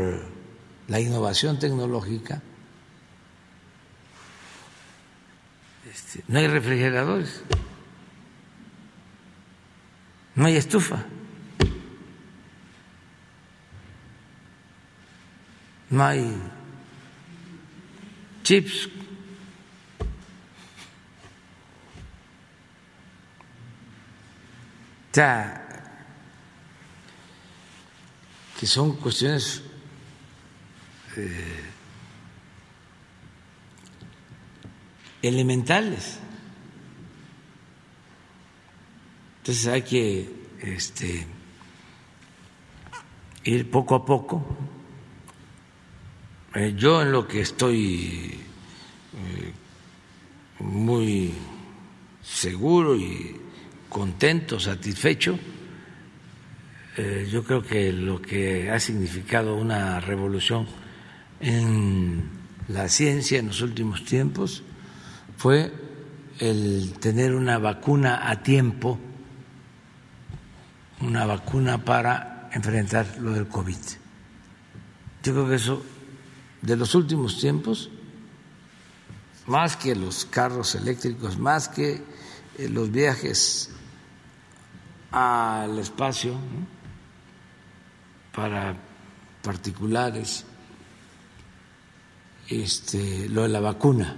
la 0.88 0.99
innovación 1.02 1.60
tecnológica, 1.60 2.41
este, 5.94 6.24
no 6.30 6.40
hay 6.40 6.48
refrigeradores. 6.48 7.41
No 10.36 10.45
hay 10.45 10.56
estufa. 10.56 11.03
No 15.89 16.03
hay 16.03 16.35
chips. 18.43 18.89
O 25.09 25.19
sea, 25.19 25.68
que 28.59 28.68
son 28.68 28.95
cuestiones 28.97 29.64
eh, 31.15 31.64
elementales. 35.22 36.19
Entonces 39.39 39.68
hay 39.68 39.81
que 39.81 40.30
este, 40.61 41.26
ir 43.45 43.72
poco 43.72 43.95
a 43.95 44.05
poco. 44.05 44.45
Eh, 46.56 46.74
yo 46.78 47.02
en 47.02 47.11
lo 47.11 47.28
que 47.28 47.41
estoy 47.41 48.40
eh, 49.14 49.53
muy 50.60 51.34
seguro 52.22 52.95
y 52.95 53.36
contento, 53.90 54.60
satisfecho, 54.60 55.38
eh, 56.98 57.28
yo 57.32 57.44
creo 57.44 57.61
que 57.61 57.91
lo 57.91 58.22
que 58.22 58.72
ha 58.72 58.80
significado 58.80 59.56
una 59.56 59.99
revolución 59.99 60.68
en 61.40 62.30
la 62.68 62.90
ciencia 62.90 63.40
en 63.40 63.48
los 63.48 63.61
últimos 63.61 64.03
tiempos 64.03 64.64
fue 65.38 65.72
el 66.40 66.94
tener 66.99 67.36
una 67.36 67.57
vacuna 67.60 68.30
a 68.30 68.41
tiempo 68.41 68.99
una 71.02 71.26
vacuna 71.26 71.84
para 71.84 72.49
enfrentar 72.53 73.06
lo 73.19 73.34
del 73.34 73.48
COVID. 73.48 73.78
Yo 75.24 75.34
creo 75.34 75.49
que 75.49 75.56
eso, 75.56 75.86
de 76.68 76.76
los 76.76 76.95
últimos 76.95 77.39
tiempos, 77.39 77.89
más 79.45 79.77
que 79.77 79.95
los 79.95 80.26
carros 80.26 80.76
eléctricos, 80.76 81.38
más 81.38 81.69
que 81.69 82.03
eh, 82.57 82.68
los 82.68 82.91
viajes 82.91 83.72
al 85.11 85.80
espacio 85.80 86.35
para 88.35 88.76
particulares, 89.41 90.44
este, 92.49 93.30
lo 93.30 93.44
de 93.44 93.48
la 93.48 93.61
vacuna, 93.61 94.18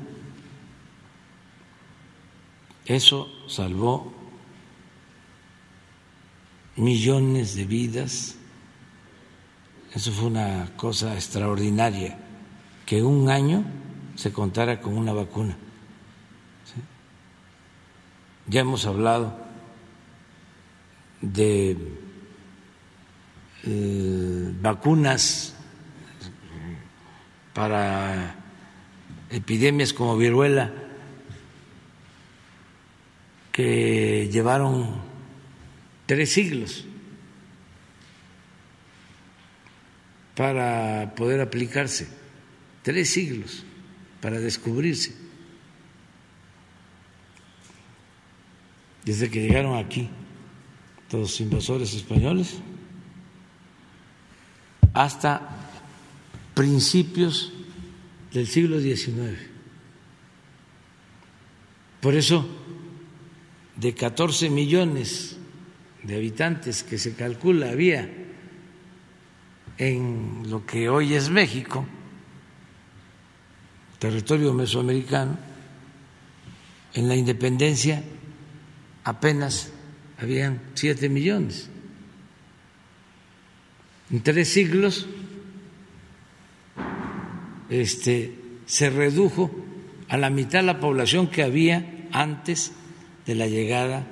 eso 2.87 3.29
salvó 3.47 4.11
millones 6.77 7.53
de 7.55 7.65
vidas. 7.65 8.35
Eso 9.93 10.11
fue 10.11 10.25
una 10.25 10.71
cosa 10.75 11.13
extraordinaria, 11.13 12.17
que 12.89 13.03
un 13.03 13.29
año 13.29 13.63
se 14.15 14.33
contara 14.33 14.81
con 14.81 14.97
una 14.97 15.13
vacuna. 15.13 15.55
Ya 18.47 18.61
hemos 18.61 18.83
hablado 18.87 19.37
de 21.21 21.77
eh, 23.63 24.53
vacunas 24.59 25.53
para 27.53 28.37
epidemias 29.29 29.93
como 29.93 30.17
viruela 30.17 30.73
que 33.51 34.29
llevaron 34.31 34.95
tres 36.07 36.33
siglos 36.33 36.85
para 40.33 41.13
poder 41.15 41.39
aplicarse, 41.39 42.18
tres 42.83 43.09
siglos 43.09 43.63
para 44.21 44.39
descubrirse. 44.39 45.29
desde 49.09 49.29
que 49.29 49.41
llegaron 49.41 49.75
aquí 49.75 50.07
los 51.11 51.41
invasores 51.41 51.95
españoles 51.95 52.59
hasta 54.93 55.49
principios 56.53 57.51
del 58.31 58.45
siglo 58.45 58.79
XIX. 58.79 59.35
Por 62.01 62.13
eso, 62.13 62.47
de 63.77 63.95
14 63.95 64.51
millones 64.51 65.37
de 66.03 66.15
habitantes 66.15 66.83
que 66.83 66.99
se 66.99 67.15
calcula 67.15 67.71
había 67.71 68.09
en 69.79 70.43
lo 70.49 70.67
que 70.67 70.87
hoy 70.87 71.15
es 71.15 71.31
México, 71.31 71.87
territorio 73.99 74.53
mesoamericano, 74.53 75.37
en 76.93 77.07
la 77.07 77.15
independencia 77.15 78.03
apenas 79.03 79.71
habían 80.17 80.61
siete 80.73 81.09
millones. 81.09 81.69
En 84.11 84.21
tres 84.21 84.49
siglos 84.49 85.05
este, 87.69 88.33
se 88.65 88.89
redujo 88.89 89.51
a 90.07 90.17
la 90.17 90.29
mitad 90.29 90.63
la 90.63 90.79
población 90.79 91.27
que 91.27 91.43
había 91.43 92.07
antes 92.11 92.71
de 93.25 93.35
la 93.35 93.47
llegada 93.47 94.07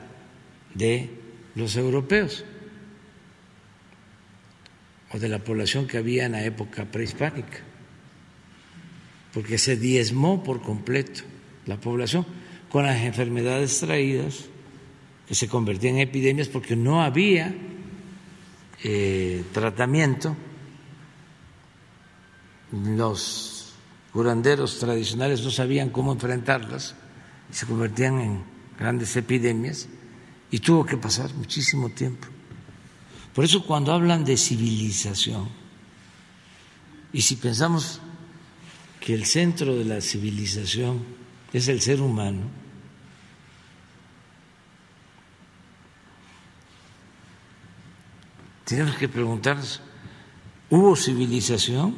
de 0.76 1.10
los 1.56 1.76
europeos 1.76 2.46
o 5.12 5.18
de 5.18 5.30
la 5.30 5.40
población 5.40 5.88
que 5.88 5.98
había 5.98 6.26
en 6.26 6.34
la 6.34 6.44
época 6.44 6.86
prehispánica, 6.86 7.60
porque 9.34 9.58
se 9.58 9.78
diezmó 9.78 10.44
por 10.44 10.62
completo 10.62 11.22
la 11.66 11.80
población 11.80 12.26
con 12.70 12.86
las 12.86 13.02
enfermedades 13.02 13.80
traídas 13.80 14.46
que 15.28 15.36
se 15.36 15.48
convertían 15.48 15.96
en 15.96 16.02
epidemias 16.02 16.48
porque 16.48 16.76
no 16.76 17.02
había 17.02 17.54
eh, 18.84 19.44
tratamiento. 19.52 20.36
Los 22.72 23.74
curanderos 24.12 24.80
tradicionales 24.80 25.42
no 25.44 25.52
sabían 25.52 25.90
cómo 25.90 26.14
enfrentarlas 26.14 26.96
y 27.52 27.54
se 27.54 27.66
convertían 27.66 28.20
en 28.20 28.44
grandes 28.78 29.16
epidemias 29.16 29.88
y 30.52 30.60
tuvo 30.60 30.86
que 30.86 30.98
pasar 30.98 31.34
muchísimo 31.34 31.90
tiempo. 31.90 32.28
Por 33.34 33.46
eso 33.46 33.66
cuando 33.66 33.92
hablan 33.92 34.24
de 34.24 34.38
civilización, 34.38 35.50
y 37.14 37.22
si 37.22 37.36
pensamos 37.36 38.02
que 39.08 39.14
el 39.14 39.26
centro 39.26 39.74
de 39.74 39.86
la 39.86 40.02
civilización 40.02 41.02
es 41.54 41.70
el 41.70 41.80
ser 41.80 42.02
humano, 42.02 42.42
tenemos 48.66 48.98
que 48.98 49.08
preguntarnos, 49.08 49.80
¿hubo 50.70 50.94
civilización? 50.98 51.96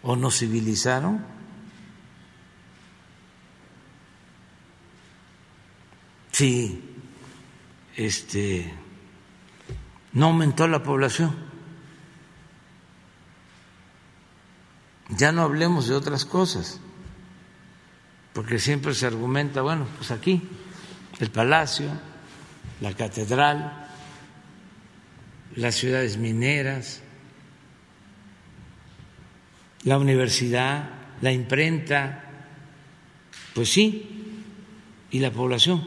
¿O 0.00 0.16
nos 0.16 0.38
civilizaron? 0.38 1.22
Sí 6.32 6.82
este, 7.96 8.72
no 10.14 10.28
aumentó 10.28 10.66
la 10.66 10.82
población. 10.82 11.49
Ya 15.16 15.32
no 15.32 15.42
hablemos 15.42 15.88
de 15.88 15.94
otras 15.94 16.24
cosas, 16.24 16.80
porque 18.32 18.58
siempre 18.58 18.94
se 18.94 19.06
argumenta, 19.06 19.60
bueno, 19.62 19.86
pues 19.98 20.10
aquí, 20.10 20.42
el 21.18 21.30
palacio, 21.30 21.90
la 22.80 22.94
catedral, 22.94 23.88
las 25.56 25.74
ciudades 25.74 26.16
mineras, 26.16 27.02
la 29.82 29.98
universidad, 29.98 30.90
la 31.20 31.32
imprenta, 31.32 32.24
pues 33.54 33.70
sí, 33.70 34.44
y 35.10 35.18
la 35.18 35.32
población. 35.32 35.84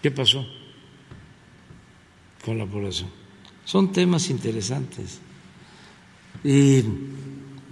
¿Qué 0.00 0.12
pasó 0.12 0.57
con 2.48 2.56
la 2.56 2.66
población? 2.66 3.10
Son 3.66 3.92
temas 3.92 4.30
interesantes. 4.30 5.20
Y 6.42 6.82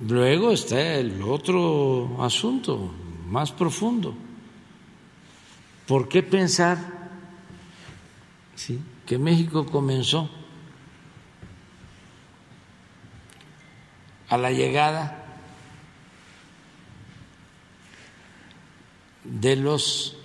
luego 0.07 0.53
está 0.53 0.97
el 0.97 1.23
otro 1.23 2.23
asunto 2.23 2.93
más 3.27 3.53
profundo. 3.53 4.15
¿Por 5.87 6.09
qué 6.09 6.23
pensar 6.23 6.77
que 9.07 9.17
México 9.17 9.65
comenzó 9.65 10.29
a 14.29 14.37
la 14.37 14.51
llegada 14.51 15.25
de 19.25 19.57
los 19.57 20.19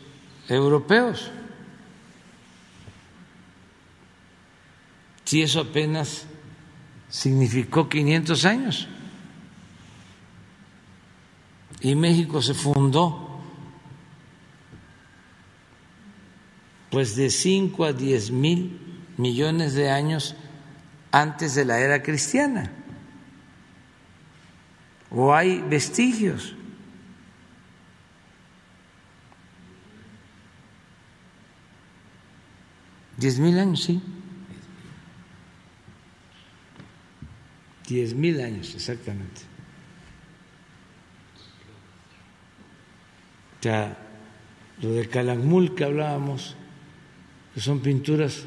europeos? 0.50 1.32
Si 5.32 5.42
eso 5.42 5.62
apenas 5.62 6.26
significó 7.08 7.88
500 7.88 8.44
años. 8.44 8.90
Y 11.80 11.96
México 11.96 12.42
se 12.42 12.54
fundó 12.54 13.40
pues 16.90 17.16
de 17.16 17.30
5 17.30 17.86
a 17.86 17.94
10 17.94 18.32
mil 18.32 18.78
millones 19.16 19.74
de 19.74 19.90
años 19.90 20.36
antes 21.14 21.56
de 21.56 21.64
la 21.64 21.80
era 21.80 22.04
cristiana. 22.04 22.70
¿O 25.10 25.34
hay 25.34 25.62
vestigios? 25.62 26.56
Diez 33.16 33.40
mil 33.40 33.58
años, 33.58 33.82
sí. 33.82 34.02
Diez 37.92 38.14
mil 38.14 38.40
años, 38.40 38.74
exactamente. 38.74 39.42
O 43.60 43.64
sea, 43.64 43.98
lo 44.82 44.94
de 44.94 45.10
Calakmul 45.10 45.76
que 45.76 45.84
hablábamos, 45.84 46.56
son 47.58 47.82
pinturas 47.82 48.46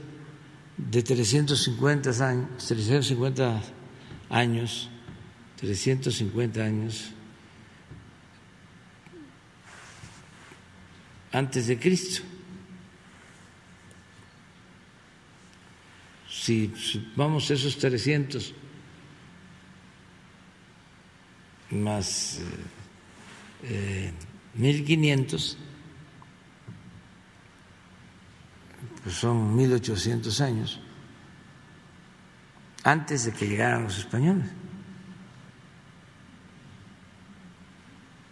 de 0.78 1.02
350 1.02 2.26
años, 2.26 2.66
350 2.68 3.62
años, 4.30 4.88
350 5.60 6.64
años 6.64 7.10
antes 11.32 11.66
de 11.66 11.78
Cristo. 11.78 12.22
Si 16.30 16.72
vamos 17.14 17.50
esos 17.50 17.76
300 17.76 18.54
más 21.74 22.40
eh, 23.62 24.12
1.500, 24.58 25.56
pues 29.02 29.14
son 29.14 29.56
1.800 29.56 30.40
años 30.40 30.80
antes 32.82 33.24
de 33.24 33.32
que 33.32 33.48
llegaran 33.48 33.84
los 33.84 33.98
españoles. 33.98 34.46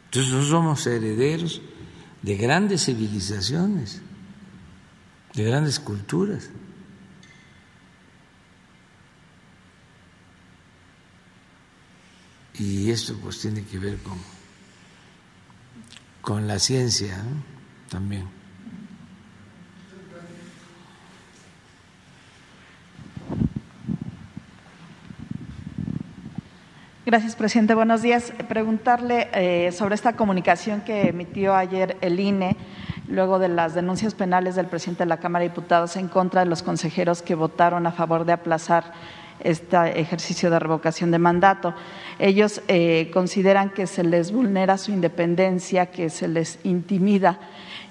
Entonces 0.06 0.32
no 0.32 0.44
somos 0.44 0.86
herederos 0.86 1.62
de 2.20 2.36
grandes 2.36 2.84
civilizaciones, 2.84 4.02
de 5.34 5.44
grandes 5.44 5.80
culturas. 5.80 6.50
Y 12.62 12.90
esto 12.90 13.14
pues 13.20 13.40
tiene 13.40 13.64
que 13.64 13.78
ver 13.78 13.98
con, 13.98 14.18
con 16.20 16.46
la 16.46 16.60
ciencia 16.60 17.18
también. 17.88 18.28
Gracias, 27.04 27.34
presidente. 27.34 27.74
Buenos 27.74 28.00
días. 28.00 28.32
Preguntarle 28.48 29.28
eh, 29.34 29.72
sobre 29.72 29.96
esta 29.96 30.14
comunicación 30.14 30.82
que 30.82 31.08
emitió 31.08 31.56
ayer 31.56 31.96
el 32.00 32.20
INE 32.20 32.56
luego 33.08 33.40
de 33.40 33.48
las 33.48 33.74
denuncias 33.74 34.14
penales 34.14 34.54
del 34.54 34.66
presidente 34.66 35.02
de 35.02 35.08
la 35.08 35.16
Cámara 35.16 35.42
de 35.42 35.48
Diputados 35.48 35.96
en 35.96 36.06
contra 36.06 36.42
de 36.42 36.46
los 36.46 36.62
consejeros 36.62 37.20
que 37.20 37.34
votaron 37.34 37.88
a 37.88 37.92
favor 37.92 38.24
de 38.24 38.32
aplazar 38.32 38.92
este 39.42 40.00
ejercicio 40.00 40.50
de 40.50 40.58
revocación 40.58 41.10
de 41.10 41.18
mandato. 41.18 41.74
Ellos 42.18 42.62
eh, 42.68 43.10
consideran 43.12 43.70
que 43.70 43.86
se 43.86 44.04
les 44.04 44.32
vulnera 44.32 44.78
su 44.78 44.92
independencia, 44.92 45.86
que 45.86 46.10
se 46.10 46.28
les 46.28 46.58
intimida. 46.64 47.40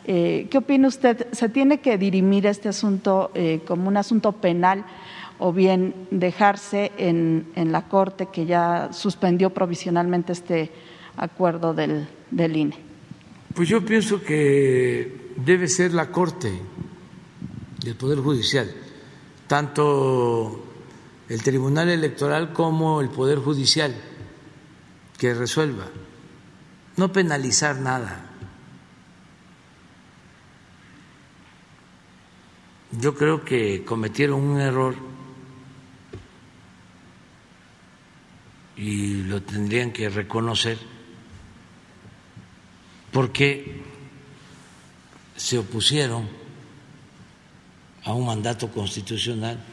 Eh, 0.05 0.47
¿Qué 0.49 0.57
opina 0.57 0.87
usted? 0.87 1.27
¿Se 1.31 1.49
tiene 1.49 1.79
que 1.79 1.97
dirimir 1.97 2.45
este 2.47 2.69
asunto 2.69 3.31
eh, 3.35 3.61
como 3.67 3.87
un 3.87 3.97
asunto 3.97 4.31
penal 4.31 4.85
o 5.37 5.53
bien 5.53 5.93
dejarse 6.11 6.91
en, 6.97 7.47
la 7.55 7.87
Corte 7.87 8.27
que 8.31 8.45
ya 8.45 8.89
suspendió 8.91 9.51
provisionalmente 9.51 10.33
este 10.33 10.71
acuerdo 11.17 11.73
del, 11.73 12.07
del 12.29 12.55
INE? 12.55 12.75
Pues 13.53 13.67
yo 13.67 13.83
pienso 13.83 14.23
que 14.23 15.33
debe 15.35 15.67
ser 15.67 15.93
la 15.93 16.09
Corte 16.09 16.51
del 17.83 17.95
Poder 17.95 18.19
Judicial, 18.19 18.71
tanto 19.47 20.70
el 21.31 21.41
Tribunal 21.43 21.87
Electoral 21.87 22.51
como 22.51 22.99
el 22.99 23.07
Poder 23.07 23.39
Judicial, 23.39 23.95
que 25.17 25.33
resuelva, 25.33 25.85
no 26.97 27.13
penalizar 27.13 27.77
nada. 27.77 28.25
Yo 32.91 33.15
creo 33.15 33.45
que 33.45 33.85
cometieron 33.85 34.41
un 34.41 34.59
error 34.59 34.93
y 38.75 39.23
lo 39.23 39.41
tendrían 39.41 39.93
que 39.93 40.09
reconocer 40.09 40.77
porque 43.13 43.81
se 45.37 45.57
opusieron 45.59 46.27
a 48.03 48.11
un 48.11 48.25
mandato 48.25 48.69
constitucional 48.69 49.70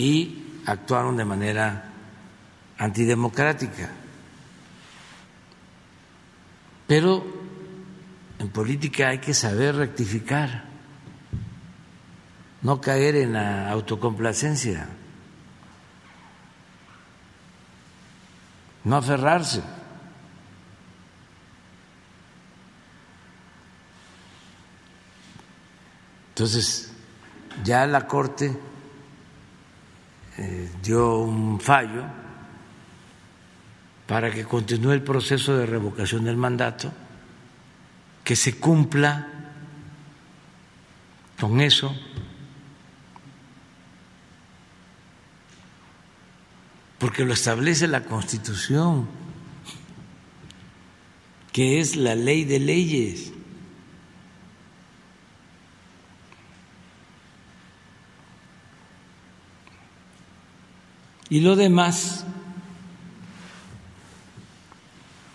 y 0.00 0.62
actuaron 0.66 1.16
de 1.16 1.24
manera 1.24 1.90
antidemocrática. 2.78 3.90
Pero 6.86 7.24
en 8.38 8.48
política 8.48 9.08
hay 9.08 9.18
que 9.18 9.34
saber 9.34 9.76
rectificar, 9.76 10.64
no 12.62 12.80
caer 12.80 13.16
en 13.16 13.34
la 13.34 13.70
autocomplacencia. 13.70 14.88
no 18.84 18.96
aferrarse. 18.96 19.62
Entonces, 26.30 26.92
ya 27.62 27.86
la 27.86 28.06
Corte 28.06 28.58
eh, 30.40 30.70
dio 30.82 31.18
un 31.18 31.60
fallo 31.60 32.02
para 34.06 34.30
que 34.30 34.44
continúe 34.44 34.92
el 34.92 35.02
proceso 35.02 35.56
de 35.56 35.66
revocación 35.66 36.24
del 36.24 36.36
mandato, 36.36 36.90
que 38.24 38.34
se 38.34 38.58
cumpla 38.58 39.28
con 41.38 41.60
eso 41.60 41.94
porque 46.98 47.24
lo 47.24 47.32
establece 47.32 47.86
la 47.86 48.04
Constitución, 48.04 49.08
que 51.50 51.80
es 51.80 51.96
la 51.96 52.14
ley 52.14 52.44
de 52.44 52.60
leyes. 52.60 53.32
Y 61.30 61.40
lo 61.40 61.56
demás, 61.56 62.26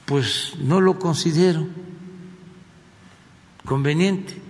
pues 0.05 0.53
no 0.59 0.81
lo 0.81 0.99
considero 0.99 1.67
conveniente. 3.65 4.45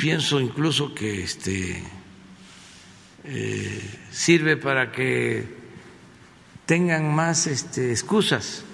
pienso 0.00 0.40
incluso 0.40 0.94
que 0.94 1.22
este 1.22 1.82
eh, 3.24 3.98
sirve 4.10 4.56
para 4.56 4.90
que 4.90 5.46
tengan 6.64 7.14
más 7.14 7.46
este, 7.46 7.90
excusas 7.90 8.64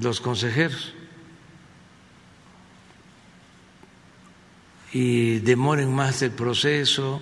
los 0.00 0.20
consejeros 0.20 0.92
y 4.92 5.40
demoren 5.40 5.94
más 5.94 6.22
el 6.22 6.30
proceso 6.30 7.20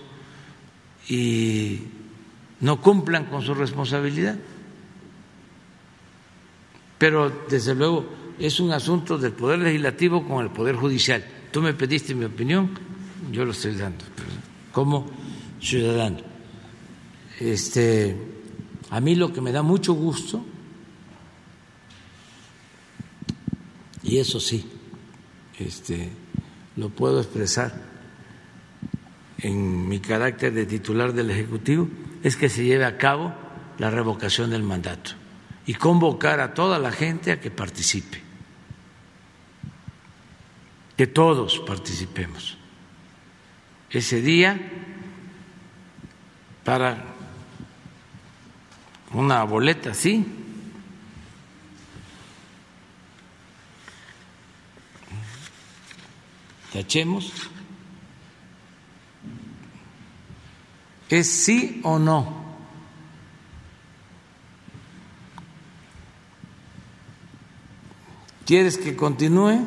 y 1.09 1.81
no 2.61 2.81
cumplan 2.81 3.27
con 3.27 3.43
su 3.43 3.55
responsabilidad. 3.55 4.37
Pero 6.99 7.45
desde 7.49 7.75
luego 7.75 8.07
es 8.39 8.61
un 8.61 8.73
asunto 8.73 9.19
del 9.19 9.33
Poder 9.33 9.59
Legislativo 9.59 10.27
con 10.27 10.45
el 10.45 10.51
Poder 10.51 10.77
Judicial. 10.77 11.25
Tú 11.51 11.63
me 11.63 11.75
pediste 11.75 12.15
mi 12.15 12.25
opinión, 12.25 12.71
yo 13.31 13.45
lo 13.45 13.53
estoy 13.53 13.75
dando 13.75 14.05
como 14.73 15.07
ciudadano. 15.61 16.19
Este, 17.41 18.17
a 18.91 19.01
mí 19.01 19.15
lo 19.15 19.33
que 19.33 19.41
me 19.41 19.53
da 19.53 19.63
mucho 19.63 19.95
gusto, 19.95 20.45
y 24.05 24.19
eso 24.19 24.39
sí, 24.39 24.71
este, 25.59 26.11
lo 26.77 26.91
puedo 26.91 27.21
expresar 27.21 27.75
en 29.39 29.89
mi 29.89 29.99
carácter 29.99 30.53
de 30.53 30.67
titular 30.67 31.13
del 31.13 31.31
Ejecutivo, 31.31 31.89
es 32.23 32.37
que 32.37 32.49
se 32.49 32.65
lleve 32.65 32.85
a 32.85 32.99
cabo 32.99 33.35
la 33.79 33.91
revocación 33.91 34.51
del 34.51 34.63
mandato 34.63 35.13
y 35.67 35.75
convocar 35.75 36.41
a 36.41 36.55
toda 36.55 36.79
la 36.79 36.93
gente 36.93 37.33
a 37.33 37.41
que 37.41 37.51
participe 37.51 38.23
que 40.97 41.07
todos 41.07 41.59
participemos 41.67 42.57
ese 43.91 44.21
día 44.21 44.61
para 46.65 47.05
una 49.13 49.45
boleta, 49.45 49.95
sí. 49.95 50.44
Tachemos. 56.75 57.33
¿Es 61.09 61.31
sí 61.31 61.81
o 61.85 62.01
no? 62.01 62.43
¿Quieres 68.45 68.77
que 68.77 68.97
continúe? 68.97 69.61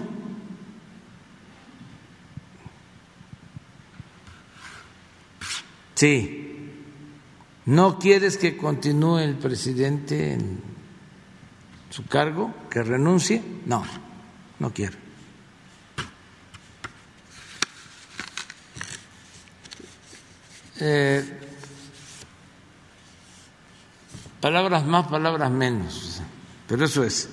Sí. 5.95 6.73
¿No 7.67 7.99
quieres 7.99 8.35
que 8.37 8.57
continúe 8.57 9.19
el 9.19 9.37
presidente 9.37 10.33
en 10.33 10.59
su 11.89 12.05
cargo, 12.05 12.53
que 12.69 12.83
renuncie? 12.83 13.41
No, 13.65 13.85
no 14.59 14.73
quiero. 14.73 15.06
Eh, 20.79 21.23
palabras 24.41 24.85
más, 24.85 25.07
palabras 25.07 25.51
menos, 25.51 26.21
pero 26.67 26.85
eso 26.85 27.03
es. 27.03 27.29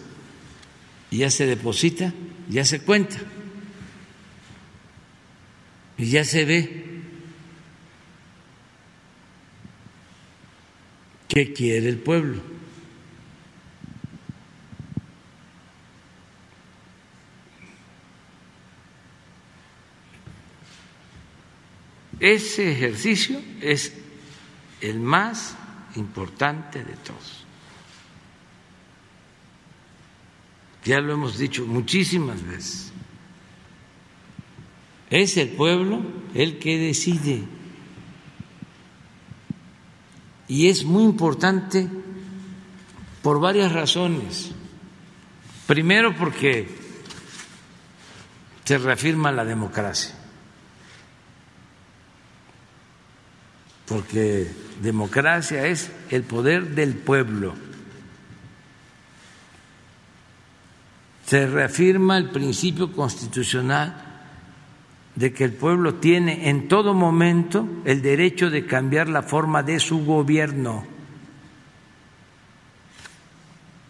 Ya 1.10 1.30
se 1.30 1.46
deposita, 1.46 2.12
ya 2.48 2.64
se 2.64 2.80
cuenta, 2.80 3.16
y 5.96 6.10
ya 6.10 6.24
se 6.24 6.44
ve 6.44 6.94
¿Qué 11.34 11.52
quiere 11.52 11.88
el 11.88 11.98
pueblo? 11.98 12.40
Ese 22.24 22.72
ejercicio 22.72 23.38
es 23.60 23.92
el 24.80 24.98
más 24.98 25.56
importante 25.94 26.82
de 26.82 26.94
todos. 26.94 27.44
Ya 30.86 31.02
lo 31.02 31.12
hemos 31.12 31.36
dicho 31.36 31.66
muchísimas 31.66 32.42
veces. 32.42 32.92
Es 35.10 35.36
el 35.36 35.50
pueblo 35.50 36.00
el 36.34 36.58
que 36.58 36.78
decide. 36.78 37.44
Y 40.48 40.68
es 40.68 40.82
muy 40.82 41.04
importante 41.04 41.86
por 43.22 43.38
varias 43.38 43.70
razones. 43.70 44.50
Primero 45.66 46.16
porque 46.16 46.68
se 48.64 48.78
reafirma 48.78 49.30
la 49.30 49.44
democracia, 49.44 50.14
porque 53.86 54.50
democracia 54.82 55.66
es 55.66 55.90
el 56.10 56.22
poder 56.22 56.74
del 56.74 56.94
pueblo. 56.94 57.54
Se 61.26 61.46
reafirma 61.46 62.18
el 62.18 62.30
principio 62.30 62.92
constitucional 62.92 64.04
de 65.14 65.32
que 65.32 65.44
el 65.44 65.52
pueblo 65.52 65.94
tiene 65.94 66.48
en 66.48 66.68
todo 66.68 66.92
momento 66.92 67.66
el 67.84 68.02
derecho 68.02 68.50
de 68.50 68.66
cambiar 68.66 69.08
la 69.08 69.22
forma 69.22 69.62
de 69.62 69.78
su 69.78 70.04
gobierno. 70.04 70.84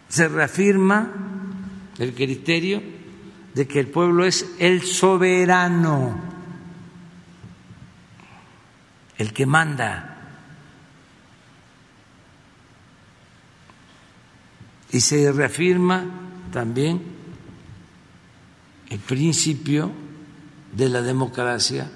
Se 0.07 0.27
reafirma 0.27 1.11
el 1.97 2.13
criterio 2.13 2.81
de 3.53 3.67
que 3.67 3.79
el 3.79 3.87
pueblo 3.87 4.25
es 4.25 4.45
el 4.59 4.83
soberano, 4.83 6.34
el 9.17 9.33
que 9.33 9.45
manda. 9.45 10.11
Y 14.91 15.01
se 15.01 15.31
reafirma 15.31 16.05
también 16.51 17.01
el 18.89 18.99
principio 18.99 19.91
de 20.71 20.89
la 20.89 21.01
democracia 21.01 21.89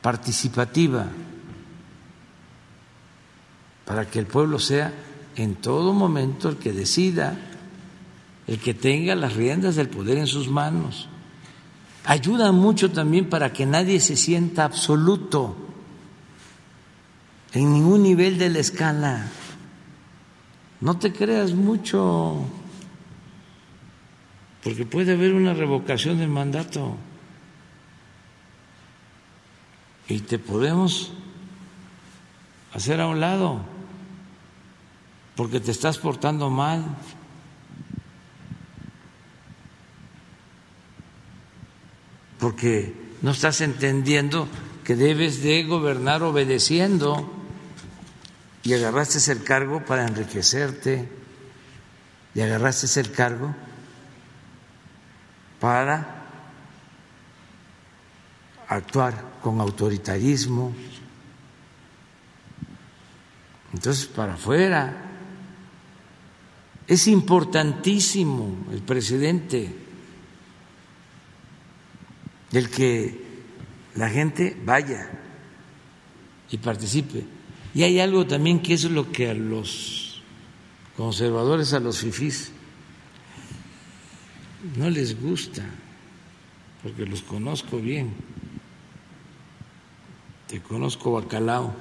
participativa, 0.00 1.06
para 3.84 4.08
que 4.08 4.18
el 4.18 4.26
pueblo 4.26 4.58
sea 4.58 4.92
en 5.36 5.56
todo 5.56 5.92
momento 5.92 6.48
el 6.48 6.56
que 6.56 6.72
decida, 6.72 7.38
el 8.46 8.58
que 8.58 8.72
tenga 8.72 9.14
las 9.14 9.34
riendas 9.34 9.76
del 9.76 9.88
poder 9.88 10.18
en 10.18 10.26
sus 10.26 10.48
manos. 10.48 11.08
Ayuda 12.04 12.50
mucho 12.52 12.90
también 12.90 13.28
para 13.28 13.52
que 13.52 13.66
nadie 13.66 14.00
se 14.00 14.16
sienta 14.16 14.64
absoluto 14.64 15.69
en 17.52 17.72
ningún 17.72 18.02
nivel 18.02 18.38
de 18.38 18.50
la 18.50 18.58
escala. 18.58 19.26
No 20.80 20.98
te 20.98 21.12
creas 21.12 21.52
mucho, 21.52 22.44
porque 24.62 24.86
puede 24.86 25.12
haber 25.12 25.34
una 25.34 25.54
revocación 25.54 26.18
del 26.18 26.28
mandato 26.28 26.96
y 30.08 30.20
te 30.20 30.38
podemos 30.38 31.12
hacer 32.72 33.00
a 33.00 33.06
un 33.06 33.20
lado 33.20 33.60
porque 35.40 35.58
te 35.58 35.70
estás 35.70 35.96
portando 35.96 36.50
mal. 36.50 36.84
Porque 42.38 42.94
no 43.22 43.30
estás 43.30 43.62
entendiendo 43.62 44.48
que 44.84 44.96
debes 44.96 45.42
de 45.42 45.64
gobernar 45.64 46.22
obedeciendo 46.22 47.39
y 48.62 48.74
agarraste 48.74 49.32
el 49.32 49.42
cargo 49.42 49.84
para 49.84 50.06
enriquecerte 50.06 51.08
y 52.34 52.40
agarraste 52.40 53.00
el 53.00 53.10
cargo 53.10 53.54
para 55.58 56.20
actuar 58.68 59.38
con 59.42 59.60
autoritarismo. 59.60 60.72
Entonces, 63.72 64.06
para 64.06 64.34
afuera. 64.34 65.06
Es 66.86 67.06
importantísimo 67.06 68.66
el 68.72 68.82
presidente, 68.82 69.72
el 72.52 72.68
que 72.68 73.44
la 73.94 74.08
gente 74.08 74.60
vaya 74.64 75.08
y 76.50 76.58
participe. 76.58 77.39
Y 77.74 77.82
hay 77.84 78.00
algo 78.00 78.26
también 78.26 78.60
que 78.60 78.74
es 78.74 78.84
lo 78.84 79.12
que 79.12 79.30
a 79.30 79.34
los 79.34 80.22
conservadores, 80.96 81.72
a 81.72 81.80
los 81.80 81.98
fifís, 81.98 82.52
no 84.76 84.90
les 84.90 85.20
gusta, 85.20 85.64
porque 86.82 87.06
los 87.06 87.22
conozco 87.22 87.78
bien 87.78 88.14
te 90.50 90.60
conozco 90.60 91.12
bacalao, 91.12 91.72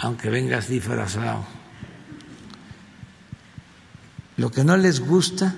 aunque 0.00 0.30
vengas 0.30 0.66
disfrazado. 0.66 1.44
Lo 4.38 4.50
que 4.50 4.64
no 4.64 4.78
les 4.78 5.00
gusta 5.00 5.54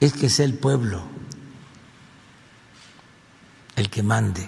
es 0.00 0.12
que 0.12 0.28
sea 0.28 0.44
el 0.44 0.52
pueblo 0.52 1.02
el 3.76 3.88
que 3.88 4.02
mande, 4.02 4.46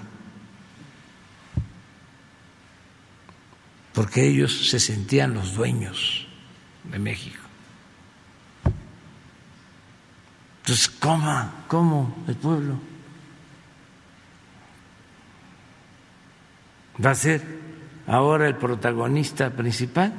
porque 3.94 4.26
ellos 4.26 4.68
se 4.68 4.78
sentían 4.78 5.32
los 5.34 5.54
dueños 5.54 6.26
de 6.84 6.98
México. 6.98 7.40
Entonces, 10.62 10.88
¿cómo? 10.88 11.52
¿Cómo 11.68 12.24
el 12.26 12.36
pueblo? 12.36 12.94
va 17.04 17.10
a 17.10 17.14
ser 17.14 17.42
ahora 18.06 18.46
el 18.46 18.56
protagonista 18.56 19.50
principal 19.50 20.12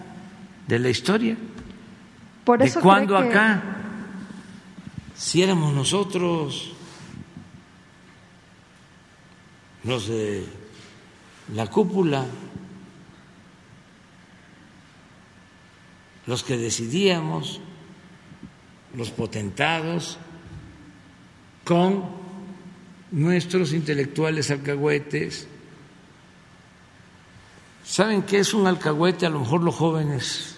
de 0.68 0.80
la 0.80 0.90
historia. 0.90 1.38
Por 2.44 2.62
eso 2.62 2.80
¿De 2.80 2.84
cuándo 2.84 3.18
acá? 3.18 3.62
Si 5.16 5.42
éramos 5.42 5.74
nosotros 5.74 6.74
los 9.84 10.08
de 10.08 10.46
la 11.54 11.68
cúpula, 11.68 12.26
los 16.28 16.44
que 16.44 16.58
decidíamos, 16.58 17.62
los 18.96 19.12
potentados, 19.12 20.18
con 21.64 22.04
nuestros 23.12 23.74
intelectuales 23.74 24.52
alcahuetes, 24.52 25.48
¿Saben 27.86 28.24
qué 28.24 28.40
es 28.40 28.54
un 28.56 28.66
alcahuete? 28.66 29.28
A 29.28 29.30
lo 29.30 29.40
mejor 29.40 29.62
los 29.62 29.76
jóvenes 29.76 30.58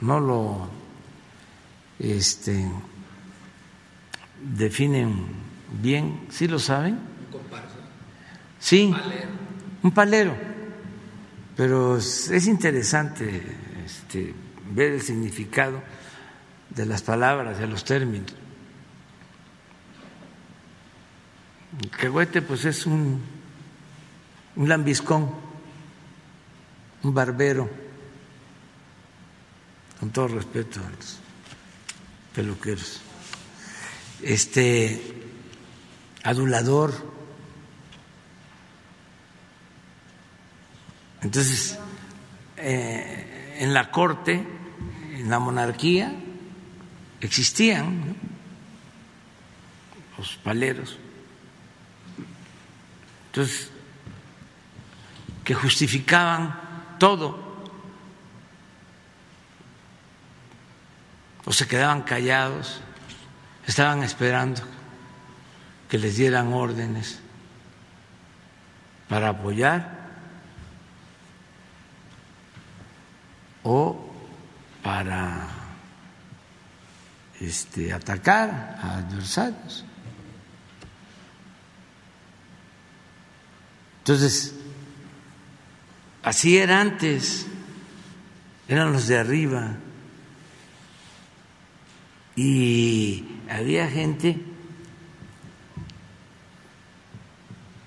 no 0.00 0.18
lo 0.18 0.68
este, 2.00 2.68
definen 4.42 5.26
bien. 5.80 6.26
¿Sí 6.28 6.48
lo 6.48 6.58
saben? 6.58 6.94
Un 6.94 7.40
comparsa. 7.40 7.76
Sí, 8.58 8.92
un 9.82 9.90
palero. 9.92 10.34
Pero 11.56 11.98
es 11.98 12.46
interesante 12.46 13.42
este, 13.84 14.34
ver 14.72 14.92
el 14.92 15.02
significado 15.02 15.82
de 16.70 16.86
las 16.86 17.02
palabras, 17.02 17.58
de 17.58 17.66
los 17.66 17.84
términos. 17.84 18.34
El 21.78 21.90
alcahuete 21.90 22.42
pues 22.42 22.64
es 22.64 22.86
un 22.86 23.20
un 24.56 24.68
lambiscón, 24.68 25.30
un 27.02 27.14
barbero, 27.14 27.70
con 29.98 30.10
todo 30.10 30.28
respeto 30.28 30.80
a 30.80 30.90
los 30.90 31.18
peluqueros, 32.34 33.00
este 34.22 35.00
adulador. 36.22 37.11
Entonces, 41.22 41.78
eh, 42.56 43.56
en 43.60 43.72
la 43.72 43.90
corte, 43.90 44.44
en 45.14 45.30
la 45.30 45.38
monarquía, 45.38 46.12
existían 47.20 48.16
los 50.18 50.36
paleros. 50.36 50.98
Entonces, 53.26 53.70
que 55.44 55.54
justificaban 55.54 56.96
todo 56.98 57.52
o 61.44 61.52
se 61.52 61.66
quedaban 61.66 62.02
callados, 62.02 62.80
estaban 63.66 64.02
esperando 64.02 64.62
que 65.88 65.98
les 65.98 66.16
dieran 66.16 66.52
órdenes 66.52 67.20
para 69.08 69.30
apoyar 69.30 70.01
o 73.62 74.12
para 74.82 75.48
este, 77.40 77.92
atacar 77.92 78.78
a 78.82 78.98
adversarios. 78.98 79.84
Entonces, 84.00 84.54
Así 86.22 86.56
era 86.56 86.80
antes 86.80 87.46
eran 88.68 88.92
los 88.92 89.08
de 89.08 89.18
arriba. 89.18 89.74
Y 92.36 93.24
había 93.50 93.88
gente 93.88 94.40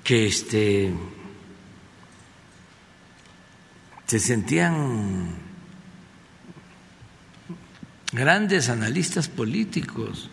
que 0.04 0.28
este 0.28 0.94
se 4.06 4.20
sentían 4.20 5.45
grandes 8.16 8.70
analistas 8.70 9.28
políticos. 9.28 10.30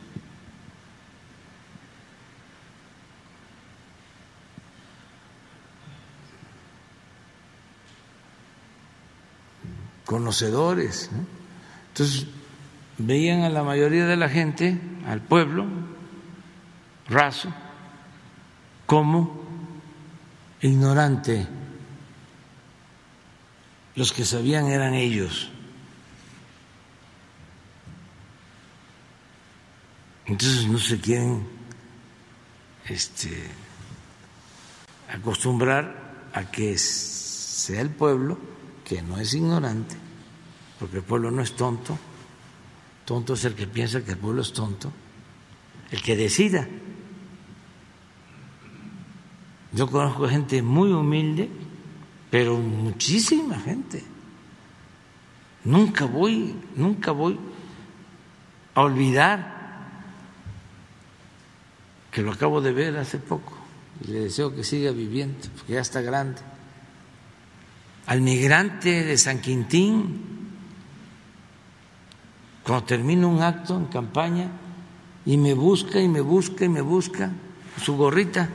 conocedores. 10.12 11.10
Entonces, 11.88 12.26
veían 12.98 13.44
a 13.44 13.48
la 13.48 13.62
mayoría 13.62 14.04
de 14.04 14.16
la 14.18 14.28
gente, 14.28 14.78
al 15.06 15.22
pueblo 15.22 15.64
raso, 17.08 17.48
como 18.84 19.42
ignorante. 20.60 21.46
Los 23.94 24.12
que 24.12 24.26
sabían 24.26 24.66
eran 24.66 24.92
ellos. 24.92 25.51
Entonces 30.26 30.66
no 30.68 30.78
se 30.78 31.00
quieren 31.00 31.46
este, 32.86 33.30
acostumbrar 35.12 36.30
a 36.32 36.50
que 36.50 36.78
sea 36.78 37.80
el 37.80 37.90
pueblo, 37.90 38.38
que 38.84 39.02
no 39.02 39.18
es 39.18 39.34
ignorante, 39.34 39.96
porque 40.78 40.98
el 40.98 41.02
pueblo 41.02 41.30
no 41.30 41.42
es 41.42 41.54
tonto, 41.54 41.98
tonto 43.04 43.34
es 43.34 43.44
el 43.44 43.54
que 43.54 43.66
piensa 43.66 44.04
que 44.04 44.12
el 44.12 44.18
pueblo 44.18 44.42
es 44.42 44.52
tonto, 44.52 44.92
el 45.90 46.02
que 46.02 46.16
decida. 46.16 46.68
Yo 49.72 49.90
conozco 49.90 50.28
gente 50.28 50.62
muy 50.62 50.92
humilde, 50.92 51.48
pero 52.30 52.58
muchísima 52.58 53.58
gente. 53.58 54.04
Nunca 55.64 56.04
voy, 56.04 56.54
nunca 56.76 57.12
voy 57.12 57.38
a 58.74 58.80
olvidar 58.80 59.51
que 62.12 62.22
lo 62.22 62.30
acabo 62.30 62.60
de 62.60 62.72
ver 62.72 62.96
hace 62.98 63.18
poco 63.18 63.54
y 64.04 64.08
le 64.08 64.20
deseo 64.20 64.54
que 64.54 64.62
siga 64.62 64.92
viviendo, 64.92 65.38
porque 65.56 65.72
ya 65.72 65.80
está 65.80 66.02
grande. 66.02 66.40
Al 68.06 68.20
migrante 68.20 69.02
de 69.04 69.16
San 69.16 69.40
Quintín, 69.40 70.20
cuando 72.62 72.84
termina 72.84 73.26
un 73.26 73.42
acto 73.42 73.76
en 73.76 73.86
campaña 73.86 74.50
y 75.24 75.36
me 75.38 75.54
busca 75.54 76.00
y 76.00 76.08
me 76.08 76.20
busca 76.20 76.64
y 76.66 76.68
me 76.68 76.82
busca 76.82 77.30
su 77.82 77.96
gorrita, 77.96 78.48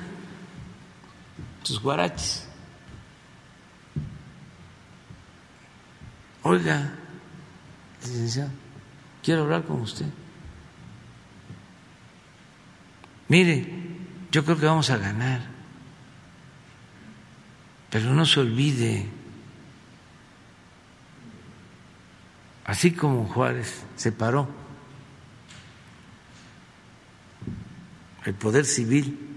sus 1.63 1.81
guaraches. 1.81 2.47
Oiga, 6.43 6.93
licenciado, 8.03 8.51
quiero 9.23 9.43
hablar 9.43 9.63
con 9.63 9.81
usted. 9.81 10.05
Mire, 13.29 13.67
yo 14.31 14.45
creo 14.45 14.57
que 14.57 14.65
vamos 14.65 14.89
a 14.89 14.97
ganar, 14.97 15.41
pero 17.89 18.13
no 18.13 18.25
se 18.25 18.39
olvide, 18.39 19.05
así 22.65 22.91
como 22.91 23.27
Juárez 23.27 23.83
se 23.95 24.11
paró 24.11 24.47
el 28.25 28.33
poder 28.33 28.65
civil 28.65 29.35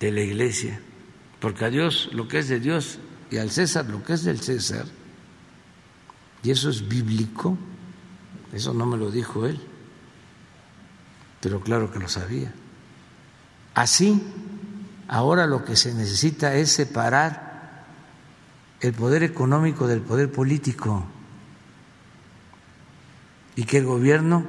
de 0.00 0.10
la 0.10 0.22
iglesia, 0.22 0.80
porque 1.40 1.64
a 1.64 1.70
Dios 1.70 2.10
lo 2.12 2.26
que 2.26 2.38
es 2.38 2.48
de 2.48 2.58
Dios 2.58 2.98
y 3.30 3.36
al 3.36 3.50
César 3.50 3.86
lo 3.86 4.02
que 4.02 4.14
es 4.14 4.24
del 4.24 4.40
César, 4.40 4.86
y 6.42 6.50
eso 6.50 6.68
es 6.68 6.88
bíblico, 6.88 7.56
eso 8.52 8.74
no 8.74 8.86
me 8.86 8.96
lo 8.96 9.12
dijo 9.12 9.46
él 9.46 9.71
pero 11.42 11.60
claro 11.60 11.90
que 11.90 11.98
lo 11.98 12.08
sabía. 12.08 12.52
Así, 13.74 14.22
ahora 15.08 15.46
lo 15.46 15.64
que 15.64 15.74
se 15.74 15.92
necesita 15.92 16.54
es 16.54 16.70
separar 16.70 17.84
el 18.80 18.92
poder 18.92 19.24
económico 19.24 19.88
del 19.88 20.00
poder 20.02 20.30
político 20.30 21.04
y 23.56 23.64
que 23.64 23.78
el 23.78 23.86
gobierno 23.86 24.46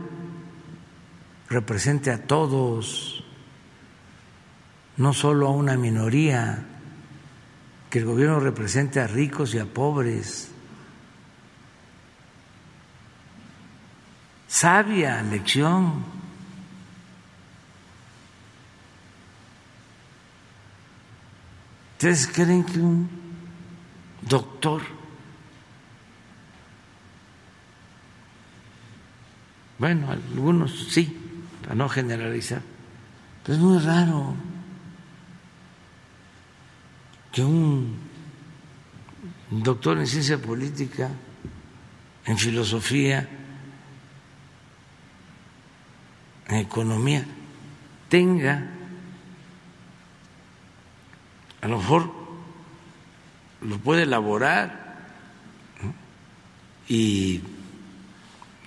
represente 1.49 2.11
a 2.11 2.27
todos, 2.27 3.23
no 4.97 5.13
solo 5.13 5.47
a 5.47 5.51
una 5.51 5.75
minoría, 5.77 6.63
que 7.89 7.99
el 7.99 8.05
gobierno 8.05 8.39
represente 8.39 8.99
a 8.99 9.07
ricos 9.07 9.55
y 9.55 9.59
a 9.59 9.65
pobres. 9.65 10.51
Sabia 14.47 15.23
lección 15.23 16.22
¿Ustedes 22.03 22.27
creen 22.27 22.65
que 22.65 22.79
un 22.79 23.09
doctor 24.23 24.81
bueno, 29.79 30.11
algunos 30.11 30.89
sí, 30.89 31.17
para 31.61 31.75
no 31.75 31.87
generalizar, 31.87 32.61
pero 33.41 33.53
es 33.55 33.63
muy 33.63 33.79
raro 33.79 34.35
que 37.31 37.41
un 37.41 37.97
doctor 39.49 39.97
en 39.97 40.07
ciencia 40.07 40.37
política, 40.37 41.09
en 42.25 42.37
filosofía, 42.37 43.29
en 46.49 46.55
economía, 46.57 47.23
tenga 48.09 48.72
a 51.63 51.67
lo 51.69 51.77
mejor 51.77 52.11
lo 53.61 53.77
puede 53.77 54.03
elaborar 54.03 54.97
y 56.89 57.39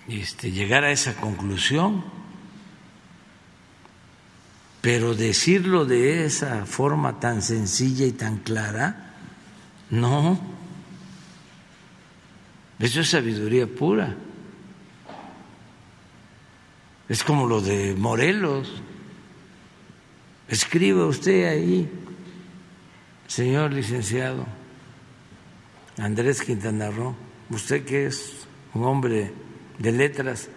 este, 0.08 0.50
llegar 0.50 0.84
a 0.84 0.90
esa 0.90 1.14
conclusión, 1.16 2.02
pero 4.80 5.14
decirlo 5.14 5.84
de 5.84 6.24
esa 6.24 6.64
forma 6.64 7.20
tan 7.20 7.42
sencilla 7.42 8.06
y 8.06 8.12
tan 8.12 8.38
clara, 8.38 9.12
no. 9.90 10.40
Eso 12.78 13.02
es 13.02 13.10
sabiduría 13.10 13.66
pura. 13.66 14.16
Es 17.10 17.22
como 17.22 17.46
lo 17.46 17.60
de 17.60 17.94
Morelos. 17.94 18.80
Escriba 20.48 21.04
usted 21.04 21.46
ahí 21.46 21.90
Señor 23.26 23.72
licenciado 23.72 24.46
Andrés 25.98 26.42
Quintana 26.42 26.90
Roo, 26.90 27.16
usted 27.50 27.84
que 27.84 28.06
es 28.06 28.46
un 28.74 28.84
hombre 28.84 29.32
de 29.78 29.92
letras, 29.92 30.48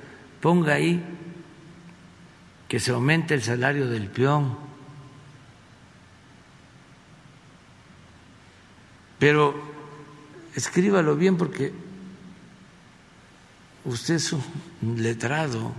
ponga 0.42 0.74
ahí 0.74 1.04
que 2.68 2.80
se 2.80 2.92
aumente 2.92 3.34
el 3.34 3.42
salario 3.42 3.88
del 3.88 4.10
peón. 4.10 4.58
Pero 9.18 9.56
escríbalo 10.56 11.16
bien 11.16 11.38
porque 11.38 11.74
usted 13.86 14.16
es 14.16 14.34
un 14.34 14.44
letrado. 14.98 15.74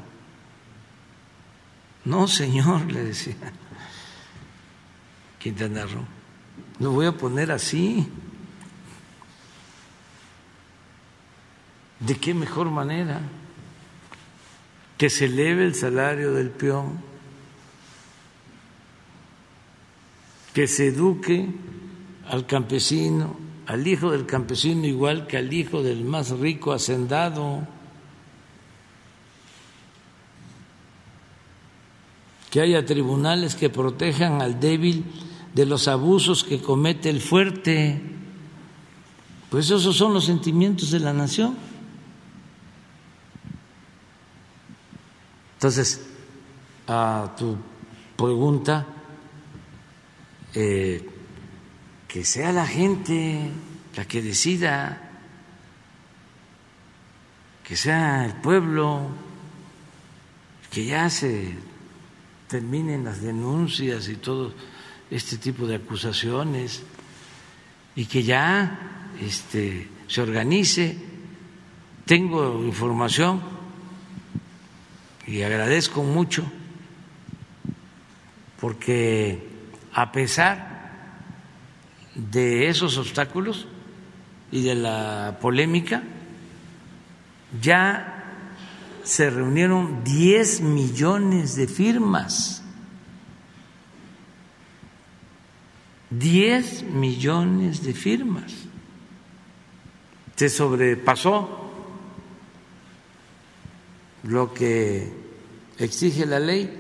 No, 2.05 2.27
señor, 2.27 2.91
le 2.93 3.05
decía 3.05 3.37
Quintana 5.39 5.85
Roo. 5.85 6.20
Lo 6.81 6.93
voy 6.93 7.07
a 7.07 7.13
poner 7.13 7.53
así. 7.53 8.09
¿De 12.01 12.17
qué 12.17 12.33
mejor 12.33 12.71
manera? 12.71 13.21
Que 14.97 15.11
se 15.11 15.27
eleve 15.27 15.67
el 15.67 15.75
salario 15.75 16.33
del 16.33 16.49
peón, 16.49 16.99
que 20.55 20.67
se 20.67 20.87
eduque 20.89 21.49
al 22.27 22.47
campesino, 22.47 23.37
al 23.67 23.87
hijo 23.87 24.11
del 24.11 24.25
campesino 24.25 24.87
igual 24.87 25.27
que 25.27 25.37
al 25.37 25.53
hijo 25.53 25.83
del 25.83 26.05
más 26.05 26.31
rico 26.31 26.73
hacendado, 26.73 27.69
que 32.51 32.63
haya 32.63 32.85
tribunales 32.87 33.55
que 33.55 33.69
protejan 33.69 34.41
al 34.41 34.59
débil 34.59 35.05
de 35.55 35.67
los 35.67 35.89
abusos 35.89 36.45
que 36.45 36.61
comete 36.61 37.11
el 37.11 37.21
fuerte. 37.21 38.01
Pues 39.51 39.67
esos 39.67 39.97
son 39.97 40.15
los 40.15 40.25
sentimientos 40.25 40.91
de 40.91 41.01
la 41.01 41.13
nación. 41.13 41.57
Entonces, 45.55 46.07
a 46.87 47.35
tu 47.37 47.57
pregunta, 48.17 48.87
eh, 50.55 51.09
que 52.09 52.25
sea 52.25 52.53
la 52.53 52.67
gente 52.67 53.51
la 53.97 54.05
que 54.05 54.23
decida, 54.23 55.11
que 57.65 57.77
sea 57.77 58.25
el 58.25 58.35
pueblo, 58.35 59.09
que 60.71 60.87
ya 60.87 61.11
se 61.11 61.55
terminen 62.49 63.05
las 63.05 63.21
denuncias 63.21 64.09
y 64.09 64.17
todo 64.17 64.53
este 65.11 65.37
tipo 65.37 65.67
de 65.67 65.77
acusaciones 65.77 66.83
y 67.97 68.07
que 68.07 68.23
ya 68.23 69.13
este, 69.21 69.89
se 70.07 70.23
organice. 70.23 70.97
Tengo 72.05 72.65
información 72.65 73.41
y 75.27 75.43
agradezco 75.43 76.03
mucho 76.03 76.45
porque 78.61 79.49
a 79.93 80.13
pesar 80.13 80.71
de 82.15 82.69
esos 82.69 82.99
obstáculos 82.99 83.67
y 84.53 84.63
de 84.63 84.75
la 84.75 85.39
polémica, 85.41 86.03
ya 87.61 88.25
se 89.03 89.31
reunieron 89.31 90.05
10 90.05 90.61
millones 90.61 91.57
de 91.57 91.67
firmas. 91.67 92.60
10 96.11 96.85
millones 96.85 97.83
de 97.83 97.95
firmas. 97.95 98.53
Se 100.37 100.49
sobrepasó 100.49 101.71
lo 104.25 104.53
que 104.53 105.13
exige 105.79 106.27
la 106.27 106.41
ley. 106.41 106.79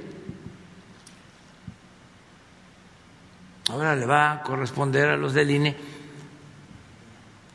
Ahora 3.68 3.94
le 3.94 4.06
va 4.06 4.32
a 4.32 4.42
corresponder 4.42 5.10
a 5.10 5.16
los 5.16 5.32
del 5.34 5.50
INE 5.50 5.76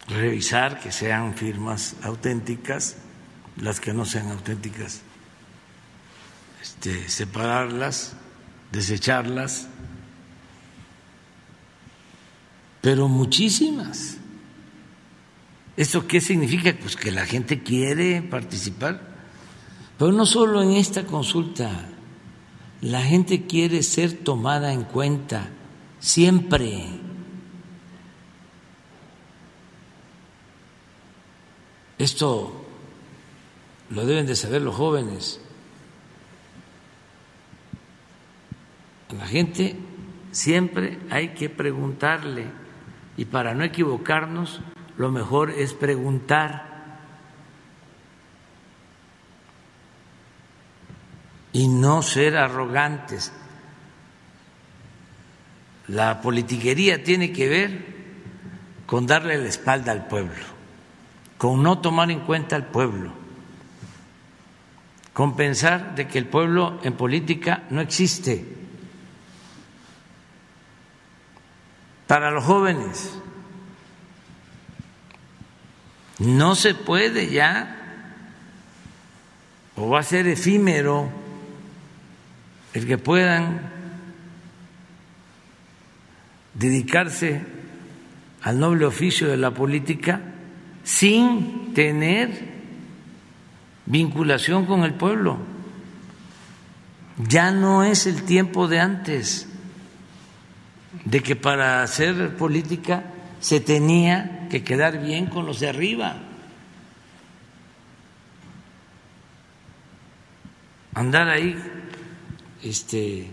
revisar 0.08 0.80
que 0.80 0.92
sean 0.92 1.34
firmas 1.34 1.96
auténticas, 2.04 2.98
las 3.58 3.80
que 3.80 3.94
no 3.94 4.06
sean 4.06 4.30
auténticas, 4.30 5.02
este, 6.62 7.10
separarlas, 7.10 8.14
desecharlas, 8.72 9.68
pero 12.86 13.08
muchísimas. 13.08 14.18
¿Esto 15.76 16.06
qué 16.06 16.22
significa? 16.22 16.72
Pues 16.80 16.96
que 16.96 17.12
la 17.12 17.26
gente 17.26 17.64
quiere 17.64 18.22
participar, 18.22 19.02
pero 19.98 20.12
no 20.12 20.28
solo 20.28 20.62
en 20.62 20.74
esta 20.74 21.04
consulta, 21.04 21.90
la 22.82 23.02
gente 23.02 23.48
quiere 23.48 23.82
ser 23.82 24.14
tomada 24.14 24.72
en 24.72 24.84
cuenta 24.84 25.50
siempre. 25.98 26.86
Esto 31.98 32.68
lo 33.90 34.06
deben 34.06 34.28
de 34.28 34.36
saber 34.36 34.62
los 34.62 34.76
jóvenes. 34.76 35.42
A 39.10 39.16
la 39.16 39.26
gente 39.26 39.76
siempre 40.32 41.00
hay 41.10 41.30
que 41.30 41.50
preguntarle 41.50 42.65
y 43.18 43.26
para 43.26 43.54
no 43.54 43.64
equivocarnos 43.64 44.62
lo 44.98 45.12
mejor 45.12 45.52
es 45.52 45.74
preguntar 45.74 46.76
y 51.56 51.68
no 51.68 52.02
ser 52.02 52.36
arrogantes. 52.36 53.32
La 55.88 56.22
politiquería 56.22 57.04
tiene 57.04 57.32
que 57.32 57.48
ver 57.48 57.96
con 58.86 59.08
darle 59.08 59.38
la 59.38 59.48
espalda 59.48 59.92
al 59.92 60.08
pueblo, 60.08 60.44
con 61.38 61.64
no 61.64 61.80
tomar 61.80 62.12
en 62.12 62.22
cuenta 62.22 62.56
al 62.56 62.68
pueblo, 62.68 63.12
con 65.14 65.36
pensar 65.36 65.96
de 65.96 66.08
que 66.08 66.18
el 66.18 66.28
pueblo 66.28 66.80
en 66.84 66.94
política 66.94 67.64
no 67.70 67.82
existe. 67.82 68.65
Para 72.08 72.32
los 72.32 72.44
jóvenes. 72.44 73.18
No 76.20 76.56
se 76.56 76.76
puede 76.76 77.30
ya, 77.30 77.76
o 79.76 79.90
va 79.90 80.00
a 80.00 80.04
ser 80.04 80.28
efímero 80.28 81.10
el 82.74 82.88
que 82.88 82.98
puedan 82.98 83.60
dedicarse 86.54 87.42
al 88.42 88.60
noble 88.60 88.86
oficio 88.86 89.28
de 89.28 89.38
la 89.38 89.52
política 89.52 90.22
sin 90.84 91.74
tener 91.74 92.56
vinculación 93.86 94.66
con 94.66 94.84
el 94.84 94.94
pueblo. 94.94 95.38
Ya 97.28 97.52
no 97.52 97.84
es 97.84 98.08
el 98.08 98.24
tiempo 98.24 98.68
de 98.68 98.80
antes, 98.80 99.48
de 101.06 101.22
que 101.22 101.36
para 101.36 101.84
hacer 101.84 102.36
política 102.36 103.04
se 103.40 103.60
tenía 103.60 104.48
que 104.50 104.64
quedar 104.64 105.02
bien 105.02 105.28
con 105.28 105.46
los 105.46 105.60
de 105.60 105.70
arriba. 105.70 106.18
Andar 110.96 111.30
ahí 111.30 111.56
este 112.64 113.30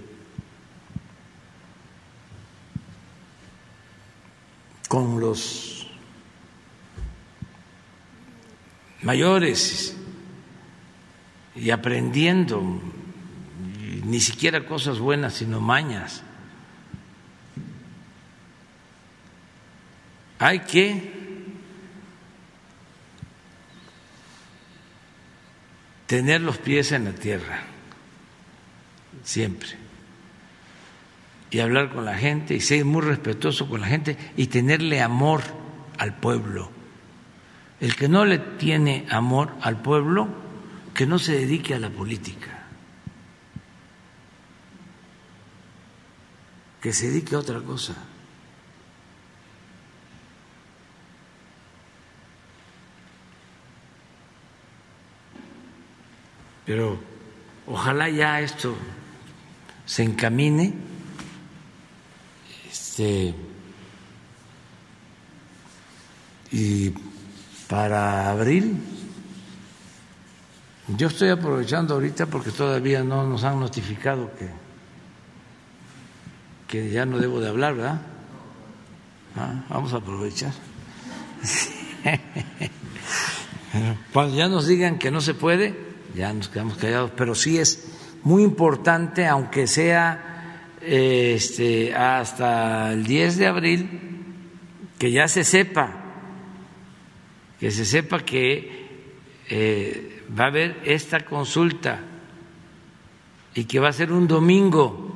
con 4.89 5.21
los 5.21 5.87
mayores 9.01 9.97
y 11.55 11.71
aprendiendo 11.71 12.63
ni 14.05 14.21
siquiera 14.21 14.67
cosas 14.67 14.99
buenas, 14.99 15.35
sino 15.35 15.61
mañas. 15.61 16.23
Hay 20.43 20.59
que 20.59 21.13
tener 26.09 26.41
los 26.41 26.59
pies 26.59 26.91
en 26.91 27.05
la 27.05 27.13
tierra, 27.13 27.61
siempre 29.23 29.83
y 31.53 31.61
hablar 31.61 31.93
con 31.93 32.07
la 32.07 32.17
gente 32.17 32.57
y 32.57 32.61
ser 32.61 32.85
muy 32.85 33.03
respetuoso 33.03 33.69
con 33.69 33.83
la 33.83 33.87
gente 33.87 34.17
y 34.37 34.49
tenerle 34.49 35.01
amor 35.01 35.43
al 35.99 36.17
pueblo. 36.17 36.71
El 37.79 37.95
que 37.95 38.09
no 38.09 38.25
le 38.25 38.39
tiene 38.39 39.07
amor 39.11 39.55
al 39.61 39.81
pueblo, 39.81 40.27
que 40.93 41.07
no 41.07 41.21
se 41.21 41.35
dedique 41.35 41.75
a 41.75 41.79
la 41.79 41.91
política, 41.91 42.65
que 46.81 46.93
se 46.93 47.11
dedique 47.11 47.37
a 47.37 47.39
otra 47.39 47.61
cosa. 47.61 47.95
Pero 56.73 56.97
ojalá 57.67 58.09
ya 58.09 58.41
esto 58.41 58.75
se 59.85 60.05
encamine 60.05 60.73
este, 62.71 63.35
y 66.51 66.95
para 67.69 68.31
abril, 68.31 68.79
yo 70.97 71.09
estoy 71.09 71.29
aprovechando 71.29 71.93
ahorita 71.93 72.25
porque 72.25 72.51
todavía 72.51 73.05
no 73.05 73.27
nos 73.27 73.45
han 73.45 73.61
notificado 73.61 74.33
que, 74.35 74.49
que 76.69 76.91
ya 76.91 77.05
no 77.05 77.19
debo 77.19 77.39
de 77.39 77.51
hablar, 77.51 77.75
¿verdad? 77.75 78.01
Ah, 79.37 79.63
vamos 79.69 79.93
a 79.93 79.99
aprovechar. 79.99 80.55
Cuando 84.15 84.35
ya 84.35 84.49
nos 84.49 84.67
digan 84.67 84.99
que 84.99 85.11
no 85.11 85.21
se 85.21 85.35
puede, 85.35 85.92
ya 86.15 86.33
nos 86.33 86.49
quedamos 86.49 86.77
callados, 86.77 87.13
pero 87.17 87.35
sí 87.35 87.59
es 87.59 87.89
muy 88.23 88.43
importante, 88.43 89.27
aunque 89.27 89.67
sea 89.67 90.69
este, 90.81 91.95
hasta 91.95 92.93
el 92.93 93.05
10 93.05 93.37
de 93.39 93.47
abril 93.47 94.01
que 94.99 95.11
ya 95.11 95.29
se 95.29 95.45
sepa, 95.45 95.93
que 97.59 97.71
se 97.71 97.85
sepa 97.85 98.21
que 98.21 98.83
eh, 99.49 100.25
va 100.39 100.45
a 100.45 100.49
haber 100.49 100.81
esta 100.85 101.25
consulta 101.25 102.01
y 103.55 103.65
que 103.65 103.81
va 103.81 103.89
a 103.89 103.93
ser 103.93 104.13
un 104.13 104.27
domingo 104.27 105.13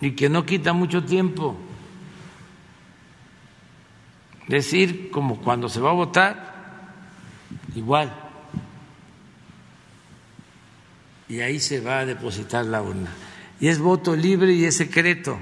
y 0.00 0.12
que 0.12 0.28
no 0.28 0.46
quita 0.46 0.72
mucho 0.72 1.04
tiempo. 1.04 1.56
Decir 4.48 5.10
como 5.10 5.40
cuando 5.40 5.68
se 5.68 5.80
va 5.80 5.90
a 5.90 5.94
votar, 5.94 6.49
igual. 7.74 8.12
Y 11.28 11.40
ahí 11.40 11.60
se 11.60 11.80
va 11.80 12.00
a 12.00 12.06
depositar 12.06 12.64
la 12.66 12.82
urna. 12.82 13.10
Y 13.60 13.68
es 13.68 13.78
voto 13.78 14.16
libre 14.16 14.52
y 14.52 14.64
es 14.64 14.76
secreto. 14.76 15.38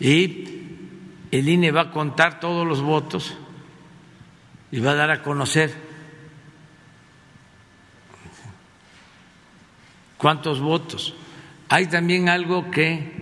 Y 0.00 0.46
el 1.30 1.48
INE 1.48 1.70
va 1.70 1.82
a 1.82 1.90
contar 1.90 2.40
todos 2.40 2.66
los 2.66 2.82
votos 2.82 3.36
y 4.70 4.80
va 4.80 4.92
a 4.92 4.94
dar 4.94 5.10
a 5.10 5.22
conocer 5.22 5.72
cuántos 10.18 10.60
votos. 10.60 11.14
Hay 11.68 11.86
también 11.86 12.28
algo 12.28 12.70
que 12.70 13.12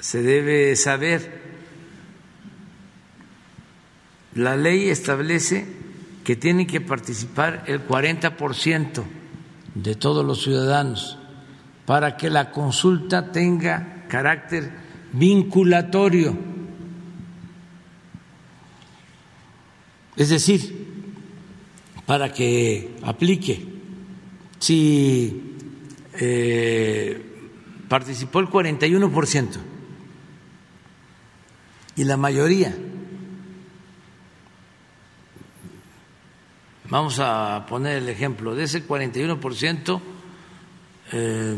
se 0.00 0.22
debe 0.22 0.76
saber. 0.76 1.43
La 4.34 4.56
ley 4.56 4.88
establece 4.88 5.66
que 6.24 6.36
tiene 6.36 6.66
que 6.66 6.80
participar 6.80 7.64
el 7.66 7.86
40% 7.86 9.04
de 9.74 9.94
todos 9.94 10.24
los 10.24 10.42
ciudadanos 10.42 11.18
para 11.86 12.16
que 12.16 12.30
la 12.30 12.50
consulta 12.50 13.30
tenga 13.30 14.06
carácter 14.08 14.72
vinculatorio. 15.12 16.36
Es 20.16 20.30
decir, 20.30 20.84
para 22.06 22.32
que 22.32 22.96
aplique. 23.02 23.72
Si 24.58 25.56
eh, 26.14 27.22
participó 27.88 28.40
el 28.40 28.46
41% 28.46 29.48
y 31.96 32.04
la 32.04 32.16
mayoría, 32.16 32.74
vamos 36.94 37.18
a 37.18 37.66
poner 37.68 37.96
el 37.96 38.08
ejemplo, 38.08 38.54
de 38.54 38.62
ese 38.62 38.86
41%, 38.86 40.00
eh, 41.10 41.56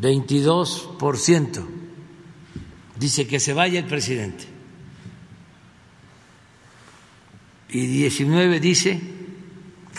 22% 0.00 1.66
dice 2.96 3.26
que 3.26 3.38
se 3.38 3.52
vaya 3.52 3.78
el 3.80 3.84
presidente. 3.84 4.46
Y 7.68 7.86
19 7.86 8.60
dice 8.60 8.98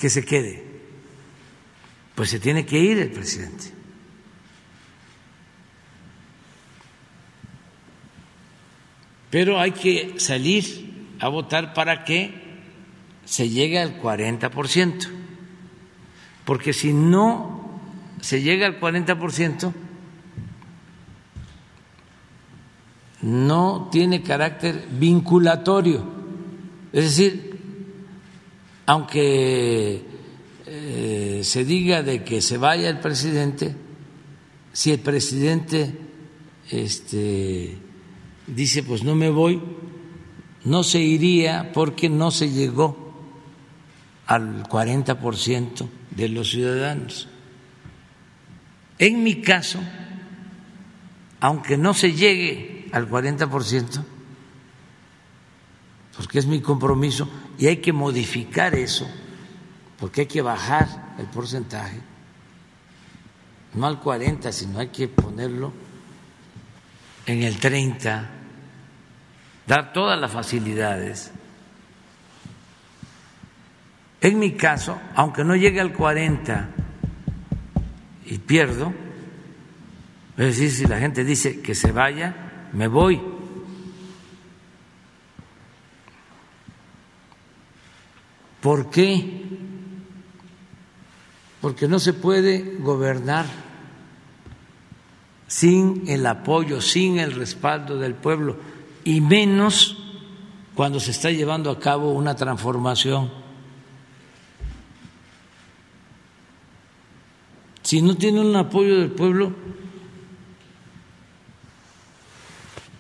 que 0.01 0.09
se 0.09 0.25
quede, 0.25 0.63
pues 2.15 2.31
se 2.31 2.39
tiene 2.39 2.65
que 2.65 2.79
ir 2.79 2.97
el 2.97 3.11
presidente. 3.11 3.65
Pero 9.29 9.59
hay 9.59 9.71
que 9.71 10.15
salir 10.17 11.13
a 11.19 11.27
votar 11.27 11.75
para 11.75 12.03
que 12.03 12.42
se 13.25 13.49
llegue 13.49 13.79
al 13.79 14.01
40%, 14.01 15.07
porque 16.45 16.73
si 16.73 16.93
no 16.93 17.79
se 18.21 18.41
llega 18.41 18.65
al 18.67 18.79
40%, 18.79 19.73
no 23.21 23.89
tiene 23.91 24.21
carácter 24.21 24.87
vinculatorio. 24.91 26.03
Es 26.91 27.03
decir, 27.05 27.59
aunque 28.85 30.03
eh, 30.65 31.41
se 31.43 31.65
diga 31.65 32.03
de 32.03 32.23
que 32.23 32.41
se 32.41 32.57
vaya 32.57 32.89
el 32.89 32.99
presidente, 32.99 33.75
si 34.73 34.91
el 34.91 34.99
presidente 34.99 35.97
este, 36.69 37.77
dice 38.47 38.83
pues 38.83 39.03
no 39.03 39.15
me 39.15 39.29
voy, 39.29 39.61
no 40.65 40.83
se 40.83 40.99
iría 40.99 41.71
porque 41.73 42.09
no 42.09 42.31
se 42.31 42.49
llegó 42.49 43.02
al 44.27 44.63
40% 44.63 45.87
de 46.11 46.29
los 46.29 46.49
ciudadanos. 46.51 47.27
En 48.99 49.23
mi 49.23 49.41
caso, 49.41 49.79
aunque 51.39 51.77
no 51.77 51.93
se 51.93 52.13
llegue 52.13 52.87
al 52.91 53.09
40%, 53.09 54.03
porque 56.15 56.39
es 56.39 56.45
mi 56.45 56.61
compromiso 56.61 57.27
y 57.57 57.67
hay 57.67 57.77
que 57.77 57.91
modificar 57.91 58.75
eso, 58.75 59.09
porque 59.99 60.21
hay 60.21 60.27
que 60.27 60.41
bajar 60.41 61.15
el 61.17 61.25
porcentaje, 61.25 61.99
no 63.73 63.87
al 63.87 63.99
40, 63.99 64.51
sino 64.51 64.79
hay 64.79 64.89
que 64.89 65.07
ponerlo 65.07 65.73
en 67.25 67.43
el 67.43 67.59
30, 67.59 68.29
dar 69.65 69.91
todas 69.91 70.19
las 70.19 70.31
facilidades. 70.31 71.31
En 74.23 74.39
mi 74.39 74.53
caso, 74.53 74.97
aunque 75.15 75.43
no 75.43 75.53
llegue 75.53 75.81
al 75.81 75.91
40 75.91 76.69
y 78.25 78.37
pierdo, 78.37 78.93
es 80.37 80.45
decir, 80.45 80.71
si 80.71 80.85
la 80.85 80.97
gente 80.97 81.25
dice 81.25 81.59
que 81.59 81.75
se 81.75 81.91
vaya, 81.91 82.69
me 82.71 82.87
voy. 82.87 83.21
¿Por 88.61 88.89
qué? 88.89 89.43
Porque 91.59 91.89
no 91.89 91.99
se 91.99 92.13
puede 92.13 92.77
gobernar 92.79 93.45
sin 95.47 96.05
el 96.07 96.25
apoyo, 96.27 96.79
sin 96.79 97.19
el 97.19 97.33
respaldo 97.33 97.99
del 97.99 98.15
pueblo, 98.15 98.55
y 99.03 99.19
menos 99.19 99.97
cuando 100.75 101.01
se 101.01 101.11
está 101.11 101.29
llevando 101.29 101.69
a 101.69 101.79
cabo 101.81 102.13
una 102.13 102.37
transformación. 102.37 103.42
Si 107.93 108.01
no 108.01 108.17
tiene 108.17 108.41
un 108.41 108.55
apoyo 108.55 108.97
del 108.97 109.11
pueblo, 109.11 109.53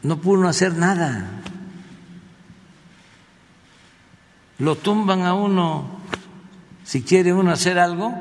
no 0.03 0.21
pudo 0.21 0.47
hacer 0.47 0.75
nada. 0.75 1.41
Lo 4.59 4.75
tumban 4.75 5.23
a 5.23 5.33
uno 5.33 5.99
si 6.83 7.01
quiere 7.01 7.33
uno 7.33 7.49
hacer 7.49 7.79
algo. 7.79 8.13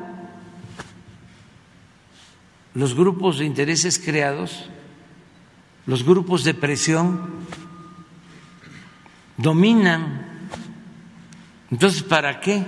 Los 2.72 2.94
grupos 2.94 3.38
de 3.38 3.44
intereses 3.44 3.98
creados, 3.98 4.70
los 5.84 6.04
grupos 6.04 6.42
de 6.42 6.54
presión 6.54 7.20
dominan. 9.36 10.48
Entonces, 11.70 12.02
¿para 12.02 12.40
qué 12.40 12.64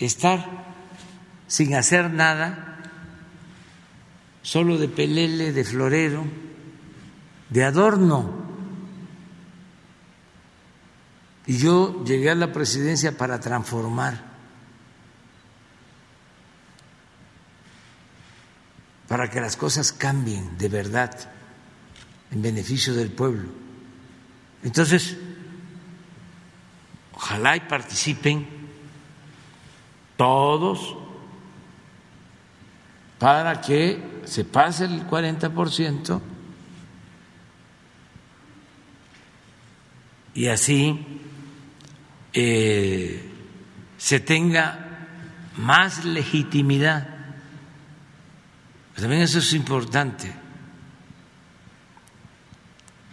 estar 0.00 0.64
sin 1.46 1.74
hacer 1.76 2.10
nada, 2.10 2.71
solo 4.42 4.78
de 4.78 4.88
pelele, 4.88 5.52
de 5.52 5.64
florero? 5.64 6.24
de 7.52 7.64
adorno. 7.64 8.30
Y 11.44 11.58
yo 11.58 12.02
llegué 12.04 12.30
a 12.30 12.34
la 12.34 12.52
presidencia 12.52 13.16
para 13.16 13.40
transformar, 13.40 14.22
para 19.06 19.28
que 19.28 19.40
las 19.40 19.56
cosas 19.56 19.92
cambien 19.92 20.56
de 20.56 20.68
verdad 20.68 21.14
en 22.30 22.40
beneficio 22.40 22.94
del 22.94 23.10
pueblo. 23.10 23.50
Entonces, 24.62 25.18
ojalá 27.12 27.56
y 27.56 27.60
participen 27.60 28.46
todos 30.16 30.96
para 33.18 33.60
que 33.60 34.11
se 34.24 34.44
pase 34.44 34.84
el 34.84 35.06
40% 35.06 36.20
y 40.34 40.46
así 40.46 40.98
eh, 42.32 43.30
se 43.98 44.20
tenga 44.20 45.08
más 45.56 46.04
legitimidad. 46.04 47.08
también 48.94 49.22
eso 49.22 49.38
es 49.38 49.52
importante. 49.52 50.32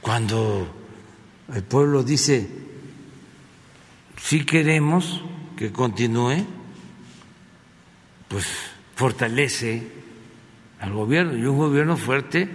Cuando 0.01 0.75
el 1.53 1.63
pueblo 1.63 2.03
dice, 2.03 2.49
si 4.21 4.45
queremos 4.45 5.21
que 5.57 5.71
continúe, 5.71 6.45
pues 8.29 8.45
fortalece 8.95 9.98
al 10.79 10.93
gobierno 10.93 11.37
y 11.37 11.45
un 11.45 11.57
gobierno 11.57 11.97
fuerte 11.97 12.49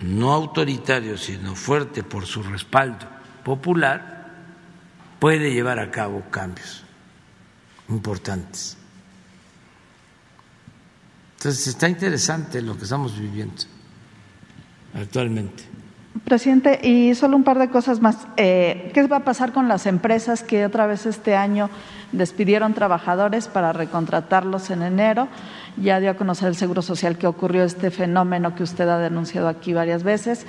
no 0.00 0.32
autoritario, 0.32 1.18
sino 1.18 1.54
fuerte 1.54 2.02
por 2.02 2.26
su 2.26 2.42
respaldo 2.42 3.06
popular, 3.44 4.28
puede 5.18 5.52
llevar 5.52 5.78
a 5.78 5.90
cabo 5.90 6.22
cambios 6.30 6.84
importantes. 7.88 8.76
Entonces 11.36 11.66
está 11.66 11.88
interesante 11.88 12.60
lo 12.62 12.76
que 12.76 12.84
estamos 12.84 13.18
viviendo 13.18 13.62
actualmente. 14.94 15.64
Presidente, 16.24 16.80
y 16.82 17.14
solo 17.14 17.36
un 17.36 17.44
par 17.44 17.58
de 17.58 17.70
cosas 17.70 18.00
más. 18.00 18.26
Eh, 18.36 18.90
¿Qué 18.92 19.06
va 19.06 19.18
a 19.18 19.24
pasar 19.24 19.52
con 19.52 19.68
las 19.68 19.86
empresas 19.86 20.42
que 20.42 20.66
otra 20.66 20.86
vez 20.86 21.06
este 21.06 21.36
año 21.36 21.70
despidieron 22.12 22.74
trabajadores 22.74 23.48
para 23.48 23.72
recontratarlos 23.72 24.70
en 24.70 24.82
enero? 24.82 25.28
Ya 25.76 26.00
dio 26.00 26.10
a 26.10 26.14
conocer 26.14 26.48
el 26.48 26.56
Seguro 26.56 26.82
Social 26.82 27.16
que 27.18 27.26
ocurrió 27.26 27.64
este 27.64 27.90
fenómeno 27.90 28.54
que 28.54 28.62
usted 28.62 28.88
ha 28.88 28.98
denunciado 28.98 29.48
aquí 29.48 29.72
varias 29.72 30.02
veces. 30.02 30.46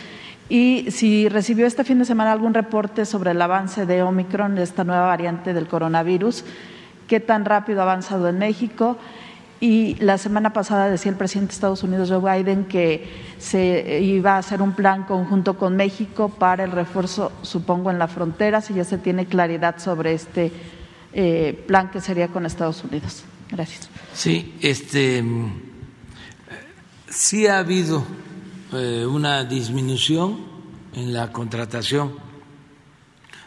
Y 0.49 0.88
si 0.91 1.30
recibió 1.30 1.65
este 1.65 1.84
fin 1.84 1.99
de 1.99 2.06
semana 2.06 2.31
algún 2.31 2.53
reporte 2.53 3.06
sobre 3.06 3.31
el 3.31 3.41
avance 3.41 3.85
de 3.85 4.03
Omicron, 4.03 4.57
esta 4.57 4.84
nueva 4.84 5.07
variante 5.07 5.53
del 5.53 5.68
coronavirus, 5.68 6.43
qué 7.07 7.19
tan 7.19 7.45
rápido 7.45 7.80
ha 7.80 7.84
avanzado 7.84 8.27
en 8.27 8.38
México 8.39 8.98
y 9.61 9.93
la 9.99 10.18
semana 10.18 10.53
pasada 10.53 10.89
decía 10.89 11.11
el 11.11 11.18
presidente 11.19 11.52
de 11.52 11.53
Estados 11.53 11.84
Unidos, 11.84 12.10
Joe 12.10 12.41
Biden, 12.41 12.65
que 12.65 13.07
se 13.38 14.02
iba 14.02 14.34
a 14.34 14.38
hacer 14.39 14.60
un 14.60 14.72
plan 14.72 15.03
conjunto 15.03 15.56
con 15.56 15.76
México 15.76 16.30
para 16.30 16.64
el 16.64 16.72
refuerzo, 16.72 17.31
supongo, 17.43 17.91
en 17.91 17.99
la 17.99 18.07
frontera, 18.07 18.61
si 18.61 18.73
ya 18.73 18.84
se 18.84 18.98
tiene 18.98 19.27
claridad 19.27 19.77
sobre 19.77 20.14
este 20.14 20.52
eh, 21.14 21.64
plan 21.68 21.91
que 21.91 22.02
sería 22.02 22.30
con 22.30 22.48
Estados 22.48 22.84
Unidos. 22.84 23.23
Gracias. 23.52 23.90
Sí, 24.14 24.56
este, 24.61 25.23
sí 27.10 27.48
ha 27.48 27.60
habido 27.60 28.06
eh, 28.73 29.06
una 29.06 29.44
disminución 29.44 30.40
en 30.94 31.14
la 31.14 31.32
contratación, 31.32 32.18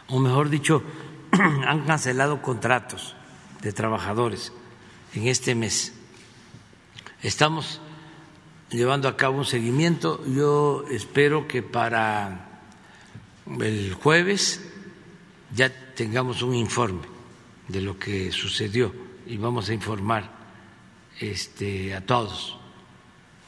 o 0.07 0.19
mejor 0.19 0.49
dicho, 0.49 0.83
han 1.31 1.85
cancelado 1.85 2.41
contratos 2.41 3.15
de 3.61 3.73
trabajadores 3.73 4.53
en 5.13 5.27
este 5.27 5.55
mes 5.55 5.93
Estamos 7.25 7.81
llevando 8.69 9.07
a 9.07 9.17
cabo 9.17 9.39
un 9.39 9.45
seguimiento. 9.45 10.23
Yo 10.27 10.85
espero 10.91 11.47
que 11.47 11.63
para 11.63 12.61
el 13.59 13.95
jueves 13.95 14.61
ya 15.51 15.71
tengamos 15.95 16.43
un 16.43 16.53
informe 16.53 17.01
de 17.67 17.81
lo 17.81 17.97
que 17.97 18.31
sucedió 18.31 18.93
y 19.25 19.37
vamos 19.37 19.69
a 19.69 19.73
informar 19.73 20.29
este, 21.19 21.93
a 21.93 22.01
todos 22.01 22.57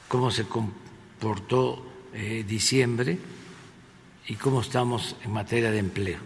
cómo 0.08 0.32
se 0.32 0.46
comportó 0.46 1.86
eh, 2.14 2.46
diciembre 2.48 3.20
y 4.28 4.36
cómo 4.36 4.62
estamos 4.62 5.16
en 5.24 5.32
materia 5.32 5.72
de 5.72 5.80
empleo 5.80 6.20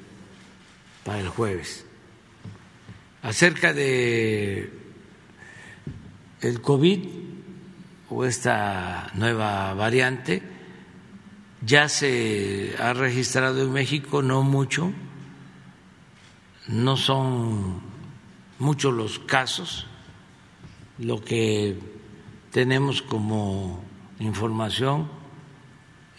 para 1.03 1.19
el 1.19 1.29
jueves. 1.29 1.85
Acerca 3.23 3.73
de 3.73 4.71
el 6.41 6.61
COVID, 6.61 6.99
o 8.11 8.25
esta 8.25 9.09
nueva 9.15 9.73
variante. 9.73 10.43
Ya 11.65 11.87
se 11.87 12.75
ha 12.79 12.93
registrado 12.93 13.61
en 13.61 13.71
México, 13.71 14.21
no 14.21 14.43
mucho, 14.43 14.91
no 16.67 16.97
son 16.97 17.90
muchos 18.61 18.93
los 18.93 19.19
casos. 19.19 19.87
Lo 20.99 21.19
que 21.19 21.79
tenemos 22.51 23.01
como 23.01 23.83
información 24.19 25.09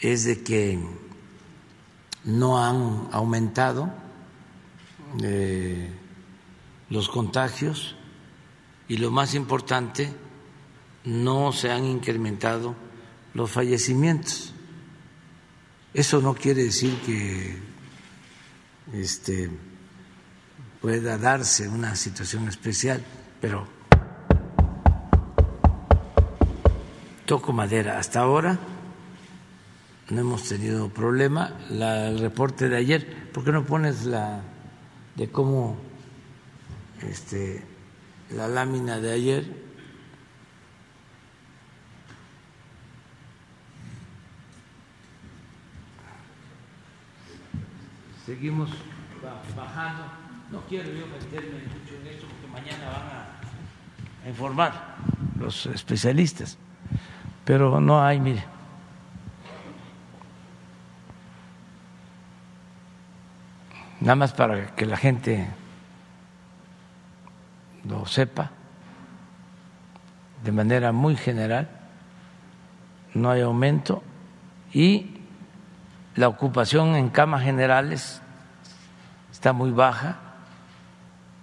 es 0.00 0.24
de 0.24 0.42
que 0.42 0.78
no 2.24 2.62
han 2.62 3.08
aumentado 3.12 3.92
eh, 5.22 5.88
los 6.90 7.08
contagios 7.08 7.94
y 8.88 8.96
lo 8.96 9.12
más 9.12 9.34
importante 9.34 10.12
no 11.04 11.52
se 11.52 11.70
han 11.70 11.84
incrementado 11.84 12.74
los 13.34 13.50
fallecimientos. 13.50 14.52
Eso 15.94 16.20
no 16.20 16.34
quiere 16.34 16.64
decir 16.64 16.96
que 17.06 17.56
este, 18.92 19.48
pueda 20.82 21.16
darse 21.16 21.68
una 21.68 21.94
situación 21.94 22.48
especial, 22.48 23.02
pero 23.40 23.66
toco 27.24 27.52
madera. 27.52 27.98
Hasta 27.98 28.20
ahora 28.20 28.58
no 30.10 30.20
hemos 30.20 30.42
tenido 30.42 30.88
problema. 30.88 31.56
el 31.70 32.18
reporte 32.18 32.68
de 32.68 32.76
ayer, 32.76 33.30
¿por 33.32 33.44
qué 33.44 33.52
no 33.52 33.64
pones 33.64 34.04
la 34.04 34.42
de 35.14 35.30
cómo 35.30 35.78
este, 37.00 37.64
la 38.30 38.48
lámina 38.48 38.98
de 38.98 39.12
ayer? 39.12 39.62
seguimos 48.24 48.70
bajando. 49.56 50.21
No 50.52 50.60
quiero 50.68 50.92
yo 50.92 51.06
meterme 51.06 51.60
mucho 51.60 51.94
en 51.98 52.06
esto 52.06 52.26
porque 52.26 52.46
mañana 52.52 52.90
van 52.90 54.26
a 54.26 54.28
informar 54.28 54.96
los 55.38 55.64
especialistas, 55.64 56.58
pero 57.46 57.80
no 57.80 58.04
hay, 58.04 58.20
mire. 58.20 58.44
Nada 64.00 64.14
más 64.14 64.34
para 64.34 64.74
que 64.74 64.84
la 64.84 64.98
gente 64.98 65.48
lo 67.88 68.04
sepa 68.04 68.50
de 70.44 70.52
manera 70.52 70.92
muy 70.92 71.16
general, 71.16 71.68
no 73.14 73.30
hay 73.30 73.40
aumento 73.40 74.02
y 74.74 75.18
la 76.14 76.28
ocupación 76.28 76.94
en 76.96 77.08
camas 77.08 77.42
generales 77.42 78.20
está 79.30 79.52
muy 79.52 79.70
baja, 79.70 80.18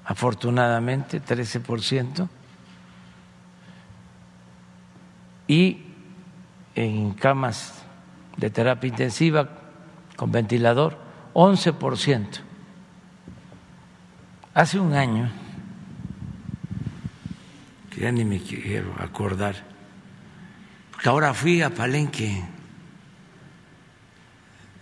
afortunadamente, 0.10 1.22
13%, 1.22 2.28
y 5.48 5.86
en 6.74 7.14
camas 7.14 7.84
de 8.36 8.50
terapia 8.50 8.88
intensiva 8.88 9.50
con 10.16 10.32
ventilador, 10.32 10.98
11%. 11.36 12.40
Hace 14.56 14.80
un 14.80 14.96
año, 14.96 15.30
que 17.92 18.02
ya 18.02 18.12
ni 18.12 18.26
me 18.26 18.40
quiero 18.40 18.96
acordar, 19.00 19.64
porque 20.90 21.08
ahora 21.08 21.36
fui 21.36 21.62
a 21.62 21.70
Palenque, 21.70 22.44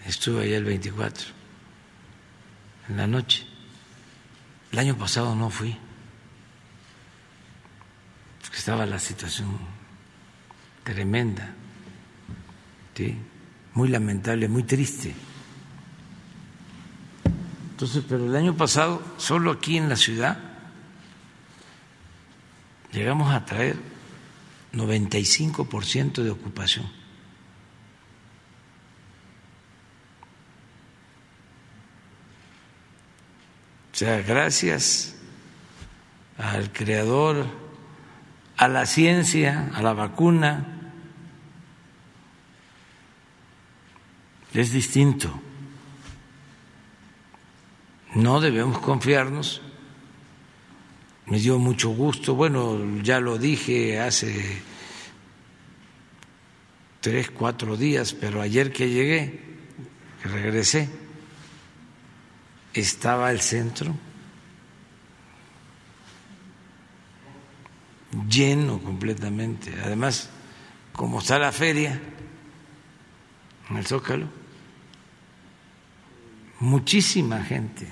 estuve 0.06 0.46
allá 0.46 0.56
el 0.56 0.64
24 0.64 1.28
en 2.88 2.96
la 2.96 3.08
noche. 3.08 3.47
El 4.72 4.80
año 4.80 4.98
pasado 4.98 5.36
no 5.36 5.50
fui, 5.50 5.78
porque 8.42 8.58
estaba 8.58 8.86
la 8.86 9.00
situación 9.00 9.58
tremenda, 10.84 11.54
muy 13.74 13.90
lamentable, 13.90 14.48
muy 14.48 14.64
triste. 14.64 15.14
Entonces, 17.72 18.04
pero 18.10 18.26
el 18.26 18.36
año 18.36 18.56
pasado, 18.56 19.02
solo 19.18 19.52
aquí 19.52 19.78
en 19.78 19.88
la 19.88 19.96
ciudad, 19.96 20.40
llegamos 22.92 23.34
a 23.34 23.46
traer 23.46 23.78
95% 24.74 26.24
de 26.24 26.32
ocupación. 26.32 26.97
Sea, 33.98 34.22
gracias 34.22 35.16
al 36.38 36.72
creador, 36.72 37.48
a 38.56 38.68
la 38.68 38.86
ciencia, 38.86 39.72
a 39.74 39.82
la 39.82 39.94
vacuna, 39.94 40.92
es 44.54 44.72
distinto. 44.72 45.42
No 48.14 48.40
debemos 48.40 48.78
confiarnos. 48.78 49.64
Me 51.26 51.40
dio 51.40 51.58
mucho 51.58 51.90
gusto, 51.90 52.36
bueno, 52.36 53.02
ya 53.02 53.20
lo 53.20 53.40
dije 53.40 54.00
hace 54.00 54.62
tres, 57.02 57.32
cuatro 57.32 57.76
días, 57.78 58.14
pero 58.14 58.42
ayer 58.42 58.72
que 58.72 58.92
llegué, 58.92 59.42
que 60.22 60.30
regresé, 60.30 60.88
estaba 62.80 63.32
el 63.32 63.42
centro 63.42 63.96
lleno 68.30 68.80
completamente. 68.80 69.74
Además, 69.84 70.30
como 70.94 71.20
está 71.20 71.40
la 71.40 71.52
feria 71.52 72.00
en 73.70 73.78
el 73.78 73.86
Zócalo, 73.86 74.28
muchísima 76.60 77.44
gente, 77.44 77.88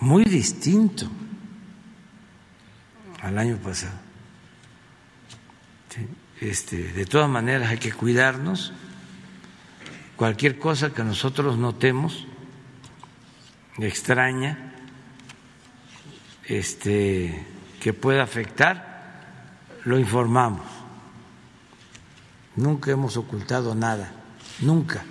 muy 0.00 0.24
distinto 0.24 1.08
al 3.22 3.38
año 3.38 3.56
pasado. 3.58 3.98
Este, 6.40 6.92
de 6.92 7.04
todas 7.04 7.28
maneras 7.28 7.68
hay 7.68 7.78
que 7.78 7.92
cuidarnos. 7.92 8.72
Cualquier 10.16 10.58
cosa 10.58 10.92
que 10.92 11.02
nosotros 11.02 11.58
notemos 11.58 12.26
extraña, 13.78 14.72
este, 16.44 17.46
que 17.80 17.92
pueda 17.92 18.22
afectar, 18.22 18.90
lo 19.84 19.98
informamos. 19.98 20.66
Nunca 22.56 22.90
hemos 22.90 23.16
ocultado 23.16 23.74
nada, 23.74 24.12
nunca. 24.60 25.04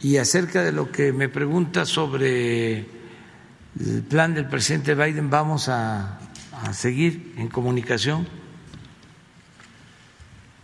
Y 0.00 0.16
acerca 0.16 0.62
de 0.62 0.72
lo 0.72 0.90
que 0.90 1.12
me 1.12 1.28
pregunta 1.28 1.86
sobre 1.86 2.78
el 3.78 4.02
plan 4.08 4.34
del 4.34 4.48
presidente 4.48 4.94
Biden, 4.94 5.30
vamos 5.30 5.68
a, 5.68 6.18
a 6.52 6.72
seguir 6.72 7.34
en 7.36 7.48
comunicación. 7.48 8.26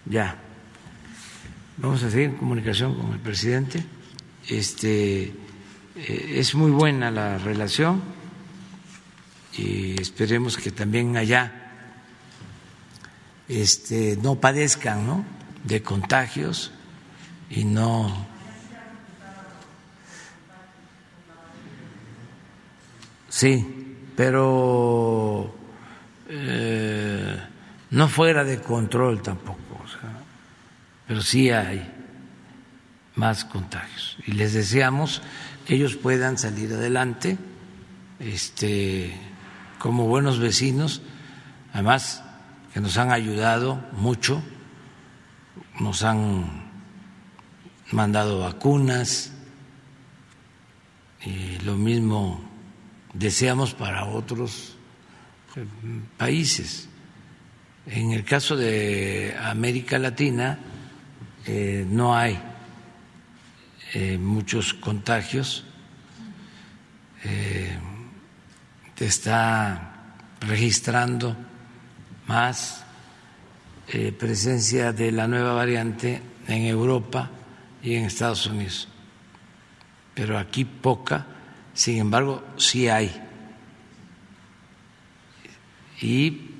Ya, 0.06 0.36
vamos 1.76 2.02
a 2.02 2.10
seguir 2.10 2.30
en 2.30 2.36
comunicación 2.36 2.94
con 2.94 3.12
el 3.12 3.20
presidente. 3.20 3.84
Este 4.48 5.32
es 6.06 6.54
muy 6.54 6.70
buena 6.70 7.10
la 7.10 7.38
relación 7.38 8.02
y 9.56 10.00
esperemos 10.00 10.56
que 10.56 10.70
también 10.70 11.16
allá 11.16 11.72
este, 13.48 14.16
no 14.22 14.36
padezcan 14.36 15.06
¿no? 15.06 15.24
de 15.64 15.82
contagios 15.82 16.72
y 17.50 17.64
no 17.64 18.28
Sí, 23.38 23.96
pero 24.16 25.54
eh, 26.28 27.40
no 27.90 28.08
fuera 28.08 28.42
de 28.42 28.60
control 28.60 29.22
tampoco, 29.22 29.58
pero 31.06 31.22
sí 31.22 31.48
hay 31.48 31.88
más 33.14 33.44
contagios. 33.44 34.16
Y 34.26 34.32
les 34.32 34.54
deseamos 34.54 35.22
que 35.68 35.74
ellos 35.74 35.96
puedan 35.96 36.38
salir 36.38 36.72
adelante 36.72 37.36
este, 38.20 39.12
como 39.78 40.06
buenos 40.06 40.38
vecinos, 40.38 41.02
además 41.74 42.24
que 42.72 42.80
nos 42.80 42.96
han 42.96 43.12
ayudado 43.12 43.78
mucho, 43.92 44.42
nos 45.78 46.04
han 46.04 46.70
mandado 47.92 48.38
vacunas 48.38 49.34
y 51.26 51.58
lo 51.58 51.76
mismo 51.76 52.40
deseamos 53.12 53.74
para 53.74 54.06
otros 54.06 54.74
eh, 55.54 55.66
países. 56.16 56.88
En 57.84 58.12
el 58.12 58.24
caso 58.24 58.56
de 58.56 59.36
América 59.38 59.98
Latina 59.98 60.60
eh, 61.44 61.86
no 61.86 62.16
hay 62.16 62.40
eh, 63.94 64.18
muchos 64.18 64.74
contagios, 64.74 65.64
te 68.94 69.04
está 69.04 70.14
registrando 70.40 71.36
más 72.26 72.84
presencia 74.18 74.92
de 74.92 75.10
la 75.10 75.26
nueva 75.26 75.52
variante 75.52 76.22
en 76.46 76.62
Europa 76.62 77.28
y 77.82 77.96
en 77.96 78.04
Estados 78.04 78.46
Unidos, 78.46 78.88
pero 80.14 80.38
aquí 80.38 80.64
poca 80.64 81.26
sin 81.78 81.98
embargo, 81.98 82.42
sí 82.56 82.88
hay. 82.88 83.08
Y 86.02 86.50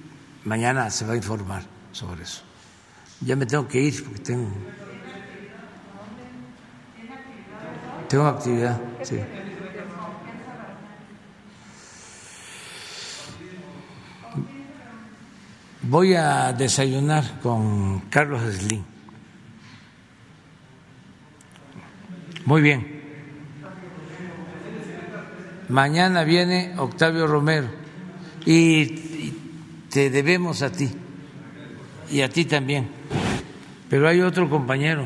mañana 0.44 0.88
se 0.90 1.04
va 1.04 1.14
a 1.14 1.16
informar 1.16 1.64
sobre 1.90 2.22
eso. 2.22 2.42
Ya 3.20 3.34
me 3.34 3.44
tengo 3.44 3.66
que 3.66 3.80
ir 3.80 4.04
porque 4.04 4.20
tengo. 4.20 4.48
Tengo 8.08 8.26
actividad, 8.26 8.80
sí. 9.02 9.18
Voy 15.82 16.14
a 16.14 16.52
desayunar 16.52 17.40
con 17.40 18.00
Carlos 18.10 18.42
Slim. 18.54 18.82
Muy 22.46 22.62
bien. 22.62 22.98
Mañana 25.68 26.24
viene 26.24 26.74
Octavio 26.78 27.26
Romero 27.26 27.68
y 28.46 29.34
te 29.90 30.08
debemos 30.08 30.62
a 30.62 30.72
ti 30.72 30.90
y 32.10 32.22
a 32.22 32.30
ti 32.30 32.46
también. 32.46 32.88
Pero 33.90 34.08
hay 34.08 34.22
otro 34.22 34.48
compañero, 34.48 35.04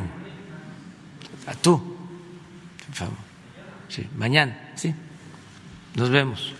a 1.46 1.54
tú, 1.54 1.91
Sí, 3.88 4.08
mañana, 4.16 4.72
sí. 4.74 4.94
Nos 5.94 6.10
vemos. 6.10 6.52